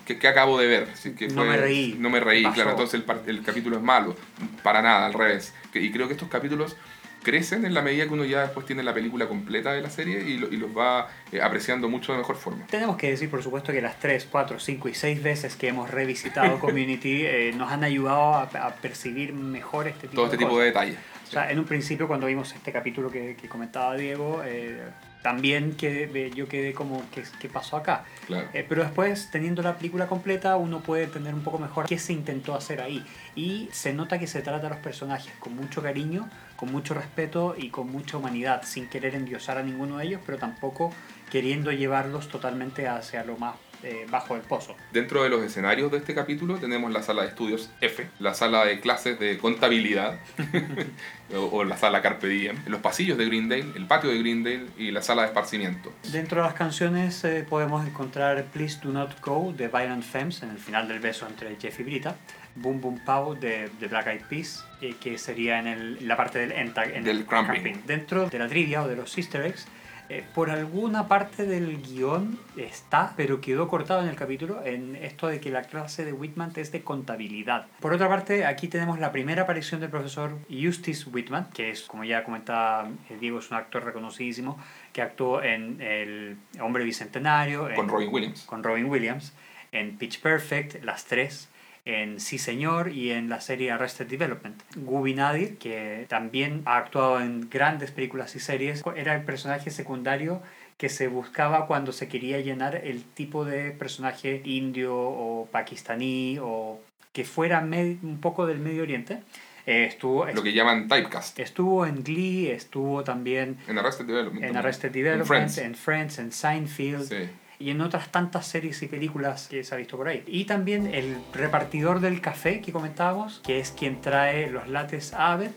¿qué, 0.05 0.19
qué 0.19 0.29
acabo 0.29 0.59
de 0.59 0.67
ver? 0.67 0.89
Que 1.17 1.29
No 1.29 1.45
me 1.45 1.57
reí. 1.57 1.97
No 1.99 2.11
me 2.11 2.21
reí, 2.21 2.43
Pasó. 2.45 2.55
claro, 2.55 2.71
entonces 2.71 2.95
el, 2.95 3.03
par- 3.03 3.23
el 3.27 3.43
capítulo 3.43 3.77
es 3.77 3.83
malo. 3.83 4.15
Para 4.63 4.83
nada, 4.83 5.07
al 5.07 5.15
revés. 5.15 5.53
Que- 5.73 5.81
Y 5.81 5.91
creo 5.91 6.07
que 6.07 6.15
estos 6.15 6.29
capítulos 6.29 6.77
crecen 7.25 7.65
en 7.65 7.75
la 7.75 7.83
medida 7.83 8.05
que 8.07 8.13
uno 8.15 8.25
ya 8.25 8.43
después 8.43 8.65
tiene 8.67 8.85
la 8.85 8.95
película 8.95 9.27
completa 9.27 9.73
de 9.73 9.83
la 9.83 9.91
serie 9.91 10.21
y, 10.21 10.39
lo- 10.39 10.47
y 10.53 10.57
los 10.59 10.71
va 10.77 11.09
eh, 11.33 11.43
apreciando 11.43 11.89
mucho 11.89 12.13
de 12.13 12.19
mejor 12.19 12.37
forma. 12.37 12.67
Tenemos 12.69 12.97
que 12.97 13.11
decir, 13.11 13.29
por 13.29 13.43
supuesto, 13.43 13.73
que 13.73 13.83
las 13.83 13.99
3, 13.99 14.29
4, 14.31 14.61
5 14.61 14.89
y 14.89 14.95
6 14.95 15.23
veces 15.25 15.57
que 15.57 15.67
hemos 15.67 15.91
revisitado 15.91 16.61
Community 16.61 17.23
eh, 17.27 17.53
nos 17.57 17.73
han 17.73 17.83
ayudado 17.83 18.35
a, 18.35 18.43
a 18.45 18.75
percibir 18.77 19.33
mejor 19.33 19.89
este 19.89 20.03
tipo 20.03 20.15
Todo 20.15 20.27
este 20.27 20.37
de 20.37 20.39
tipo 20.39 20.51
cosas. 20.51 20.61
de 20.61 20.67
detalles. 20.67 20.97
O 21.29 21.31
sea, 21.31 21.51
en 21.51 21.59
un 21.59 21.65
principio 21.65 22.07
cuando 22.07 22.27
vimos 22.27 22.53
este 22.55 22.73
capítulo 22.73 23.11
que, 23.11 23.35
que 23.37 23.49
comentaba 23.49 23.95
Diego, 23.97 24.43
eh, 24.45 24.81
también 25.23 25.77
quedé- 25.77 26.31
yo 26.33 26.47
quedé 26.47 26.73
como, 26.73 27.03
¿qué, 27.11 27.25
qué 27.41 27.49
pasó 27.49 27.77
acá? 27.77 28.05
Claro. 28.29 28.49
Eh, 28.53 28.65
pero 28.69 28.85
después, 28.85 29.29
teniendo 29.33 29.61
la 29.61 29.77
película 29.77 30.07
completa, 30.07 30.55
uno 30.57 30.81
puede 30.83 31.03
entender 31.05 31.35
un 31.35 31.43
poco 31.43 31.59
mejor 31.59 31.87
qué 31.87 31.99
se 31.99 32.13
intentó 32.13 32.55
hacer 32.55 32.81
ahí. 32.81 33.05
Y 33.35 33.69
se 33.73 33.93
nota 33.93 34.21
que 34.21 34.29
se 34.29 34.41
trata 34.41 34.69
a 34.69 34.71
los 34.71 34.79
personajes 34.79 35.33
con 35.41 35.57
mucho 35.57 35.83
cariño, 35.83 36.29
con 36.55 36.71
mucho 36.71 36.95
respeto 36.95 37.57
y 37.59 37.71
con 37.71 37.91
mucha 37.91 38.19
humanidad, 38.19 38.63
sin 38.65 38.89
querer 38.89 39.17
endiosar 39.17 39.59
a 39.59 39.65
ninguno 39.65 39.99
de 39.99 40.05
ellos, 40.07 40.21
pero 40.25 40.39
tampoco 40.39 40.93
queriendo 41.31 41.73
llevarlos 41.73 42.29
totalmente 42.29 42.87
hacia 42.87 43.25
lo 43.25 43.37
más 43.37 43.57
eh, 43.83 44.07
bajo 44.11 44.35
del 44.35 44.43
pozo. 44.43 44.77
Dentro 44.93 45.23
de 45.23 45.29
los 45.29 45.43
escenarios 45.43 45.91
de 45.93 45.99
este 45.99 46.15
capítulo 46.15 46.57
tenemos 46.57 46.91
la 46.93 47.03
sala 47.03 47.23
de 47.23 47.29
estudios 47.29 47.71
F, 47.81 48.07
la 48.19 48.35
sala 48.35 48.65
de 48.65 48.81
clases 48.81 49.19
de 49.19 49.39
contabilidad 49.39 50.19
o, 51.35 51.41
o 51.59 51.65
la 51.65 51.77
sala 51.77 52.03
Carpe 52.03 52.29
Diem, 52.29 52.57
los 52.67 52.81
pasillos 52.81 53.19
de 53.19 53.27
Greendale, 53.27 53.67
el 53.75 53.87
patio 53.87 54.11
de 54.11 54.19
Greendale 54.19 54.67
y 54.79 54.91
la 54.91 55.03
sala 55.03 55.23
de 55.23 55.29
esparcimiento. 55.29 55.93
Dentro 56.13 56.41
de 56.43 56.47
las 56.47 56.55
canciones 56.55 57.23
eh, 57.25 57.45
podemos 57.49 57.87
encontrar 57.87 58.45
Please 58.53 58.79
Do 58.83 58.91
Not 58.91 59.21
Go 59.21 59.53
de 59.57 59.69
Violent 59.69 60.03
Femmes 60.05 60.43
en 60.43 60.51
el 60.51 60.59
final 60.59 60.89
del 60.89 61.01
beso 61.01 61.27
entre 61.27 61.57
Jeff 61.61 61.79
y 61.81 61.83
Brita, 61.83 62.17
Boom 62.55 62.81
Boom 62.81 63.01
Pow 63.05 63.35
de, 63.35 63.69
de 63.81 63.87
Black 63.89 64.07
Eyed 64.07 64.23
Peas, 64.29 64.65
eh, 64.81 64.95
que 65.01 65.19
sería 65.19 65.59
en, 65.59 65.67
el- 65.67 65.99
en 65.99 66.09
la 66.09 66.17
parte 66.17 66.39
del 66.39 66.53
end 66.53 66.75
tag, 66.75 66.91
en 66.95 67.05
Del 67.05 67.19
el 67.19 67.27
cramping. 67.27 67.83
Dentro 67.87 68.29
de 68.31 68.39
la 68.39 68.49
trivia 68.49 68.83
o 68.83 68.89
de 68.89 68.97
los 68.97 69.17
Easter 69.19 69.43
eggs, 69.45 69.67
eh, 70.09 70.25
por 70.35 70.51
alguna 70.51 71.09
parte 71.09 71.45
del 71.47 71.83
guion 71.83 72.39
está, 72.57 73.13
pero 73.17 73.41
quedó 73.41 73.69
cortado 73.69 74.03
en 74.03 74.09
el 74.09 74.17
capítulo, 74.17 74.63
en 74.65 74.97
esto 74.97 75.27
de 75.27 75.41
que 75.41 75.51
la 75.51 75.63
clase 75.63 76.05
de 76.05 76.13
Whitman 76.13 76.53
es 76.57 76.73
de 76.73 76.83
contabilidad. 76.83 77.67
Por 77.81 77.93
otra 77.93 78.09
parte, 78.09 78.47
aquí 78.47 78.69
tenemos 78.69 78.99
la 78.99 79.13
primera 79.13 79.43
aparición 79.43 79.81
del 79.81 79.91
profesor 79.91 80.33
Eustace 80.49 81.09
Whitman, 81.11 81.51
que 81.53 81.71
es, 81.71 81.83
como 81.83 82.05
ya 82.05 82.25
comentaba 82.25 82.89
eh, 83.11 83.17
Diego, 83.21 83.39
es 83.41 83.51
un 83.51 83.57
actor 83.57 83.85
reconocidísimo, 83.85 84.59
que 84.93 85.03
actuó 85.03 85.43
en 85.43 85.81
El 85.81 86.37
Hombre 86.61 86.85
Bicentenario, 86.85 87.63
Con 87.75 87.87
en- 87.87 87.89
Robin 87.89 88.09
Williams. 88.13 88.43
con 88.45 88.63
Robin 88.63 88.87
Williams, 88.87 89.33
en 89.73 89.99
Pitch 89.99 90.21
Perfect, 90.21 90.85
las 90.85 91.05
tres, 91.05 91.49
en 91.87 92.21
Sí 92.21 92.37
Señor 92.39 92.93
y 92.93 93.13
en 93.13 93.31
la 93.31 93.41
serie 93.41 93.71
Arrested 93.71 94.07
Development. 94.07 94.61
Gubi 94.75 95.15
Nadir, 95.15 95.57
que 95.57 96.05
también 96.09 96.63
ha 96.67 96.77
actuado 96.77 97.21
en 97.21 97.49
grandes 97.49 97.93
películas 97.93 98.35
y 98.37 98.41
series, 98.41 98.83
era 98.97 99.15
el 99.15 99.23
personaje 99.23 99.71
secundario 99.71 100.43
que 100.77 100.89
se 100.91 101.09
buscaba 101.09 101.67
cuando 101.67 101.93
se 101.93 102.09
quería 102.09 102.41
llenar 102.41 102.75
el 102.75 103.05
tipo 103.05 103.45
de 103.45 103.71
personaje 103.71 104.43
indio 104.45 104.95
o 104.95 105.49
pakistaní 105.51 106.39
o 106.43 106.81
que 107.13 107.25
fuera 107.25 107.61
un 107.61 108.19
poco 108.21 108.47
del 108.47 108.59
Medio 108.59 108.83
Oriente. 108.83 109.23
Eh, 109.65 109.87
estuvo, 109.87 110.27
Lo 110.27 110.43
que 110.43 110.53
llaman 110.53 110.87
typecast. 110.87 111.39
Estuvo 111.39 111.87
en 111.87 112.05
Glee, 112.05 112.51
estuvo 112.51 113.03
también 113.05 113.57
en 113.67 113.79
Arrested 113.79 114.05
Development. 114.05 114.45
En 114.45 114.57
Arrested 114.57 114.91
Development, 114.91 115.59
en 115.59 115.75
Friends, 115.75 116.19
en, 116.19 116.31
Seinfeld. 116.31 117.09
Sí 117.09 117.29
y 117.59 117.71
en 117.71 117.81
otras 117.81 118.11
tantas 118.11 118.47
series 118.47 118.83
y 118.83 118.87
películas 118.87 119.49
que 119.49 119.65
se 119.65 119.75
ha 119.75 119.79
visto 119.79 119.97
por 119.97 120.09
ahí. 120.09 120.23
Y 120.27 120.45
también 120.45 120.93
el 120.95 121.17
repartidor 121.33 122.01
del 122.01 122.21
café 122.21 122.61
que 122.61 122.73
comentábamos, 122.73 123.41
que 123.45 123.61
es 123.61 123.71
quien 123.71 124.01
trae 124.01 124.51
los 124.51 124.69
lates 124.69 125.15
a 125.15 125.33
Abed, 125.33 125.51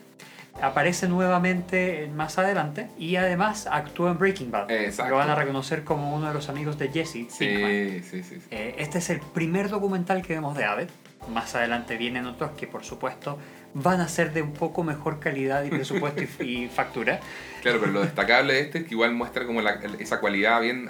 aparece 0.62 1.08
nuevamente 1.08 2.10
más 2.14 2.38
adelante 2.38 2.90
y 2.98 3.16
además 3.16 3.68
actúa 3.68 4.12
en 4.12 4.18
Breaking 4.18 4.52
Bad. 4.52 4.72
Exacto. 4.72 5.12
Lo 5.12 5.18
van 5.18 5.30
a 5.30 5.36
reconocer 5.36 5.84
como 5.84 6.16
uno 6.16 6.28
de 6.28 6.34
los 6.34 6.50
amigos 6.50 6.78
de 6.78 6.90
Jesse. 6.90 7.12
Sí, 7.12 7.28
sí, 7.30 8.02
sí, 8.04 8.24
sí. 8.24 8.42
Eh, 8.52 8.76
este 8.78 8.98
es 8.98 9.10
el 9.10 9.20
primer 9.20 9.70
documental 9.70 10.22
que 10.22 10.34
vemos 10.34 10.56
de 10.58 10.66
Abed. 10.66 10.90
Más 11.30 11.56
adelante 11.56 11.98
vienen 11.98 12.26
otros 12.26 12.52
que 12.52 12.66
por 12.66 12.84
supuesto 12.84 13.38
van 13.74 14.02
a 14.02 14.08
ser 14.08 14.34
de 14.34 14.42
un 14.42 14.54
poco 14.54 14.84
mejor 14.84 15.20
calidad 15.20 15.64
y 15.64 15.70
presupuesto 15.70 16.24
y, 16.44 16.68
factura. 16.68 17.20
Claro, 17.62 17.80
pero 17.80 17.92
lo 17.92 18.02
destacable 18.02 18.54
de 18.54 18.62
este 18.62 18.80
es 18.80 18.84
que 18.86 18.94
igual 18.94 19.14
muestra 19.14 19.46
como 19.46 19.62
esa 19.62 20.20
cualidad 20.20 20.62
bien 20.62 20.88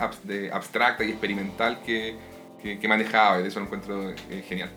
abstracta 0.51 1.03
y 1.03 1.09
experimental 1.09 1.81
que, 1.83 2.15
que, 2.61 2.87
manejaba, 2.87 3.39
eso 3.39 3.59
lo 3.59 3.65
encuentro 3.65 4.11
eh, 4.11 4.43
genial. 4.47 4.71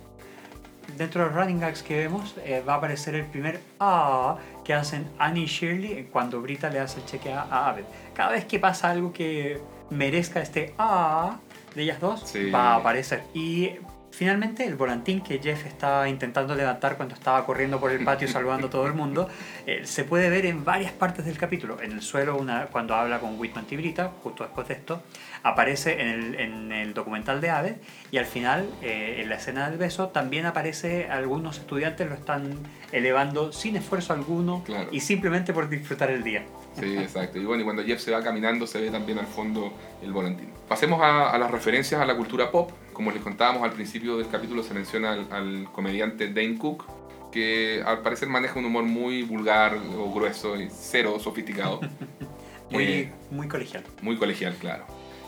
Dentro 0.97 1.23
de 1.23 1.29
los 1.29 1.37
running 1.37 1.61
gags 1.61 1.83
que 1.83 1.97
vemos 1.97 2.35
eh, 2.45 2.63
va 2.67 2.75
a 2.75 2.77
aparecer 2.77 3.15
el 3.15 3.25
primer 3.25 3.61
ah 3.79 4.37
que 4.65 4.75
hacen 4.75 5.09
Annie 5.19 5.45
y 5.45 5.47
Shirley 5.47 6.09
cuando 6.11 6.43
Brita 6.43 6.69
le 6.71 6.81
hace 6.81 7.01
el 7.01 7.07
cheque 7.07 7.33
a, 7.33 7.43
a 7.43 7.71
Abed. 7.71 7.85
Cada 8.15 8.33
vez 8.33 8.45
que 8.45 8.59
pasa 8.59 8.91
algo 8.91 9.13
que 9.13 9.61
merezca 9.91 10.41
este 10.41 10.75
ah 10.79 11.39
de 11.75 11.83
ellas 11.83 12.01
dos, 12.01 12.25
va 12.53 12.75
a 12.75 12.77
aparecer. 12.77 13.23
Y 13.35 13.71
Finalmente, 14.13 14.67
el 14.67 14.77
volantín 14.77 15.23
que 15.23 15.39
Jeff 15.39 15.65
estaba 15.65 16.07
intentando 16.07 16.55
levantar 16.55 16.99
cuando 16.99 17.15
estaba 17.15 17.47
corriendo 17.47 17.81
por 17.81 17.91
el 17.91 18.05
patio 18.05 18.29
saludando 18.33 18.67
a 18.67 18.71
todo 18.71 18.87
el 18.87 18.93
mundo, 18.93 19.29
eh, 19.67 19.83
se 19.85 20.05
puede 20.05 20.29
ver 20.29 20.45
en 20.45 20.65
varias 20.65 20.93
partes 20.93 21.25
del 21.25 21.39
capítulo. 21.39 21.81
En 21.81 21.93
el 21.93 22.03
suelo, 22.03 22.37
una, 22.37 22.67
cuando 22.67 22.95
habla 22.95 23.21
con 23.21 23.41
Whitman 23.41 23.65
Tibrita, 23.65 24.13
justo 24.23 24.45
después 24.45 24.69
de 24.69 24.75
esto, 24.75 25.03
aparece 25.43 26.01
en 26.03 26.09
el, 26.09 26.35
en 26.35 26.73
el 26.73 26.93
documental 26.93 27.41
de 27.41 27.51
Ave 27.51 27.77
y 28.11 28.19
al 28.19 28.27
final, 28.27 28.69
eh, 28.83 29.21
en 29.23 29.31
la 29.31 29.37
escena 29.37 29.71
del 29.71 29.79
beso, 29.79 30.09
también 30.09 30.45
aparece 30.45 31.09
algunos 31.09 31.59
estudiantes 31.59 32.07
lo 32.07 32.15
están 32.15 32.59
elevando 32.93 33.51
sin 33.51 33.77
esfuerzo 33.77 34.13
alguno 34.13 34.63
y 34.91 35.01
simplemente 35.01 35.55
por 35.55 35.71
disfrutar 35.71 36.11
el 36.11 36.23
día. 36.23 36.45
Sí, 36.79 36.99
exacto. 36.99 37.39
Y 37.39 37.45
bueno, 37.47 37.63
y 37.63 37.65
cuando 37.65 37.83
Jeff 37.83 38.01
se 38.01 38.11
va 38.11 38.23
caminando 38.23 38.67
se 38.67 38.81
ve 38.81 38.91
también 38.91 39.19
al 39.19 39.27
fondo 39.27 39.73
el 40.03 40.13
volantín. 40.13 40.51
Pasemos 40.69 41.01
a, 41.01 41.31
a 41.31 41.39
las 41.39 41.51
referencias 41.51 42.01
a 42.01 42.05
la 42.05 42.15
cultura 42.15 42.51
pop. 42.51 42.71
Como 42.93 43.11
les 43.11 43.23
contábamos 43.23 43.63
al 43.63 43.73
principio 43.73 44.19
del 44.19 44.29
capítulo 44.29 44.63
se 44.63 44.75
menciona 44.75 45.13
al, 45.31 45.69
comediante 45.73 46.29
Dane 46.29 46.59
Cook, 46.59 46.85
que 47.31 47.83
al 47.85 48.03
parecer 48.03 48.29
maneja 48.29 48.59
un 48.59 48.67
humor 48.67 48.85
muy 48.85 49.23
vulgar 49.23 49.79
o 49.97 50.13
grueso 50.13 50.61
y 50.61 50.69
cero 50.71 51.19
sofisticado. 51.19 51.81
muy, 52.71 52.85
eh, 52.85 53.13
muy 53.31 53.49
colegial. 53.49 53.85
Muy 54.03 54.17
colegial, 54.17 54.55
claro. 54.61 54.85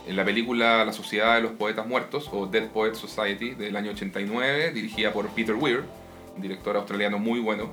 En 0.06 0.16
la 0.16 0.24
película 0.24 0.84
La 0.84 0.92
Sociedad 0.92 1.36
de 1.36 1.40
los 1.40 1.52
Poetas 1.52 1.86
Muertos, 1.86 2.28
o 2.30 2.46
Dead 2.46 2.68
Poets 2.68 2.98
Society, 2.98 3.54
del 3.54 3.74
año 3.74 3.92
89, 3.92 4.72
dirigida 4.72 5.12
por 5.12 5.28
Peter 5.28 5.54
Weir, 5.54 5.82
un 6.36 6.42
director 6.42 6.76
australiano 6.76 7.18
muy 7.18 7.40
bueno, 7.40 7.70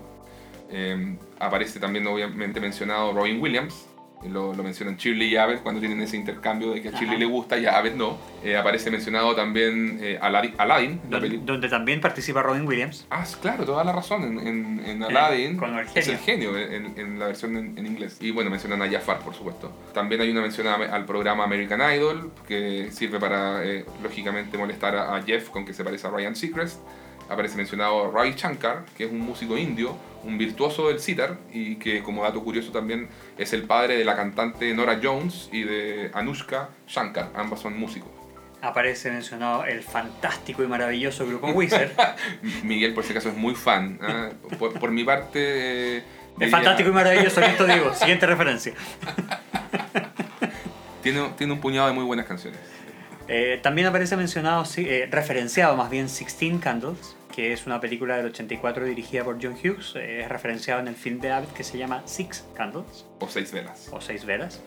eh, 0.70 1.18
aparece 1.40 1.80
también 1.82 2.08
obviamente 2.08 2.62
mencionado 2.62 3.12
Robin 3.12 3.42
Williams, 3.42 3.86
lo, 4.30 4.54
lo 4.54 4.64
mencionan 4.64 4.98
Shirley 4.98 5.30
y 5.30 5.38
Abed 5.38 5.60
cuando 5.60 5.80
tienen 5.80 6.02
ese 6.02 6.18
intercambio 6.18 6.74
de 6.74 6.82
que 6.82 6.90
a 6.90 6.92
Shirley 6.92 7.18
le 7.18 7.26
gusta 7.26 7.58
y 7.58 7.66
a 7.66 7.78
Abed 7.78 7.96
no. 7.96 8.18
Eh, 8.44 8.58
aparece 8.58 8.92
mencionado 8.92 9.36
también 9.36 10.00
eh, 10.02 10.20
Aladdin, 10.22 11.00
donde, 11.10 11.70
también 11.70 12.02
participa 12.02 12.42
Robin 12.42 12.68
Williams. 12.68 13.06
Ah, 13.10 13.26
claro, 13.42 13.66
toda 13.66 13.84
la 13.84 13.92
razón. 13.92 14.24
En, 14.24 14.84
en, 14.86 15.04
Aladdin 15.04 15.60
es 15.96 16.08
el 16.08 16.18
genio 16.18 16.58
en, 16.58 16.94
en 16.98 17.20
la 17.20 17.28
versión 17.28 17.56
en, 17.56 17.86
inglés. 17.86 18.18
Y 18.20 18.32
bueno, 18.32 18.50
mencionan 18.50 18.82
a 18.82 18.90
Jafar, 18.90 19.20
por 19.20 19.34
supuesto. 19.34 19.72
También 19.94 20.22
hay 20.22 20.32
una 20.32 20.42
mención 20.42 20.68
al 20.68 21.06
programa 21.06 21.44
American 21.44 21.82
Idol, 21.94 22.32
que 22.48 22.90
sirve 22.92 23.20
para, 23.20 23.64
eh, 23.64 23.86
lógicamente, 24.02 24.58
molestar 24.58 24.96
a, 24.96 25.16
a, 25.16 25.22
Jeff 25.22 25.50
con 25.50 25.66
que 25.66 25.74
se 25.74 25.84
parece 25.84 26.08
a 26.08 26.12
Ryan 26.12 26.36
Seacrest 26.36 26.80
aparece 27.32 27.56
mencionado 27.56 28.12
Ravi 28.12 28.34
Shankar, 28.36 28.86
que 28.98 29.06
es 29.06 29.12
un 29.12 29.20
músico 29.20 29.58
indio, 29.58 29.98
un 30.24 30.38
virtuoso 30.38 30.90
del 30.90 31.00
sitar 31.00 31.38
y 31.52 31.76
que 31.78 32.04
como 32.04 32.24
dato 32.24 32.44
curioso 32.44 32.72
también 32.72 33.08
es 33.38 33.54
el 33.54 33.64
padre 33.64 33.98
de 33.98 34.06
la 34.06 34.16
cantante 34.16 34.74
Nora 34.74 35.00
Jones 35.02 35.50
y 35.52 35.64
de 35.64 36.12
Anushka 36.14 36.70
Shankar, 36.88 37.30
ambas 37.36 37.62
son 37.62 37.78
músicos. 37.80 38.10
Aparece 38.62 39.10
mencionado 39.10 39.66
el 39.66 39.82
fantástico 39.82 40.64
y 40.64 40.68
maravilloso 40.68 41.26
grupo 41.26 41.48
Wizard. 41.48 41.92
Miguel 42.64 42.94
por 42.94 43.04
si 43.04 43.12
acaso 43.12 43.30
es 43.30 43.36
muy 43.36 43.56
fan. 43.56 43.98
¿ah? 44.04 44.30
Por, 44.60 44.92
mi 44.92 45.04
parte... 45.04 45.98
Eh, 45.98 46.04
es 46.40 46.52
fantástico 46.52 46.90
y 46.90 46.92
maravilloso, 46.92 47.42
esto 47.42 47.66
digo. 47.66 47.92
Siguiente 47.96 48.28
referencia. 48.28 48.74
tiene, 51.02 51.28
tiene 51.38 51.54
un 51.54 51.60
puñado 51.60 51.88
de 51.88 51.94
muy 51.94 52.04
buenas 52.04 52.28
canciones. 52.28 52.60
Eh, 53.34 53.60
también 53.64 53.88
aparece 53.88 54.18
mencionado, 54.18 54.66
eh, 54.76 55.08
referenciado 55.10 55.78
más 55.78 55.90
bien 55.90 56.08
16 56.08 56.60
Candles, 56.60 57.16
que 57.32 57.54
es 57.54 57.66
una 57.66 57.80
película 57.80 58.18
del 58.18 58.28
84 58.28 58.86
dirigida 58.86 59.24
por 59.24 59.42
John 59.42 59.54
Hughes, 59.54 59.96
eh, 59.96 60.22
es 60.22 60.30
referenciado 60.30 60.82
en 60.82 60.88
el 60.88 60.96
film 60.96 61.20
de 61.20 61.32
Abbott 61.32 61.54
que 61.54 61.64
se 61.64 61.78
llama 61.78 62.04
Six 62.06 62.46
Candles. 62.54 63.06
O 63.20 63.28
Seis 63.28 63.52
Velas. 63.52 63.90
O 63.92 64.02
Seis 64.02 64.26
Velas. 64.26 64.62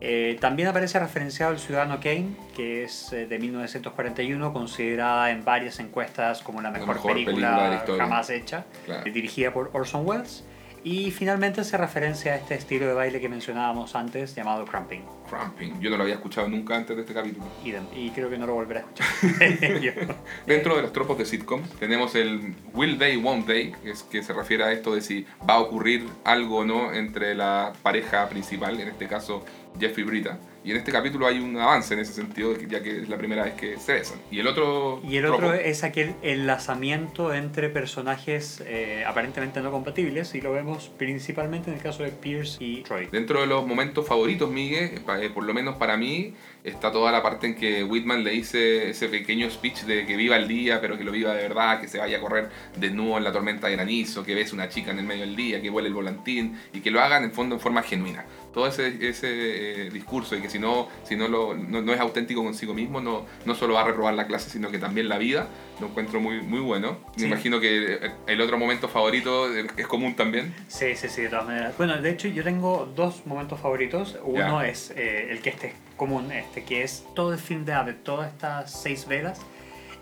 Eh, 0.00 0.36
también 0.40 0.68
aparece 0.68 1.00
referenciado 1.00 1.52
el 1.52 1.58
Ciudadano 1.58 1.98
Kane, 2.00 2.36
que 2.54 2.84
es 2.84 3.12
eh, 3.12 3.26
de 3.26 3.38
1941, 3.38 4.52
considerada 4.52 5.30
en 5.30 5.44
varias 5.44 5.80
encuestas 5.80 6.42
como 6.42 6.60
la 6.60 6.70
mejor, 6.70 7.02
película, 7.02 7.84
jamás 7.98 8.30
hecha, 8.30 8.64
dirigida 9.04 9.52
por 9.52 9.70
Orson 9.72 10.06
Welles. 10.06 10.44
Y 10.84 11.10
finalmente 11.10 11.64
se 11.64 11.76
referencia 11.76 12.32
a 12.32 12.36
este 12.36 12.54
estilo 12.54 12.86
de 12.86 12.94
baile 12.94 13.20
que 13.20 13.28
mencionábamos 13.28 13.94
antes 13.94 14.34
llamado 14.34 14.64
cramping. 14.64 15.02
Cramping, 15.28 15.80
yo 15.80 15.90
no 15.90 15.96
lo 15.96 16.04
había 16.04 16.14
escuchado 16.14 16.48
nunca 16.48 16.76
antes 16.76 16.96
de 16.96 17.02
este 17.02 17.14
capítulo. 17.14 17.46
Y, 17.94 18.10
creo 18.10 18.30
que 18.30 18.38
no 18.38 18.46
lo 18.46 18.54
volveré 18.54 18.80
a 18.80 18.82
escuchar. 18.82 20.16
Dentro 20.46 20.76
de 20.76 20.82
los 20.82 20.92
tropos 20.92 21.18
de 21.18 21.26
sitcoms 21.26 21.68
tenemos 21.78 22.14
el 22.14 22.54
Will 22.72 22.98
They, 22.98 23.16
Won't 23.16 23.46
They, 23.46 23.72
que, 23.82 23.90
es, 23.90 24.02
que 24.04 24.22
se 24.22 24.32
refiere 24.32 24.64
a 24.64 24.72
esto 24.72 24.94
de 24.94 25.00
si 25.00 25.26
va 25.48 25.54
a 25.54 25.60
ocurrir 25.60 26.06
algo 26.24 26.58
o 26.58 26.64
no 26.64 26.92
entre 26.92 27.34
la 27.34 27.72
pareja 27.82 28.28
principal, 28.28 28.80
en 28.80 28.88
este 28.88 29.06
caso 29.06 29.44
Jeffrey 29.78 30.04
Brita. 30.04 30.38
Y 30.68 30.72
en 30.72 30.76
este 30.76 30.92
capítulo 30.92 31.26
hay 31.26 31.38
un 31.38 31.56
avance 31.56 31.94
en 31.94 32.00
ese 32.00 32.12
sentido, 32.12 32.54
ya 32.68 32.82
que 32.82 33.00
es 33.00 33.08
la 33.08 33.16
primera 33.16 33.42
vez 33.42 33.54
que 33.54 33.78
se 33.78 33.94
besan. 33.94 34.18
Y 34.30 34.38
el 34.40 34.46
otro... 34.46 35.00
Y 35.02 35.16
el 35.16 35.24
otro 35.24 35.54
es 35.54 35.82
aquel 35.82 36.14
enlazamiento 36.20 37.32
entre 37.32 37.70
personajes 37.70 38.62
eh, 38.66 39.02
aparentemente 39.06 39.62
no 39.62 39.70
compatibles, 39.70 40.34
y 40.34 40.42
lo 40.42 40.52
vemos 40.52 40.90
principalmente 40.98 41.70
en 41.70 41.76
el 41.78 41.82
caso 41.82 42.02
de 42.02 42.10
Pierce 42.10 42.62
y 42.62 42.82
Troy. 42.82 43.08
Dentro 43.10 43.40
de 43.40 43.46
los 43.46 43.66
momentos 43.66 44.06
favoritos, 44.06 44.50
Miguel, 44.50 45.00
eh, 45.22 45.30
por 45.32 45.44
lo 45.44 45.54
menos 45.54 45.76
para 45.76 45.96
mí, 45.96 46.34
está 46.62 46.92
toda 46.92 47.12
la 47.12 47.22
parte 47.22 47.46
en 47.46 47.54
que 47.54 47.82
Whitman 47.82 48.22
le 48.22 48.32
dice 48.32 48.90
ese 48.90 49.08
pequeño 49.08 49.48
speech 49.48 49.84
de 49.84 50.04
que 50.04 50.16
viva 50.16 50.36
el 50.36 50.48
día, 50.48 50.82
pero 50.82 50.98
que 50.98 51.04
lo 51.04 51.12
viva 51.12 51.32
de 51.32 51.44
verdad, 51.44 51.80
que 51.80 51.88
se 51.88 51.96
vaya 51.96 52.18
a 52.18 52.20
correr 52.20 52.50
desnudo 52.76 53.16
en 53.16 53.24
la 53.24 53.32
tormenta 53.32 53.68
de 53.68 53.72
granizo, 53.72 54.22
que 54.22 54.34
ves 54.34 54.52
una 54.52 54.68
chica 54.68 54.90
en 54.90 54.98
el 54.98 55.06
medio 55.06 55.22
del 55.22 55.34
día, 55.34 55.62
que 55.62 55.70
huele 55.70 55.88
el 55.88 55.94
volantín, 55.94 56.58
y 56.74 56.80
que 56.80 56.90
lo 56.90 57.00
hagan 57.00 57.24
en 57.24 57.32
fondo 57.32 57.54
en 57.54 57.60
forma 57.62 57.82
genuina 57.82 58.26
todo 58.58 58.66
ese, 58.66 59.08
ese 59.08 59.86
eh, 59.86 59.90
discurso 59.90 60.34
y 60.34 60.40
que 60.40 60.50
si 60.50 60.58
no, 60.58 60.88
si 61.04 61.14
no, 61.14 61.28
lo, 61.28 61.54
no, 61.54 61.92
es 61.92 62.00
auténtico 62.00 62.42
consigo 62.42 62.74
mismo, 62.74 63.00
no, 63.00 63.24
no 63.44 63.54
solo 63.54 63.74
va 63.74 63.82
a 63.82 63.84
reprobar 63.84 64.14
la 64.14 64.26
clase, 64.26 64.50
sino 64.50 64.68
que 64.68 64.80
también 64.80 65.08
la 65.08 65.16
vida, 65.16 65.46
lo 65.78 65.86
encuentro 65.86 66.18
muy, 66.18 66.40
muy 66.40 66.58
bueno. 66.58 66.98
Me 67.18 67.26
imagino 67.26 67.60
que 67.60 68.10
el 68.26 68.40
otro 68.40 68.58
momento 68.58 68.88
favorito 68.88 69.46
es 69.54 69.86
común 69.86 70.16
también. 70.16 70.52
Sí, 70.66 70.96
sí, 70.96 71.08
sí, 71.08 71.22
de 71.22 71.28
todas 71.28 71.46
maneras. 71.46 71.76
Bueno, 71.78 72.02
de 72.02 72.10
hecho 72.10 72.26
yo 72.26 72.42
tengo 72.42 72.92
dos 72.96 73.24
momentos 73.26 73.60
favoritos. 73.60 74.18
Uno 74.24 74.60
es 74.60 74.90
eh, 74.96 75.28
el 75.30 75.40
que 75.40 75.50
este 75.50 75.68
es 75.68 75.74
común, 75.96 76.32
este, 76.32 76.64
que 76.64 76.82
es 76.82 77.04
todo 77.14 77.32
el 77.32 77.38
film 77.38 77.64
de 77.64 77.74
Ave, 77.74 77.92
todas 77.92 78.32
estas 78.32 78.72
seis 78.72 79.06
velas 79.06 79.40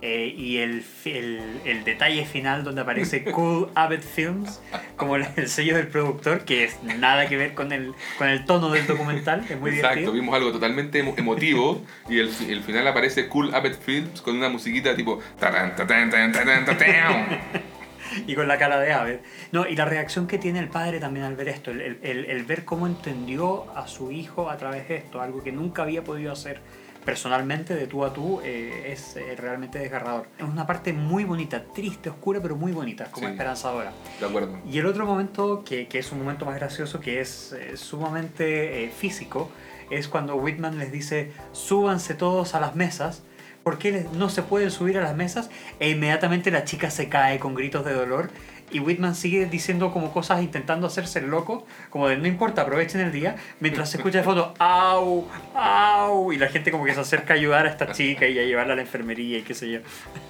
eh, 0.02 0.34
y 0.36 0.58
el, 0.58 0.84
el, 1.06 1.40
el, 1.64 1.84
detalle 1.84 2.26
final 2.26 2.64
donde 2.64 2.82
aparece 2.82 3.24
Cool 3.32 3.70
Abbott 3.74 4.02
Films 4.02 4.60
como 4.96 5.16
el, 5.16 5.48
sello 5.48 5.74
del 5.76 5.88
productor, 5.88 6.44
que 6.44 6.64
es 6.64 6.82
nada 6.82 7.28
que 7.28 7.36
ver 7.36 7.54
con 7.54 7.72
el, 7.72 7.94
con 8.18 8.28
el 8.28 8.44
tono 8.44 8.70
del 8.70 8.86
documental, 8.86 9.44
es 9.48 9.58
muy 9.58 9.70
Exacto, 9.70 10.12
vimos 10.12 10.34
algo 10.34 10.52
totalmente 10.52 10.98
emotivo 10.98 11.82
y 12.08 12.18
el, 12.18 12.30
el 12.48 12.62
final 12.62 12.86
aparece 12.86 13.28
Cool 13.28 13.54
Abbott 13.54 13.80
Films 13.80 14.20
con 14.20 14.36
una 14.36 14.48
musiquita 14.48 14.94
tipo... 14.94 15.20
y 18.26 18.34
con 18.34 18.48
la 18.48 18.58
cara 18.58 18.78
de 18.78 18.92
Abbott. 18.92 19.20
No, 19.52 19.66
y 19.66 19.76
la 19.76 19.84
reacción 19.84 20.26
que 20.26 20.38
tiene 20.38 20.58
el 20.58 20.68
padre 20.68 21.00
también 21.00 21.24
al 21.24 21.36
ver 21.36 21.48
esto, 21.48 21.70
el, 21.70 21.98
el, 22.02 22.24
el 22.26 22.44
ver 22.44 22.64
cómo 22.64 22.86
entendió 22.86 23.74
a 23.76 23.86
su 23.88 24.10
hijo 24.10 24.50
a 24.50 24.56
través 24.56 24.88
de 24.88 24.96
esto, 24.96 25.20
algo 25.20 25.42
que 25.42 25.52
nunca 25.52 25.82
había 25.82 26.04
podido 26.04 26.32
hacer 26.32 26.60
personalmente, 27.06 27.74
de 27.74 27.86
tú 27.86 28.04
a 28.04 28.12
tú, 28.12 28.40
eh, 28.44 28.92
es 28.92 29.16
eh, 29.16 29.34
realmente 29.38 29.78
desgarrador. 29.78 30.26
Es 30.36 30.44
una 30.44 30.66
parte 30.66 30.92
muy 30.92 31.24
bonita, 31.24 31.64
triste, 31.74 32.10
oscura, 32.10 32.40
pero 32.42 32.56
muy 32.56 32.72
bonita, 32.72 33.04
como 33.10 33.26
Sí. 33.26 33.32
esperanzadora. 33.32 33.92
De 34.20 34.26
acuerdo. 34.26 34.58
Y 34.70 34.76
el 34.78 34.84
otro 34.84 35.06
momento, 35.06 35.62
que, 35.64 35.86
que 35.88 36.00
es 36.00 36.12
un 36.12 36.18
momento 36.18 36.44
más 36.44 36.56
gracioso, 36.56 37.00
que 37.00 37.20
es 37.20 37.52
eh, 37.52 37.78
sumamente 37.78 38.92
físico, 38.98 39.50
es 39.90 40.08
cuando 40.08 40.36
Whitman 40.36 40.78
les 40.78 40.92
dice, 40.92 41.32
súbanse 41.52 42.14
todos 42.14 42.54
a 42.54 42.60
las 42.60 42.74
mesas. 42.74 43.22
¿Por 43.62 43.78
qué 43.78 44.06
no 44.12 44.28
se 44.28 44.42
pueden 44.42 44.70
subir 44.70 44.98
a 44.98 45.00
las 45.02 45.16
mesas? 45.16 45.48
E 45.80 45.90
inmediatamente 45.90 46.50
la 46.52 46.64
chica 46.64 46.90
se 46.90 47.08
cae 47.08 47.38
con 47.38 47.54
gritos 47.54 47.84
de 47.84 47.94
dolor. 47.94 48.30
Y 48.70 48.80
Whitman 48.80 49.14
sigue 49.14 49.46
diciendo 49.46 49.92
como 49.92 50.12
cosas, 50.12 50.42
intentando 50.42 50.86
hacerse 50.86 51.20
el 51.20 51.26
loco, 51.26 51.66
como 51.90 52.08
de 52.08 52.16
no 52.16 52.26
importa, 52.26 52.62
aprovechen 52.62 53.00
el 53.00 53.12
día, 53.12 53.36
mientras 53.60 53.90
se 53.90 53.98
escucha 53.98 54.18
de 54.18 54.24
fondo, 54.24 54.54
¡au! 54.58 55.28
¡au! 55.54 56.32
Y 56.32 56.38
la 56.38 56.48
gente 56.48 56.70
como 56.70 56.84
que 56.84 56.94
se 56.94 57.00
acerca 57.00 57.34
a 57.34 57.36
ayudar 57.36 57.66
a 57.66 57.70
esta 57.70 57.92
chica 57.92 58.26
y 58.26 58.38
a 58.38 58.42
llevarla 58.42 58.72
a 58.72 58.76
la 58.76 58.82
enfermería 58.82 59.38
y 59.38 59.42
qué 59.42 59.54
sé 59.54 59.70
yo. 59.70 59.80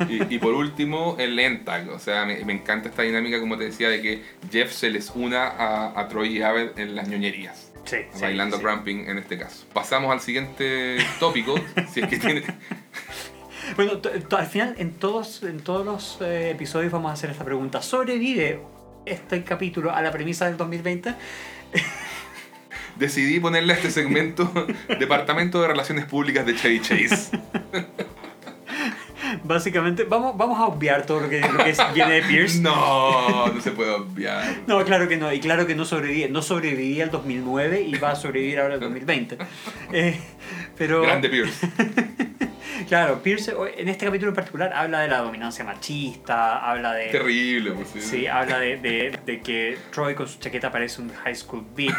Y, 0.09 0.35
y 0.35 0.39
por 0.39 0.55
último, 0.55 1.17
el 1.19 1.37
Lentag. 1.37 1.89
O 1.91 1.99
sea, 1.99 2.27
me, 2.27 2.45
me 2.45 2.53
encanta 2.53 2.89
esta 2.89 3.03
dinámica, 3.03 3.41
como 3.41 3.57
te 3.57 3.65
decía, 3.65 3.89
de 3.89 4.03
que 4.03 4.23
Jeff 4.51 4.73
se 4.73 4.91
les 4.91 5.11
una 5.11 5.47
a, 5.49 5.99
a 5.99 6.09
Troy 6.09 6.39
y 6.39 6.43
Abed 6.43 6.79
en 6.79 6.95
las 6.95 7.09
ñoñerías. 7.09 7.73
Sí, 7.85 7.99
sí, 8.13 8.21
bailando 8.21 8.57
sí. 8.57 8.63
cramping 8.63 9.09
en 9.09 9.19
este 9.19 9.39
caso. 9.39 9.65
Pasamos 9.73 10.11
al 10.13 10.21
siguiente 10.21 10.99
tópico, 11.21 11.55
si 11.93 12.01
es 12.01 12.09
que 12.09 12.19
tiene... 12.19 12.43
Bueno, 13.75 14.01
al 14.37 14.47
final 14.47 14.75
en 14.79 14.93
todos, 14.93 15.43
en 15.43 15.61
todos 15.61 15.85
los 15.85 16.19
eh, 16.21 16.51
episodios 16.51 16.93
vamos 16.93 17.11
a 17.11 17.15
hacer 17.15 17.31
esta 17.31 17.45
pregunta. 17.45 17.83
¿Sobrevive 17.83 18.61
este 19.05 19.43
capítulo 19.43 19.93
a 19.93 20.01
la 20.03 20.13
premisa 20.13 20.47
del 20.47 20.57
2020? 20.57 21.15
Decidí 22.97 23.41
ponerle 23.41 23.73
a 23.73 23.77
este 23.77 23.91
segmento 23.91 24.51
Departamento 25.01 25.61
de 25.61 25.69
Relaciones 25.69 26.05
Públicas 26.05 26.47
de 26.47 26.55
Chevy 26.55 26.81
Chase. 26.81 27.39
Básicamente, 29.43 30.05
vamos, 30.05 30.37
vamos 30.37 30.59
a 30.59 30.67
obviar 30.67 31.05
todo 31.05 31.21
lo 31.21 31.29
que, 31.29 31.41
lo 31.41 31.59
que 31.59 31.75
viene 31.95 32.15
de 32.15 32.23
Pierce. 32.23 32.61
No, 32.61 33.49
no 33.49 33.61
se 33.61 33.73
puede 33.73 33.91
obviar. 33.91 34.63
No, 34.67 34.85
claro 34.85 35.09
que 35.09 35.17
no. 35.17 35.33
Y 35.33 35.41
claro 35.41 35.67
que 35.67 35.75
no 35.75 35.85
sobrevive. 35.85 36.29
No 36.29 36.43
sobrevivía 36.43 37.05
al 37.05 37.11
2009 37.11 37.83
y 37.83 37.95
va 37.97 38.13
a 38.13 38.17
sobrevivir 38.17 38.61
ahora 38.61 38.75
al 38.75 38.81
2020. 38.81 39.39
Eh, 39.93 40.19
pero, 40.77 41.03
Grande 41.03 41.29
Pierce. 41.29 41.69
Claro, 42.89 43.23
Pierce 43.23 43.55
en 43.77 43.89
este 43.89 44.07
capítulo 44.07 44.31
en 44.31 44.35
particular 44.37 44.73
habla 44.73 45.01
de 45.01 45.09
la 45.09 45.19
dominancia 45.19 45.65
machista, 45.65 46.59
habla 46.71 46.93
de... 46.95 47.07
Terrible, 47.09 47.73
pues 47.73 47.89
sí. 47.89 48.01
Sí, 48.01 48.27
habla 48.27 48.59
de, 48.59 48.77
de- 48.79 49.19
de 49.25 49.41
que 49.41 49.77
Troy 49.93 50.15
con 50.15 50.27
su 50.29 50.39
chaqueta 50.39 50.71
parece 50.71 51.01
un 51.03 51.13
high 51.13 51.35
school 51.35 51.65
bitch. 51.75 51.93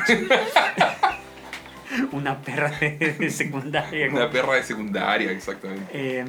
Una 2.12 2.40
perra 2.42 2.70
de, 2.80 3.16
de 3.18 3.30
secundaria. 3.30 4.10
Una 4.12 4.30
perra 4.30 4.56
de 4.56 4.64
secundaria, 4.64 5.32
exactamente. 5.32 5.86
Eh, 5.94 6.26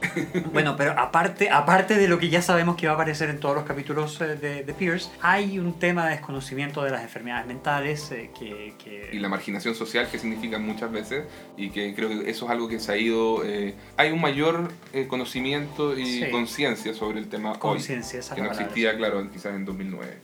bueno, 0.52 0.76
pero 0.76 0.92
aparte, 0.98 1.50
aparte 1.50 1.94
de 1.96 2.08
lo 2.08 2.18
que 2.18 2.28
ya 2.28 2.42
sabemos 2.42 2.76
que 2.76 2.86
va 2.86 2.92
a 2.92 2.94
aparecer 2.96 3.30
en 3.30 3.38
todos 3.40 3.54
los 3.54 3.64
capítulos 3.64 4.20
eh, 4.20 4.36
de, 4.36 4.64
de 4.64 4.74
Pierce, 4.74 5.10
hay 5.20 5.58
un 5.58 5.78
tema 5.78 6.04
de 6.06 6.12
desconocimiento 6.12 6.82
de 6.82 6.90
las 6.90 7.02
enfermedades 7.02 7.46
mentales 7.46 8.10
eh, 8.12 8.30
que... 8.38 8.74
que- 8.82 9.10
Y 9.12 9.18
la 9.18 9.28
marginación 9.28 9.74
social 9.74 10.08
que 10.10 10.18
significan 10.18 10.64
muchas 10.64 10.90
veces 10.90 11.24
y 11.56 11.70
que 11.70 11.94
creo 11.94 12.08
que 12.08 12.30
eso 12.30 12.44
es 12.46 12.50
algo 12.50 12.68
que 12.68 12.80
se 12.80 12.92
ha 12.92 12.96
ido... 12.96 13.44
eh, 13.44 13.74
hay 13.96 14.10
un 14.10 14.20
mayor 14.20 14.70
eh, 14.92 15.06
conocimiento 15.06 15.98
y 15.98 16.06
Sí. 16.20 16.30
conciencia 16.30 16.94
sobre 16.94 17.18
el 17.18 17.28
tema 17.28 17.52
hoy. 17.60 17.82
que 17.82 17.96
no 17.96 18.02
palabra. 18.28 18.52
existía, 18.52 18.96
claro, 18.96 19.30
quizás 19.30 19.54
en 19.54 19.64
2009. 19.64 20.16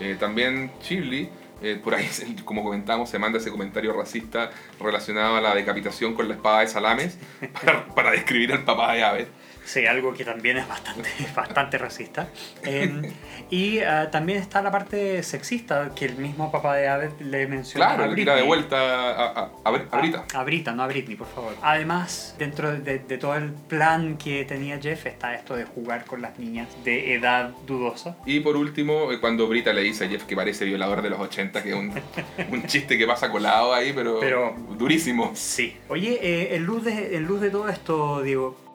Eh, 0.00 0.16
también 0.18 0.70
Shirley, 0.82 1.28
eh, 1.62 1.80
por 1.82 1.94
ahí, 1.94 2.08
como 2.44 2.62
comentamos, 2.62 3.10
se 3.10 3.18
manda 3.18 3.38
ese 3.38 3.50
comentario 3.50 3.92
racista 3.92 4.50
relacionado 4.80 5.36
a 5.36 5.40
la 5.40 5.54
decapitación 5.54 6.14
con 6.14 6.28
la 6.28 6.34
espada 6.34 6.60
de 6.60 6.66
salames 6.68 7.18
para, 7.60 7.86
para 7.86 8.10
describir 8.12 8.52
al 8.52 8.64
papá 8.64 8.94
de 8.94 9.04
Abed. 9.04 9.26
Sí, 9.70 9.86
algo 9.86 10.12
que 10.12 10.24
también 10.24 10.56
es 10.56 10.66
bastante, 10.66 11.08
bastante 11.36 11.78
racista. 11.78 12.26
Eh, 12.64 13.12
y 13.50 13.78
ah, 13.80 14.10
también 14.10 14.38
está 14.40 14.60
la 14.62 14.72
parte 14.72 15.22
sexista 15.22 15.92
que 15.94 16.06
el 16.06 16.16
mismo 16.16 16.50
papá 16.50 16.74
de 16.74 16.88
Abed 16.88 17.12
le 17.20 17.46
menciona 17.46 17.86
Claro, 17.86 18.04
a 18.04 18.06
le 18.08 18.16
tira 18.16 18.34
de 18.34 18.42
vuelta 18.42 18.76
a, 18.78 19.26
a, 19.26 19.50
a, 19.64 19.70
Br- 19.70 19.86
a 19.92 19.98
Brita. 20.00 20.24
A, 20.34 20.42
Brita, 20.42 20.72
no 20.72 20.82
a 20.82 20.88
Britney, 20.88 21.14
por 21.14 21.28
favor. 21.28 21.54
Además, 21.62 22.34
dentro 22.36 22.72
de, 22.72 22.98
de 22.98 23.18
todo 23.18 23.36
el 23.36 23.52
plan 23.52 24.16
que 24.18 24.44
tenía 24.44 24.80
Jeff 24.80 25.06
está 25.06 25.34
esto 25.36 25.54
de 25.54 25.64
jugar 25.66 26.04
con 26.04 26.20
las 26.20 26.36
niñas 26.36 26.66
de 26.84 27.14
edad 27.14 27.50
dudosa. 27.64 28.16
Y 28.26 28.40
por 28.40 28.56
último, 28.56 29.12
eh, 29.12 29.20
cuando 29.20 29.46
Brita 29.46 29.72
le 29.72 29.82
dice 29.82 30.06
a 30.06 30.08
Jeff 30.08 30.24
que 30.24 30.34
parece 30.34 30.64
violador 30.64 31.00
de 31.02 31.10
los 31.10 31.20
80, 31.20 31.62
que 31.62 31.68
es 31.70 31.74
un, 31.76 31.92
un 32.50 32.66
chiste 32.66 32.98
que 32.98 33.06
pasa 33.06 33.30
colado 33.30 33.72
ahí, 33.72 33.92
pero, 33.92 34.18
Pero- 34.18 34.56
durísimo. 34.76 35.30
Sí. 35.36 35.76
Oye, 35.88 36.18
eh, 36.20 36.56
en, 36.56 36.64
luz 36.64 36.84
de, 36.84 37.14
en 37.16 37.22
luz 37.24 37.40
de 37.40 37.50
todo 37.50 37.68
esto, 37.68 38.20
Diego, 38.22 38.69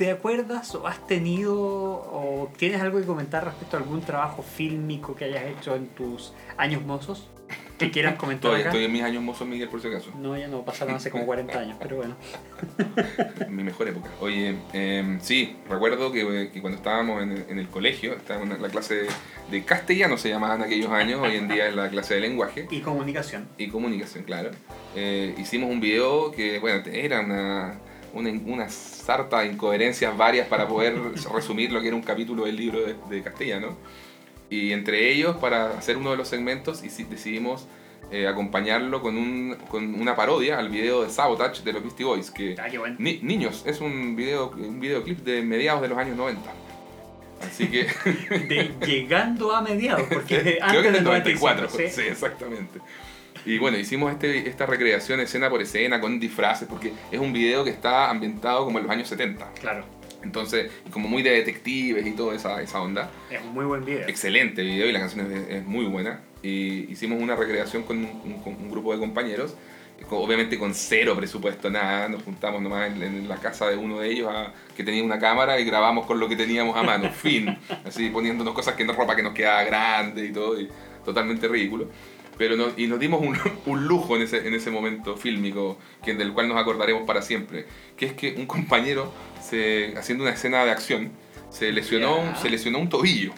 ¿te 0.00 0.10
acuerdas 0.10 0.74
o 0.74 0.86
has 0.86 1.06
tenido 1.06 1.54
o 1.54 2.50
tienes 2.56 2.80
algo 2.80 2.98
que 2.98 3.04
comentar 3.04 3.44
respecto 3.44 3.76
a 3.76 3.80
algún 3.80 4.00
trabajo 4.00 4.42
fílmico 4.42 5.14
que 5.14 5.26
hayas 5.26 5.44
hecho 5.44 5.76
en 5.76 5.88
tus 5.88 6.32
años 6.56 6.82
mozos? 6.86 7.28
Que 7.76 7.90
quieras 7.90 8.14
comentar 8.18 8.44
Todavía 8.44 8.64
acá. 8.64 8.70
estoy 8.70 8.86
en 8.86 8.92
mis 8.92 9.02
años 9.02 9.22
mozos, 9.22 9.46
Miguel, 9.46 9.68
por 9.68 9.82
si 9.82 9.88
acaso. 9.88 10.10
No, 10.16 10.38
ya 10.38 10.48
no, 10.48 10.64
pasaron 10.64 10.94
hace 10.94 11.10
como 11.10 11.26
40 11.26 11.58
años, 11.58 11.76
pero 11.78 11.96
bueno. 11.96 12.16
En 13.40 13.54
mi 13.54 13.62
mejor 13.62 13.88
época. 13.88 14.08
Oye, 14.20 14.56
eh, 14.72 15.18
sí, 15.20 15.58
recuerdo 15.68 16.10
que, 16.12 16.48
que 16.50 16.62
cuando 16.62 16.78
estábamos 16.78 17.22
en 17.22 17.32
el, 17.32 17.44
en 17.50 17.58
el 17.58 17.68
colegio, 17.68 18.14
estábamos 18.14 18.56
en 18.56 18.62
la 18.62 18.70
clase 18.70 18.94
de, 18.94 19.08
de 19.50 19.64
castellano, 19.66 20.16
se 20.16 20.30
llamaban 20.30 20.60
en 20.60 20.66
aquellos 20.66 20.90
años, 20.92 21.20
hoy 21.20 21.36
en 21.36 21.46
día 21.46 21.68
es 21.68 21.74
la 21.74 21.90
clase 21.90 22.14
de 22.14 22.20
lenguaje. 22.20 22.66
Y 22.70 22.80
comunicación. 22.80 23.48
y 23.58 23.68
comunicación, 23.68 24.24
claro. 24.24 24.50
Eh, 24.96 25.34
hicimos 25.36 25.68
un 25.68 25.80
video 25.80 26.32
que, 26.32 26.58
bueno, 26.58 26.82
era 26.90 27.20
una, 27.20 27.80
una, 28.14 28.30
una 28.46 28.68
sarta 28.68 29.40
de 29.40 29.46
incoherencias 29.48 30.16
varias 30.16 30.46
para 30.48 30.66
poder 30.68 30.94
resumir 31.34 31.72
lo 31.72 31.80
que 31.80 31.88
era 31.88 31.96
un 31.96 32.02
capítulo 32.02 32.44
del 32.44 32.56
libro 32.56 32.80
de, 32.80 32.96
de 33.08 33.22
castellano. 33.22 33.76
Y 34.48 34.72
entre 34.72 35.10
ellos, 35.12 35.36
para 35.36 35.78
hacer 35.78 35.96
uno 35.96 36.10
de 36.10 36.16
los 36.16 36.26
segmentos, 36.28 36.82
decidimos 36.82 37.66
eh, 38.10 38.26
acompañarlo 38.26 39.00
con, 39.00 39.16
un, 39.16 39.56
con 39.68 39.94
una 39.94 40.16
parodia 40.16 40.58
al 40.58 40.68
video 40.68 41.02
de 41.04 41.10
Sabotage 41.10 41.62
de 41.62 41.72
los 41.72 41.82
Beastie 41.82 42.04
Boys, 42.04 42.30
que 42.32 42.56
Ah, 42.58 42.66
qué 42.68 42.78
bueno. 42.78 42.96
Ni- 42.98 43.20
niños, 43.22 43.62
es 43.66 43.80
un, 43.80 44.16
video, 44.16 44.50
un 44.50 44.80
videoclip 44.80 45.20
de 45.20 45.42
mediados 45.42 45.80
de 45.82 45.88
los 45.88 45.96
años 45.98 46.16
90. 46.16 46.50
Así 47.42 47.68
que 47.68 47.84
De, 48.48 48.72
llegando 48.84 49.54
a 49.54 49.62
mediados, 49.62 50.02
porque 50.12 50.40
Creo 50.58 50.64
antes 50.64 50.72
que 50.82 50.88
es 50.88 50.92
del 50.94 50.94
del 50.94 51.04
95, 51.04 51.46
94, 51.46 51.68
¿sí? 51.88 51.88
sí, 52.02 52.08
exactamente. 52.08 52.80
Y 53.46 53.58
bueno, 53.58 53.78
hicimos 53.78 54.12
este, 54.12 54.48
esta 54.48 54.66
recreación 54.66 55.20
escena 55.20 55.48
por 55.50 55.62
escena 55.62 56.00
con 56.00 56.20
disfraces, 56.20 56.68
porque 56.68 56.92
es 57.10 57.18
un 57.20 57.32
video 57.32 57.64
que 57.64 57.70
está 57.70 58.10
ambientado 58.10 58.64
como 58.64 58.78
en 58.78 58.84
los 58.84 58.92
años 58.92 59.08
70. 59.08 59.52
Claro, 59.60 59.84
Entonces, 60.22 60.70
como 60.90 61.08
muy 61.08 61.22
de 61.22 61.30
detectives 61.30 62.06
y 62.06 62.10
toda 62.12 62.34
esa, 62.36 62.60
esa 62.62 62.80
onda. 62.82 63.10
es 63.30 63.40
un 63.42 63.54
muy 63.54 63.64
buen 63.64 63.84
video. 63.84 64.06
Excelente 64.08 64.62
video 64.62 64.86
y 64.88 64.92
la 64.92 65.00
canción 65.00 65.32
es, 65.32 65.48
es 65.48 65.64
muy 65.64 65.86
buena. 65.86 66.20
Y 66.42 66.90
hicimos 66.90 67.20
una 67.20 67.36
recreación 67.36 67.82
con 67.82 67.98
un, 67.98 68.40
con 68.42 68.54
un 68.54 68.70
grupo 68.70 68.92
de 68.92 68.98
compañeros, 68.98 69.54
obviamente 70.10 70.58
con 70.58 70.74
cero 70.74 71.14
presupuesto, 71.16 71.70
nada. 71.70 72.08
Nos 72.08 72.22
juntamos 72.22 72.60
nomás 72.62 72.90
en, 72.90 73.02
en 73.02 73.28
la 73.28 73.36
casa 73.36 73.68
de 73.68 73.76
uno 73.76 74.00
de 74.00 74.10
ellos 74.10 74.28
a- 74.30 74.52
que 74.76 74.82
tenía 74.84 75.02
una 75.04 75.18
cámara 75.18 75.58
y 75.60 75.64
grabamos 75.64 76.06
con 76.06 76.18
lo 76.20 76.28
que 76.28 76.36
teníamos 76.36 76.76
a 76.76 76.82
mano, 76.82 77.10
fin. 77.12 77.56
Así 77.86 78.08
poniéndonos 78.10 78.54
cosas 78.54 78.74
que 78.74 78.84
no 78.84 78.92
ropa 78.94 79.14
que 79.16 79.22
nos 79.22 79.32
quedaba 79.34 79.62
grande 79.64 80.26
y 80.26 80.32
todo, 80.32 80.58
y 80.60 80.68
totalmente 81.04 81.46
ridículo. 81.48 81.88
Pero 82.40 82.56
nos, 82.56 82.72
y 82.78 82.86
nos 82.86 82.98
dimos 82.98 83.20
un, 83.20 83.36
un 83.66 83.86
lujo 83.86 84.16
en 84.16 84.22
ese, 84.22 84.48
en 84.48 84.54
ese 84.54 84.70
momento 84.70 85.14
fílmico, 85.18 85.78
que, 86.02 86.14
del 86.14 86.32
cual 86.32 86.48
nos 86.48 86.56
acordaremos 86.56 87.02
para 87.06 87.20
siempre, 87.20 87.66
que 87.98 88.06
es 88.06 88.12
que 88.14 88.32
un 88.38 88.46
compañero, 88.46 89.12
se, 89.46 89.92
haciendo 89.98 90.24
una 90.24 90.32
escena 90.32 90.64
de 90.64 90.70
acción, 90.70 91.12
se 91.50 91.70
lesionó, 91.70 92.16
Ya. 92.16 92.36
se 92.36 92.48
lesionó 92.48 92.78
un 92.78 92.88
tobillo. 92.88 93.32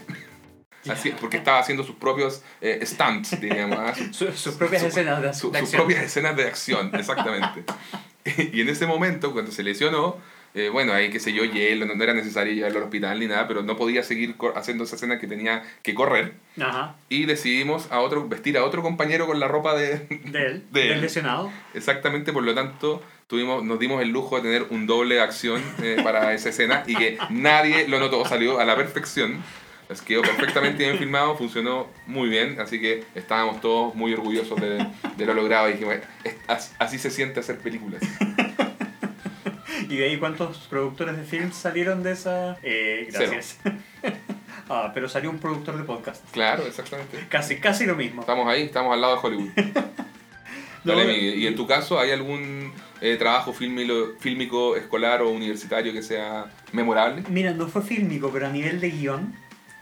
Así, 0.89 1.13
porque 1.21 1.37
estaba 1.39 1.59
haciendo 1.59 1.83
sus 1.83 1.97
propios 1.97 2.43
eh, 2.61 2.79
stunts, 2.87 3.41
diríamos. 3.41 3.77
¿ah? 3.77 3.93
Su- 3.93 4.13
Su- 4.13 4.33
sus 4.33 4.55
propias 4.55 4.83
su- 4.83 4.89
escenas 4.89 5.21
de, 5.21 5.27
de 5.29 5.35
sus 5.35 5.53
acción. 5.53 5.81
propias 5.81 6.05
escenas 6.05 6.37
de 6.37 6.45
acción, 6.47 6.91
exactamente. 6.95 7.65
y 8.53 8.61
en 8.61 8.69
ese 8.69 8.87
momento, 8.87 9.33
cuando 9.33 9.51
se 9.51 9.65
lesionó, 9.65 10.17
eh, 10.55 10.69
bueno, 10.69 10.93
ahí 10.93 11.11
qué 11.11 11.19
sé 11.21 11.33
yo, 11.33 11.45
hielo, 11.45 11.87
no, 11.87 11.95
no 11.95 12.05
era 12.05 12.13
necesario 12.15 12.53
llevarlo 12.53 12.79
al 12.79 12.85
hospital 12.85 13.19
ni 13.21 13.27
nada, 13.27 13.49
pero 13.49 13.63
no 13.63 13.77
podía 13.77 14.03
seguir 14.03 14.35
haciendo 14.55 14.85
esa 14.85 14.97
escena 14.97 15.19
que 15.19 15.27
tenía 15.27 15.63
que 15.83 15.95
correr. 15.95 16.35
Ajá, 16.61 16.97
Y 17.09 17.25
decidimos 17.25 17.91
a 17.91 18.01
otro, 18.01 18.29
vestir 18.29 18.59
a 18.59 18.65
otro 18.65 18.83
compañero 18.83 19.27
con 19.27 19.41
la 19.41 19.49
ropa 19.49 19.75
de... 19.75 19.99
de 20.09 20.47
él, 20.47 20.65
De 20.71 20.81
del 20.83 20.93
él. 20.93 21.01
lesionado. 21.01 21.51
Exactamente, 21.75 22.33
por 22.33 22.43
lo 22.43 22.55
tanto, 22.55 23.03
tuvimos, 23.29 23.65
nos 23.65 23.79
dimos 23.79 24.03
el 24.03 24.11
lujo 24.11 24.37
de 24.37 24.43
tener 24.43 24.67
un 24.71 24.87
doble 24.87 25.15
de 25.17 25.21
acción 25.23 25.63
eh, 25.83 25.97
para 26.05 26.35
esa 26.35 26.51
escena 26.51 26.85
y 26.87 26.95
que 26.97 27.19
nadie 27.31 27.89
lo 27.89 27.99
notó, 27.99 28.25
salió 28.27 28.61
a 28.61 28.65
la 28.65 28.77
perfección. 28.77 29.43
Les 29.89 30.01
quedó 30.01 30.23
perfectamente 30.23 30.85
bien 30.85 30.97
filmado, 30.97 31.37
funcionó 31.37 31.87
muy 32.07 32.29
bien, 32.31 32.59
así 32.61 32.81
que 32.81 33.05
estábamos 33.15 33.61
todos 33.61 33.95
muy 33.95 34.13
orgullosos 34.15 34.59
de, 34.61 34.87
de 35.19 35.27
lo 35.27 35.35
logrado 35.35 35.69
y 35.69 35.73
dijimos, 35.73 35.97
"Es- 36.25 36.37
as- 36.47 36.75
así 36.79 36.99
se 36.99 37.11
siente 37.11 37.41
hacer 37.41 37.59
películas. 37.59 38.01
¿Y 39.93 39.99
de 39.99 40.07
ahí 40.07 40.16
cuántos 40.16 40.57
productores 40.70 41.18
de 41.18 41.22
film 41.22 41.53
salieron 41.53 42.03
de 42.03 42.12
esa...? 42.12 42.57
Eh, 42.62 43.09
gracias. 43.12 43.59
ah, 44.70 44.90
pero 44.95 45.07
salió 45.07 45.28
un 45.28 45.38
productor 45.38 45.76
de 45.76 45.84
podcast. 45.84 46.24
Claro, 46.30 46.66
exactamente. 46.66 47.26
Casi, 47.28 47.57
casi 47.57 47.84
lo 47.84 47.95
mismo. 47.95 48.22
Estamos 48.22 48.49
ahí, 48.49 48.62
estamos 48.62 48.95
al 48.95 49.03
lado 49.03 49.16
de 49.16 49.20
Hollywood. 49.22 49.51
No, 50.84 50.97
Dale, 50.97 51.12
Miguel. 51.12 51.38
¿Y 51.38 51.47
en 51.47 51.55
tu 51.55 51.64
caso 51.64 52.01
hay 52.01 52.11
algún 52.11 52.72
eh, 53.01 53.14
trabajo 53.16 53.53
fílmico, 53.53 54.14
fílmico 54.18 54.74
escolar 54.74 55.22
o 55.22 55.30
universitario 55.30 55.93
que 55.93 56.03
sea 56.03 56.47
memorable? 56.72 57.22
Mira, 57.28 57.53
no 57.53 57.68
fue 57.68 57.82
fílmico, 57.82 58.30
pero 58.32 58.49
a 58.49 58.51
nivel 58.51 58.80
de 58.80 58.90
guion, 58.90 59.32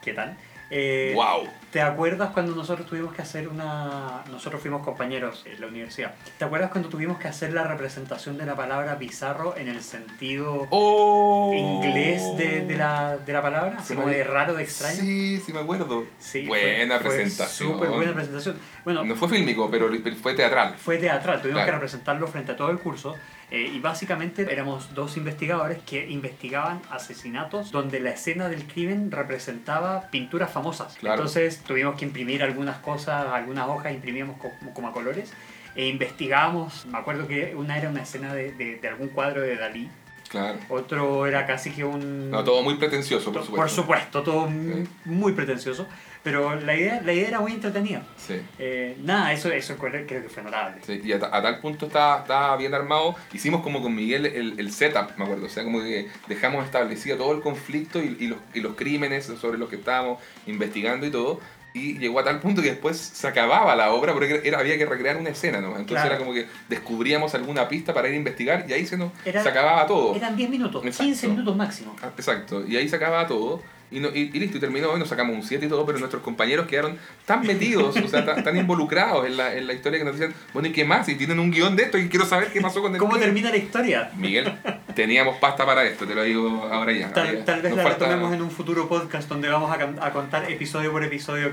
¿qué 0.03 0.13
tal? 0.13 0.37
Eh, 0.71 1.13
¡Wow! 1.17 1.49
¿Te 1.73 1.81
acuerdas 1.83 2.31
cuando 2.31 2.55
nosotros 2.55 2.87
tuvimos 2.87 3.13
que 3.15 3.23
hacer 3.23 3.49
una... 3.49 4.23
Nosotros 4.31 4.61
fuimos 4.61 4.83
compañeros 4.85 5.45
en 5.47 5.61
la 5.61 5.67
universidad. 5.69 6.15
¿Te 6.39 6.45
acuerdas 6.45 6.71
cuando 6.71 6.89
tuvimos 6.89 7.19
que 7.19 7.29
hacer 7.29 7.53
la 7.53 7.65
representación 7.65 8.39
de 8.39 8.47
la 8.47 8.57
palabra 8.57 8.95
bizarro 8.97 9.57
en 9.57 9.69
el 9.69 9.83
sentido 9.83 10.67
¡Oh! 10.71 11.53
inglés 11.55 12.23
de, 12.37 12.63
de 12.67 12.77
la, 12.77 13.19
de 13.19 13.33
la 13.33 13.43
palabra? 13.43 13.77
Así 13.79 13.95
como 13.95 14.09
de 14.09 14.25
raro, 14.25 14.55
de 14.55 14.63
extraño. 14.65 14.97
Sí, 15.01 15.39
sí 15.45 15.53
me 15.53 15.61
acuerdo. 15.61 16.05
Sí, 16.19 16.47
buena 16.47 16.99
fue- 16.99 17.11
presentación. 17.11 17.73
Súper 17.73 17.91
buena 17.91 18.13
presentación. 18.15 18.57
Bueno, 18.85 19.05
No 19.05 19.15
fue 19.17 19.29
fílmico, 19.29 19.71
pero 19.71 19.89
pero 20.03 20.17
fue 20.17 20.35
teatral. 20.35 20.75
fue 20.77 20.99
teatral, 20.99 21.41
tuvimos 21.41 21.59
Claro. 21.59 21.67
que 21.67 21.73
representarlo 21.73 22.27
frente 22.27 22.53
a 22.53 22.57
todo 22.57 22.71
el 22.71 22.79
curso 22.79 23.15
eh, 23.51 23.71
y 23.75 23.81
básicamente 23.81 24.47
éramos 24.51 24.95
dos 24.95 25.17
investigadores 25.17 25.79
que 25.85 26.09
investigaban 26.09 26.81
asesinatos 26.91 27.71
donde 27.73 27.99
la 28.01 28.11
escena 28.11 28.49
del 28.49 28.65
crimen 28.67 29.11
representaba 29.11 30.09
pinturas 30.11 30.51
famosas. 30.53 30.97
Claro. 30.99 31.17
Entonces 31.17 31.63
tuvimos 31.63 31.97
que 31.97 32.05
imprimir 32.05 32.43
algunas 32.43 32.79
cosas, 32.79 33.27
algunas 33.27 33.69
hojas 33.69 33.93
imprimíamos 33.93 34.37
como, 34.39 34.73
como 34.75 34.89
a 34.89 34.93
colores 34.93 35.33
e 35.77 35.87
investigábamos, 35.87 36.85
me 36.87 36.99
acuerdo 36.99 37.27
que 37.29 37.55
una 37.55 37.79
era 37.79 37.89
una 37.89 38.03
escena 38.03 38.35
de, 38.35 38.53
de- 38.53 38.77
de 38.77 38.89
algún 38.89 39.09
cuadro 39.09 39.41
de 39.41 39.57
Dalí, 39.57 39.89
Claro. 40.31 40.59
otro 40.69 41.27
era 41.27 41.45
casi 41.45 41.71
que 41.73 41.85
un... 41.85 42.31
No, 42.31 42.45
todo 42.45 42.63
muy 42.63 42.77
pretencioso, 42.77 43.33
por 43.33 43.41
to- 43.43 43.47
supuesto. 43.47 43.57
por 43.57 43.71
supuesto, 43.71 44.23
todo 44.23 44.47
Sí. 44.49 44.85
muy 45.05 45.33
pretencioso, 45.33 45.89
pero 46.23 46.55
la 46.55 46.77
idea, 46.77 47.01
la 47.05 47.13
idea 47.13 47.27
era 47.29 47.41
muy 47.41 47.53
entretenida. 47.53 48.05
Sí. 48.17 48.41
Eh, 48.61 48.97
nada, 49.03 49.33
eso, 49.33 49.51
eso 49.51 49.77
creo 49.77 50.07
que 50.07 50.21
fue 50.29 50.43
notable. 50.45 50.83
Sí, 50.87 51.01
y 51.03 51.13
a 51.13 51.19
tal 51.19 51.59
punto 51.61 51.87
estaba, 51.87 52.21
estaba 52.21 52.57
bien 52.57 52.73
armado. 52.75 53.17
Hicimos 53.33 53.63
como 53.63 53.83
con 53.83 53.93
Miguel 53.95 54.25
el, 54.27 54.61
el 54.61 54.71
setup, 54.73 55.17
me 55.17 55.25
acuerdo. 55.25 55.47
O 55.47 55.49
sea, 55.49 55.65
como 55.65 55.81
que 55.81 56.09
dejamos 56.29 56.65
establecido 56.65 57.17
todo 57.17 57.33
el 57.33 57.41
conflicto 57.41 58.01
y, 58.01 58.17
y 58.21 58.27
los, 58.29 58.39
y 58.55 58.61
los 58.61 58.77
crímenes 58.77 59.25
sobre 59.41 59.59
los 59.59 59.69
que 59.69 59.77
estábamos 59.77 60.21
investigando 60.47 61.07
y 61.07 61.11
todo. 61.11 61.41
Y 61.73 61.99
llegó 61.99 62.19
a 62.21 62.25
tal 62.25 62.41
punto 62.41 62.61
que 62.63 62.71
después 62.71 62.97
se 62.97 63.29
acababa 63.29 63.77
la 63.77 63.93
obra 63.93 64.13
porque 64.13 64.41
era, 64.45 64.59
había 64.59 64.77
que 64.77 64.87
recrear 64.87 65.17
una 65.17 65.31
escena, 65.31 65.61
¿no? 65.61 65.69
Entonces 65.69 65.93
Claro. 66.03 66.09
era 66.09 66.19
como 66.19 66.33
que 66.33 66.47
descubríamos 66.69 67.35
alguna 67.35 67.69
pista 67.69 67.95
para 67.95 68.09
ir 68.09 68.15
a 68.15 68.17
investigar 68.17 68.65
y 68.69 68.73
ahí 68.73 68.87
se, 68.87 68.97
nos, 68.97 69.13
Era- 69.25 69.43
se 69.43 69.49
acababa 69.49 69.87
todo. 69.87 70.15
Eran 70.17 70.37
10 70.37 70.51
minutos, 70.51 70.85
Exacto. 70.85 71.05
15 71.05 71.29
minutos 71.29 71.57
máximo. 71.57 71.95
Ah, 72.03 72.11
Exacto, 72.17 72.67
y 72.67 72.77
ahí 72.77 72.89
se 72.89 72.97
acababa 72.97 73.27
todo. 73.27 73.63
Y, 73.93 73.99
no- 74.01 74.09
y, 74.09 74.31
y 74.33 74.39
listo, 74.39 74.59
y 74.59 74.61
terminó, 74.61 74.95
y 74.97 74.99
nos 75.01 75.09
sacamos 75.09 75.35
un 75.35 75.43
7 75.43 75.67
y 75.67 75.69
todo, 75.69 75.85
pero 75.85 75.99
nuestros 75.99 76.23
compañeros 76.23 76.67
quedaron 76.69 76.97
tan 77.27 77.45
metidos, 77.47 77.97
o 77.97 78.09
sea, 78.09 78.25
tan, 78.25 78.45
tan 78.45 78.57
involucrados 78.57 79.27
en 79.27 79.37
la, 79.37 79.55
en 79.57 79.67
la 79.67 79.73
historia 79.73 79.99
que 79.99 80.05
nos 80.05 80.17
decían, 80.19 80.33
bueno, 80.53 80.69
¿y 80.69 80.73
qué 80.73 80.85
más? 80.85 81.09
Y 81.09 81.17
tienen 81.17 81.41
un 81.41 81.51
guion 81.51 81.75
de 81.75 81.83
esto 81.85 81.99
y 81.99 82.09
quiero 82.09 82.25
saber 82.25 82.53
qué 82.53 82.61
pasó 82.61 82.81
con 82.83 82.93
el 82.93 82.99
¿Cómo 82.99 83.13
guion". 83.15 83.25
termina 83.25 83.51
la 83.51 83.57
historia? 83.57 84.11
Miguel, 84.17 84.53
teníamos 84.95 85.39
pasta 85.39 85.67
para 85.67 85.85
esto, 85.85 86.07
te 86.07 86.15
lo 86.15 86.23
digo 86.23 86.69
ahora 86.71 86.93
ya. 86.93 87.13
Tal, 87.13 87.45
tal 87.45 87.63
vez 87.63 87.71
nos 87.71 87.79
la 87.79 87.83
falta, 87.83 88.05
retomemos 88.07 88.33
en 88.33 88.43
un 88.43 88.51
futuro 88.51 88.89
podcast 88.89 89.29
donde 89.29 89.49
vamos 89.49 89.71
a 89.77 90.11
contar 90.13 90.51
episodio 90.51 90.93
por 90.93 91.03
episodio 91.03 91.53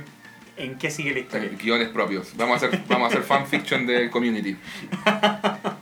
en 0.57 0.75
qué 0.77 0.89
sigue 0.91 1.13
la 1.13 1.19
historia. 1.19 1.49
eh, 1.51 1.57
guiones 1.61 1.89
propios. 1.89 2.33
Vamos 2.35 2.61
a 2.63 2.67
hacer, 2.67 2.79
vamos 2.88 3.05
a 3.05 3.07
hacer 3.09 3.23
fanfiction 3.23 3.85
de 3.88 4.09
community. 4.09 4.57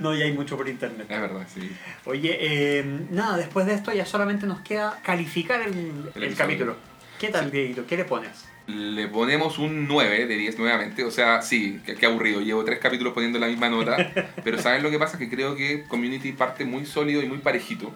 No, 0.02 0.14
ya 0.14 0.24
hay 0.24 0.32
mucho 0.32 0.56
por 0.56 0.68
internet. 0.68 1.06
Es 1.08 1.20
verdad, 1.20 1.46
sí. 1.52 1.70
Oye, 2.06 2.36
eh, 2.40 2.84
nada, 3.10 3.36
después 3.36 3.66
de 3.66 3.74
esto 3.74 3.92
ya 3.92 4.06
solamente 4.06 4.46
nos 4.46 4.60
queda 4.60 4.98
calificar 5.02 5.60
el, 5.62 5.68
el 5.74 6.22
episodio. 6.24 6.36
capítulo. 6.36 6.76
¿Qué 7.18 7.28
tal, 7.28 7.50
Dieguito? 7.50 7.86
¿Qué 7.86 7.96
le 7.98 8.04
pones? 8.04 8.46
Le 8.66 9.08
ponemos 9.08 9.58
un 9.58 9.86
9 9.88 10.26
de 10.26 10.36
10 10.36 10.58
nuevamente. 10.58 11.04
O 11.04 11.10
sea, 11.10 11.42
sí, 11.42 11.80
qué, 11.84 11.94
qué 11.96 12.06
aburrido. 12.06 12.40
Llevo 12.40 12.64
tres 12.64 12.78
capítulos 12.78 13.12
poniendo 13.12 13.38
la 13.38 13.46
misma 13.48 13.68
nota. 13.68 13.96
pero 14.44 14.58
¿saben 14.58 14.82
lo 14.82 14.90
que 14.90 14.98
pasa? 14.98 15.18
Que 15.18 15.28
creo 15.28 15.54
que 15.56 15.84
Community 15.84 16.32
parte 16.32 16.64
muy 16.64 16.86
sólido 16.86 17.22
y 17.22 17.26
muy 17.28 17.38
parejito. 17.38 17.92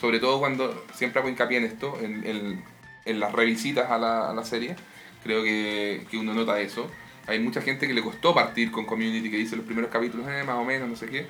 Sobre 0.00 0.20
todo 0.20 0.38
cuando 0.38 0.84
siempre 0.94 1.20
hago 1.20 1.28
hincapié 1.28 1.58
en 1.58 1.64
esto, 1.64 1.98
en, 2.02 2.26
en- 2.26 2.64
en 3.04 3.18
las 3.20 3.32
revisitas 3.32 3.90
a 3.90 3.98
la, 3.98 4.30
a 4.30 4.34
la 4.34 4.44
serie. 4.44 4.76
Creo 5.24 5.42
que, 5.42 6.06
que 6.10 6.16
uno 6.16 6.32
nota 6.34 6.60
eso. 6.60 6.88
Hay 7.26 7.38
mucha 7.40 7.60
gente 7.60 7.86
que 7.86 7.94
le 7.94 8.02
costó 8.02 8.32
partir 8.34 8.70
con 8.70 8.86
Community, 8.86 9.30
que 9.30 9.36
dice 9.36 9.56
los 9.56 9.64
primeros 9.64 9.90
capítulos, 9.90 10.26
eh, 10.28 10.42
más 10.44 10.56
o 10.56 10.64
menos, 10.64 10.88
no 10.88 10.96
sé 10.96 11.06
qué. 11.08 11.26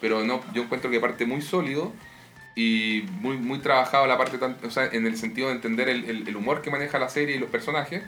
Pero 0.00 0.24
no, 0.24 0.42
yo 0.54 0.62
encuentro 0.62 0.90
que 0.90 1.00
parte 1.00 1.24
muy 1.26 1.42
sólido 1.42 1.92
y 2.54 3.04
muy, 3.20 3.36
muy 3.36 3.58
trabajado 3.58 4.06
la 4.06 4.16
parte, 4.18 4.38
tan- 4.38 4.56
o 4.64 4.70
sea, 4.70 4.86
en 4.86 5.06
el 5.06 5.16
sentido 5.16 5.48
de 5.48 5.54
entender 5.54 5.88
el, 5.88 6.04
el- 6.04 6.28
el 6.28 6.36
humor 6.36 6.62
que 6.62 6.70
maneja 6.70 6.98
la 6.98 7.08
serie 7.08 7.36
y 7.36 7.38
los 7.38 7.50
personajes. 7.50 8.02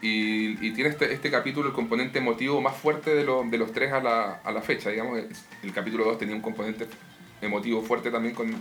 Y, 0.00 0.64
y 0.64 0.70
tiene 0.72 0.90
este, 0.90 1.12
este 1.12 1.28
capítulo 1.30 1.68
el 1.68 1.74
componente 1.74 2.18
emotivo 2.20 2.60
más 2.60 2.76
fuerte 2.76 3.14
de, 3.14 3.24
lo- 3.24 3.42
de 3.44 3.58
los 3.58 3.72
tres 3.72 3.92
a 3.92 4.00
la, 4.00 4.34
a 4.44 4.52
la 4.52 4.62
fecha. 4.62 4.90
Digamos, 4.90 5.18
el, 5.62 5.72
capítulo 5.72 6.04
2 6.04 6.18
tenía 6.18 6.34
un 6.36 6.40
componente 6.42 6.86
emotivo 7.42 7.82
fuerte 7.82 8.10
también 8.10 8.34
con, 8.34 8.52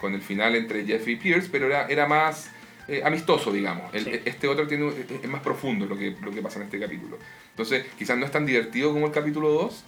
con 0.00 0.14
el 0.14 0.20
final 0.20 0.54
entre 0.54 0.84
Jeff 0.84 1.06
y 1.08 1.16
Pierce, 1.16 1.48
pero 1.50 1.66
era, 1.66 1.86
era 1.86 2.06
más 2.06 2.50
eh, 2.88 3.02
amistoso, 3.04 3.52
digamos. 3.52 3.92
El- 3.94 4.04
Sí. 4.04 4.10
Este 4.24 4.48
otro 4.48 4.66
tiene, 4.66 4.90
es 5.22 5.28
más 5.28 5.40
profundo 5.42 5.86
lo 5.86 5.96
que, 5.96 6.14
lo 6.20 6.30
que 6.30 6.42
pasa 6.42 6.58
en 6.58 6.64
este 6.66 6.78
capítulo. 6.80 7.18
Entonces, 7.50 7.86
quizás 7.98 8.18
no 8.18 8.26
es 8.26 8.30
tan 8.32 8.44
divertido 8.44 8.92
como 8.92 9.06
el 9.06 9.12
capítulo 9.12 9.48
2, 9.50 9.84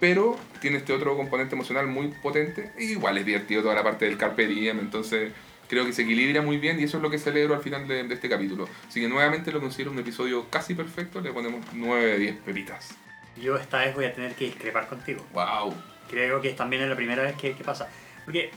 pero 0.00 0.38
tiene 0.60 0.78
este 0.78 0.92
otro 0.92 1.16
componente 1.16 1.54
emocional 1.54 1.86
muy 1.86 2.08
potente. 2.08 2.72
Y 2.78 2.92
igual 2.92 3.18
es 3.18 3.24
divertido 3.24 3.62
toda 3.62 3.74
la 3.74 3.82
parte 3.82 4.04
del 4.04 4.18
Carpe 4.18 4.46
Diem, 4.46 4.78
entonces 4.78 5.32
creo 5.68 5.86
que 5.86 5.92
se 5.92 6.02
equilibra 6.02 6.42
muy 6.42 6.58
bien 6.58 6.78
y 6.78 6.84
eso 6.84 6.98
es 6.98 7.02
lo 7.02 7.10
que 7.10 7.18
celebro 7.18 7.54
al 7.54 7.62
final 7.62 7.88
de, 7.88 8.04
de 8.04 8.14
este 8.14 8.28
capítulo. 8.28 8.68
Así 8.88 9.00
que 9.00 9.08
nuevamente 9.08 9.50
lo 9.50 9.60
considero 9.60 9.90
un 9.90 9.98
episodio 9.98 10.48
casi 10.50 10.74
perfecto, 10.74 11.20
le 11.20 11.32
ponemos 11.32 11.64
9 11.72 12.06
de 12.06 12.18
10 12.18 12.36
pepitas. 12.38 12.94
Yo 13.36 13.56
esta 13.56 13.78
vez 13.78 13.94
voy 13.94 14.04
a 14.04 14.14
tener 14.14 14.34
que 14.34 14.46
discrepar 14.46 14.86
contigo. 14.86 15.24
¡Wow! 15.32 15.74
Creo 16.08 16.40
que 16.40 16.50
también 16.50 16.82
es 16.82 16.88
la 16.88 16.96
primera 16.96 17.22
vez 17.22 17.34
que, 17.36 17.54
que 17.54 17.64
pasa. 17.64 17.88
Porque 18.24 18.50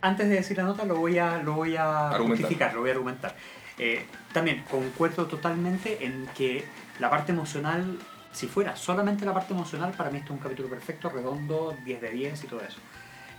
antes 0.00 0.28
de 0.28 0.36
decir 0.36 0.56
la 0.56 0.64
nota 0.64 0.84
lo 0.84 0.96
voy 0.96 1.18
a, 1.18 1.42
lo 1.42 1.54
voy 1.54 1.76
a 1.76 2.10
justificar, 2.18 2.74
lo 2.74 2.80
voy 2.80 2.90
a 2.90 2.92
argumentar. 2.92 3.36
Eh, 3.78 4.04
también 4.32 4.62
concuerdo 4.70 5.26
totalmente 5.26 6.04
en 6.04 6.26
que 6.36 6.64
la 6.98 7.10
parte 7.10 7.32
emocional, 7.32 7.98
si 8.34 8.46
fuera 8.48 8.76
solamente 8.76 9.24
la 9.24 9.32
parte 9.32 9.54
emocional, 9.54 9.92
para 9.96 10.10
mí 10.10 10.18
esto 10.18 10.32
es 10.34 10.38
un 10.38 10.42
capítulo 10.42 10.68
perfecto, 10.68 11.08
redondo, 11.08 11.74
10 11.84 12.00
de 12.02 12.10
10 12.10 12.44
y 12.44 12.46
todo 12.48 12.60
eso. 12.60 12.78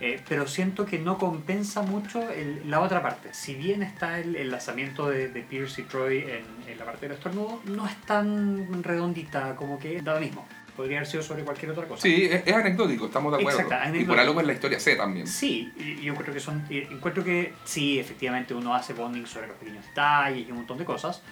Eh, 0.00 0.20
pero 0.28 0.46
siento 0.46 0.84
que 0.84 0.98
no 0.98 1.16
compensa 1.16 1.80
mucho 1.82 2.28
el- 2.30 2.68
la 2.68 2.80
otra 2.80 3.00
parte. 3.00 3.32
Si 3.32 3.54
bien 3.54 3.82
está 3.82 4.18
el, 4.18 4.36
el 4.36 4.50
lanzamiento 4.50 5.08
de, 5.08 5.28
de 5.28 5.40
Pierce 5.42 5.80
y 5.80 5.84
Troy 5.84 6.18
en, 6.18 6.70
en 6.70 6.78
la 6.78 6.84
parte 6.84 7.06
del 7.08 7.16
estornudo, 7.16 7.60
no 7.64 7.86
es 7.86 7.96
tan 8.02 8.82
redondita 8.82 9.54
como 9.56 9.78
que 9.78 10.02
da 10.02 10.14
lo 10.14 10.20
mismo. 10.20 10.46
Podría 10.76 10.98
haber 10.98 11.08
sido 11.08 11.22
sobre 11.22 11.42
cualquier 11.44 11.70
otra 11.70 11.86
cosa. 11.88 12.02
Sí, 12.02 12.24
es, 12.30 12.42
es 12.46 12.54
anecdótico, 12.54 13.06
estamos 13.06 13.32
de 13.32 13.38
acuerdo. 13.40 13.60
Exacto, 13.62 13.96
y 13.98 14.04
por 14.04 14.18
algo 14.18 14.38
es 14.42 14.46
la 14.46 14.52
historia 14.52 14.78
C 14.78 14.96
también. 14.96 15.26
Sí, 15.26 15.72
yo 16.02 16.10
encuentro 16.12 16.34
que 16.34 16.40
son. 16.40 16.62
Encuentro 16.68 17.24
que 17.24 17.54
sí, 17.64 17.98
efectivamente 17.98 18.52
uno 18.52 18.74
hace 18.74 18.92
bonding 18.92 19.24
sobre 19.26 19.46
los 19.46 19.56
pequeños 19.56 19.86
detalles 19.86 20.46
y 20.46 20.50
un 20.50 20.58
montón 20.58 20.76
de 20.76 20.84
cosas. 20.84 21.22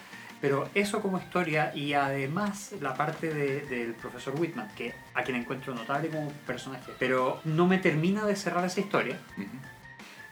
Pero 0.44 0.68
eso 0.74 1.00
como 1.00 1.16
historia 1.18 1.72
y 1.74 1.94
además 1.94 2.74
la 2.82 2.92
parte 2.94 3.32
de- 3.32 3.62
del 3.62 3.94
profesor 3.94 4.34
Whitman, 4.38 4.68
que 4.76 4.92
a 5.14 5.22
quien 5.22 5.38
encuentro 5.38 5.74
notable 5.74 6.08
como 6.10 6.30
personaje, 6.46 6.92
pero 6.98 7.40
no 7.44 7.66
me 7.66 7.78
termina 7.78 8.26
de 8.26 8.36
cerrar 8.36 8.62
esa 8.66 8.80
historia, 8.80 9.16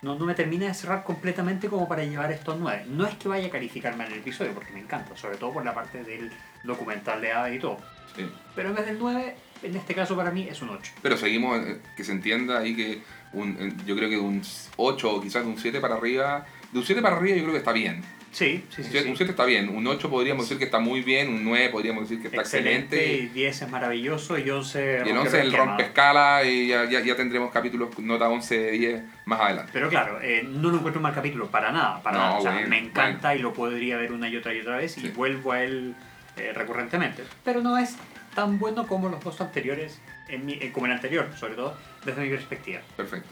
no, 0.03 0.15
no 0.19 0.27
me 0.27 0.35
termina 0.35 0.67
de 0.67 0.75
cerrar 0.75 1.03
completamente 1.03 1.69
como 1.71 1.89
para 1.89 2.05
llevar 2.05 2.31
esto 2.31 2.53
a 2.53 2.57
9. 2.57 2.85
No 2.89 3.07
es 3.07 3.15
que 3.15 3.27
vaya 3.29 3.47
a 3.47 3.51
calificar 3.51 3.97
mal 3.97 4.13
el 4.13 4.19
episodio, 4.19 4.53
porque 4.53 4.71
me 4.75 4.81
encanta, 4.81 5.17
sobre 5.17 5.39
todo 5.39 5.51
por 5.55 5.65
la 5.65 5.73
parte 5.73 6.05
del 6.05 6.31
documental 6.63 7.19
de 7.23 7.33
Ava 7.33 7.49
y 7.51 7.59
todo. 7.59 7.79
Sí. 8.15 8.29
Pero 8.55 8.69
en 8.69 8.75
vez 8.75 8.85
del 8.85 8.99
9, 8.99 9.35
en 9.63 9.77
este 9.77 9.95
caso 9.95 10.15
para 10.15 10.31
mí 10.31 10.47
es 10.47 10.61
un 10.61 10.69
8. 10.69 10.93
Pero 11.01 11.17
seguimos, 11.17 11.57
eh, 11.67 11.81
que 11.97 12.05
se 12.05 12.13
entienda 12.13 12.59
ahí 12.59 12.77
que 12.77 13.01
un, 13.33 13.57
eh, 13.59 13.73
yo 13.87 13.97
creo 13.97 14.11
que 14.11 14.19
un 14.19 14.43
8 14.77 15.11
o 15.11 15.23
quizás 15.23 15.47
un 15.47 15.57
7 15.57 15.81
para 15.81 15.95
arriba, 15.95 16.45
de 16.71 16.79
un 16.79 16.85
7 16.85 17.01
para 17.01 17.17
arriba 17.17 17.35
yo 17.39 17.45
creo 17.45 17.53
que 17.55 17.59
está 17.61 17.73
bien. 17.73 18.03
Sí, 18.33 18.65
sí, 18.71 18.83
sí. 18.83 18.83
Un 18.83 18.91
7, 18.91 19.03
sí. 19.05 19.11
un 19.11 19.17
7 19.17 19.31
está 19.33 19.45
bien, 19.45 19.69
un 19.69 19.87
8 19.87 20.09
podríamos 20.11 20.45
decir 20.47 20.59
que 20.59 20.65
está 20.65 20.79
muy 20.79 21.03
bien, 21.03 21.29
un 21.29 21.45
9 21.45 21.69
podríamos 21.69 22.09
decir 22.09 22.21
que 22.23 22.29
está 22.29 22.41
excelente, 22.41 22.97
excelente. 22.97 23.25
y 23.25 23.27
10 23.29 23.63
es 23.63 23.69
maravilloso 23.71 24.39
y 24.39 24.49
11 24.51 25.03
Y 25.05 25.09
el 25.11 25.15
rompe 25.15 25.21
11 25.29 25.41
el 25.43 25.53
rompe 25.53 25.83
escala 25.83 26.43
y 26.45 26.69
ya, 26.69 26.89
ya, 26.89 27.01
ya 27.01 27.15
tendremos 27.15 27.53
capítulos 27.53 27.91
nota 27.99 28.29
11 28.31 28.59
de 28.59 28.71
10 28.73 29.03
más 29.27 29.39
adelante. 29.41 29.71
Pero 29.75 29.89
claro, 29.91 30.19
eh, 30.23 30.43
no 30.49 30.71
lo 30.71 30.77
encuentro 30.79 30.99
un 30.99 31.03
mal 31.03 31.15
capítulo, 31.15 31.49
para 31.49 31.71
nada, 31.73 32.03
para 32.03 32.17
No, 32.19 32.25
nada. 32.25 32.39
O 32.39 32.43
sea, 32.43 32.53
bueno, 32.53 32.69
me 32.69 32.79
encanta 32.79 33.35
y 33.37 33.39
lo 33.41 33.53
podría 33.53 33.99
ver 33.99 34.13
una 34.13 34.29
y 34.31 34.37
otra 34.37 34.55
y 34.55 34.61
otra 34.61 34.79
vez 34.79 34.97
y 34.97 35.03
Sí. 35.03 35.09
vuelvo 35.09 35.53
a 35.53 35.63
él 35.63 35.95
eh, 36.39 36.53
recurrentemente. 36.55 37.25
Pero 37.45 37.61
no 37.61 37.77
es 37.77 37.97
tan 38.35 38.59
bueno 38.59 38.87
como 38.87 39.11
los 39.11 39.23
dos 39.23 39.43
anteriores, 39.43 40.01
en 40.31 40.47
mi- 40.47 40.55
eh, 40.55 40.71
como 40.73 40.87
el 40.87 40.93
anterior, 40.93 41.29
sobre 41.39 41.55
todo 41.55 41.77
desde 42.07 42.23
mi 42.23 42.31
perspectiva. 42.31 42.81
Perfecto. 42.97 43.29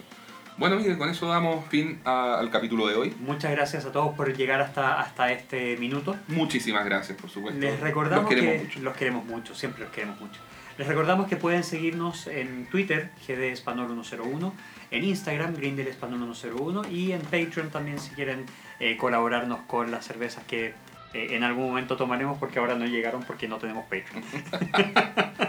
Bueno, 0.61 0.77
Miguel, 0.77 0.99
con 0.99 1.09
eso 1.09 1.27
damos 1.27 1.65
fin 1.71 2.01
a- 2.05 2.39
al 2.39 2.51
capítulo 2.51 2.87
de 2.87 2.95
hoy. 2.95 3.15
Muchas 3.19 3.51
gracias 3.51 3.87
a 3.87 3.93
todos 3.93 4.15
por 4.15 4.37
llegar 4.37 4.61
hasta, 4.61 5.01
hasta 5.01 5.33
este 5.33 5.79
minuto. 5.79 6.17
Muchísimas 6.29 6.85
gracias, 6.85 7.17
por 7.19 7.31
supuesto. 7.31 7.59
Les 7.59 7.81
recordamos 7.81 8.25
Los 8.25 8.29
queremos 8.29 8.53
que 8.59 8.65
mucho. 8.67 8.81
los 8.81 8.95
queremos 8.97 9.25
mucho, 9.25 9.55
siempre 9.55 9.85
los 9.85 9.91
queremos 9.93 10.21
mucho. 10.21 10.39
Les 10.77 10.87
recordamos 10.87 11.29
que 11.29 11.37
pueden 11.37 11.65
seguirnos 11.65 12.27
en 12.27 12.67
Twitter, 12.67 13.11
GD 13.27 13.53
Español 13.53 13.89
101, 14.05 14.53
en 14.91 15.05
Instagram, 15.05 15.55
Grindel 15.57 15.89
Español 15.89 16.35
101 16.35 16.83
y 16.91 17.13
en 17.13 17.23
Patreon 17.23 17.71
también 17.71 17.99
si 17.99 18.11
quieren 18.11 18.45
eh, 18.81 18.99
colaborarnos 18.99 19.61
con 19.67 19.91
las 19.91 20.05
cervezas 20.05 20.45
que 20.45 20.75
eh, 21.15 21.29
en 21.31 21.43
algún 21.43 21.65
momento 21.69 21.97
tomaremos 21.97 22.37
porque 22.39 22.59
ahora 22.59 22.75
no 22.75 22.85
llegaron 22.85 23.23
porque 23.23 23.49
no 23.49 23.57
tenemos 23.57 23.85
Patreon. 23.85 24.23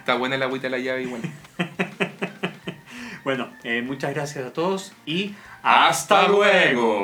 Está 0.00 0.14
buena 0.16 0.36
la 0.36 0.46
agüita 0.46 0.64
de 0.64 0.70
la 0.70 0.78
llave 0.78 1.02
igual. 1.02 1.20
Bueno, 1.56 1.74
eh, 3.64 3.82
muchas 3.82 4.14
gracias 4.14 4.46
a 4.46 4.52
todos 4.52 4.92
y 5.06 5.34
¡Hasta 5.62 6.28
luego! 6.28 7.02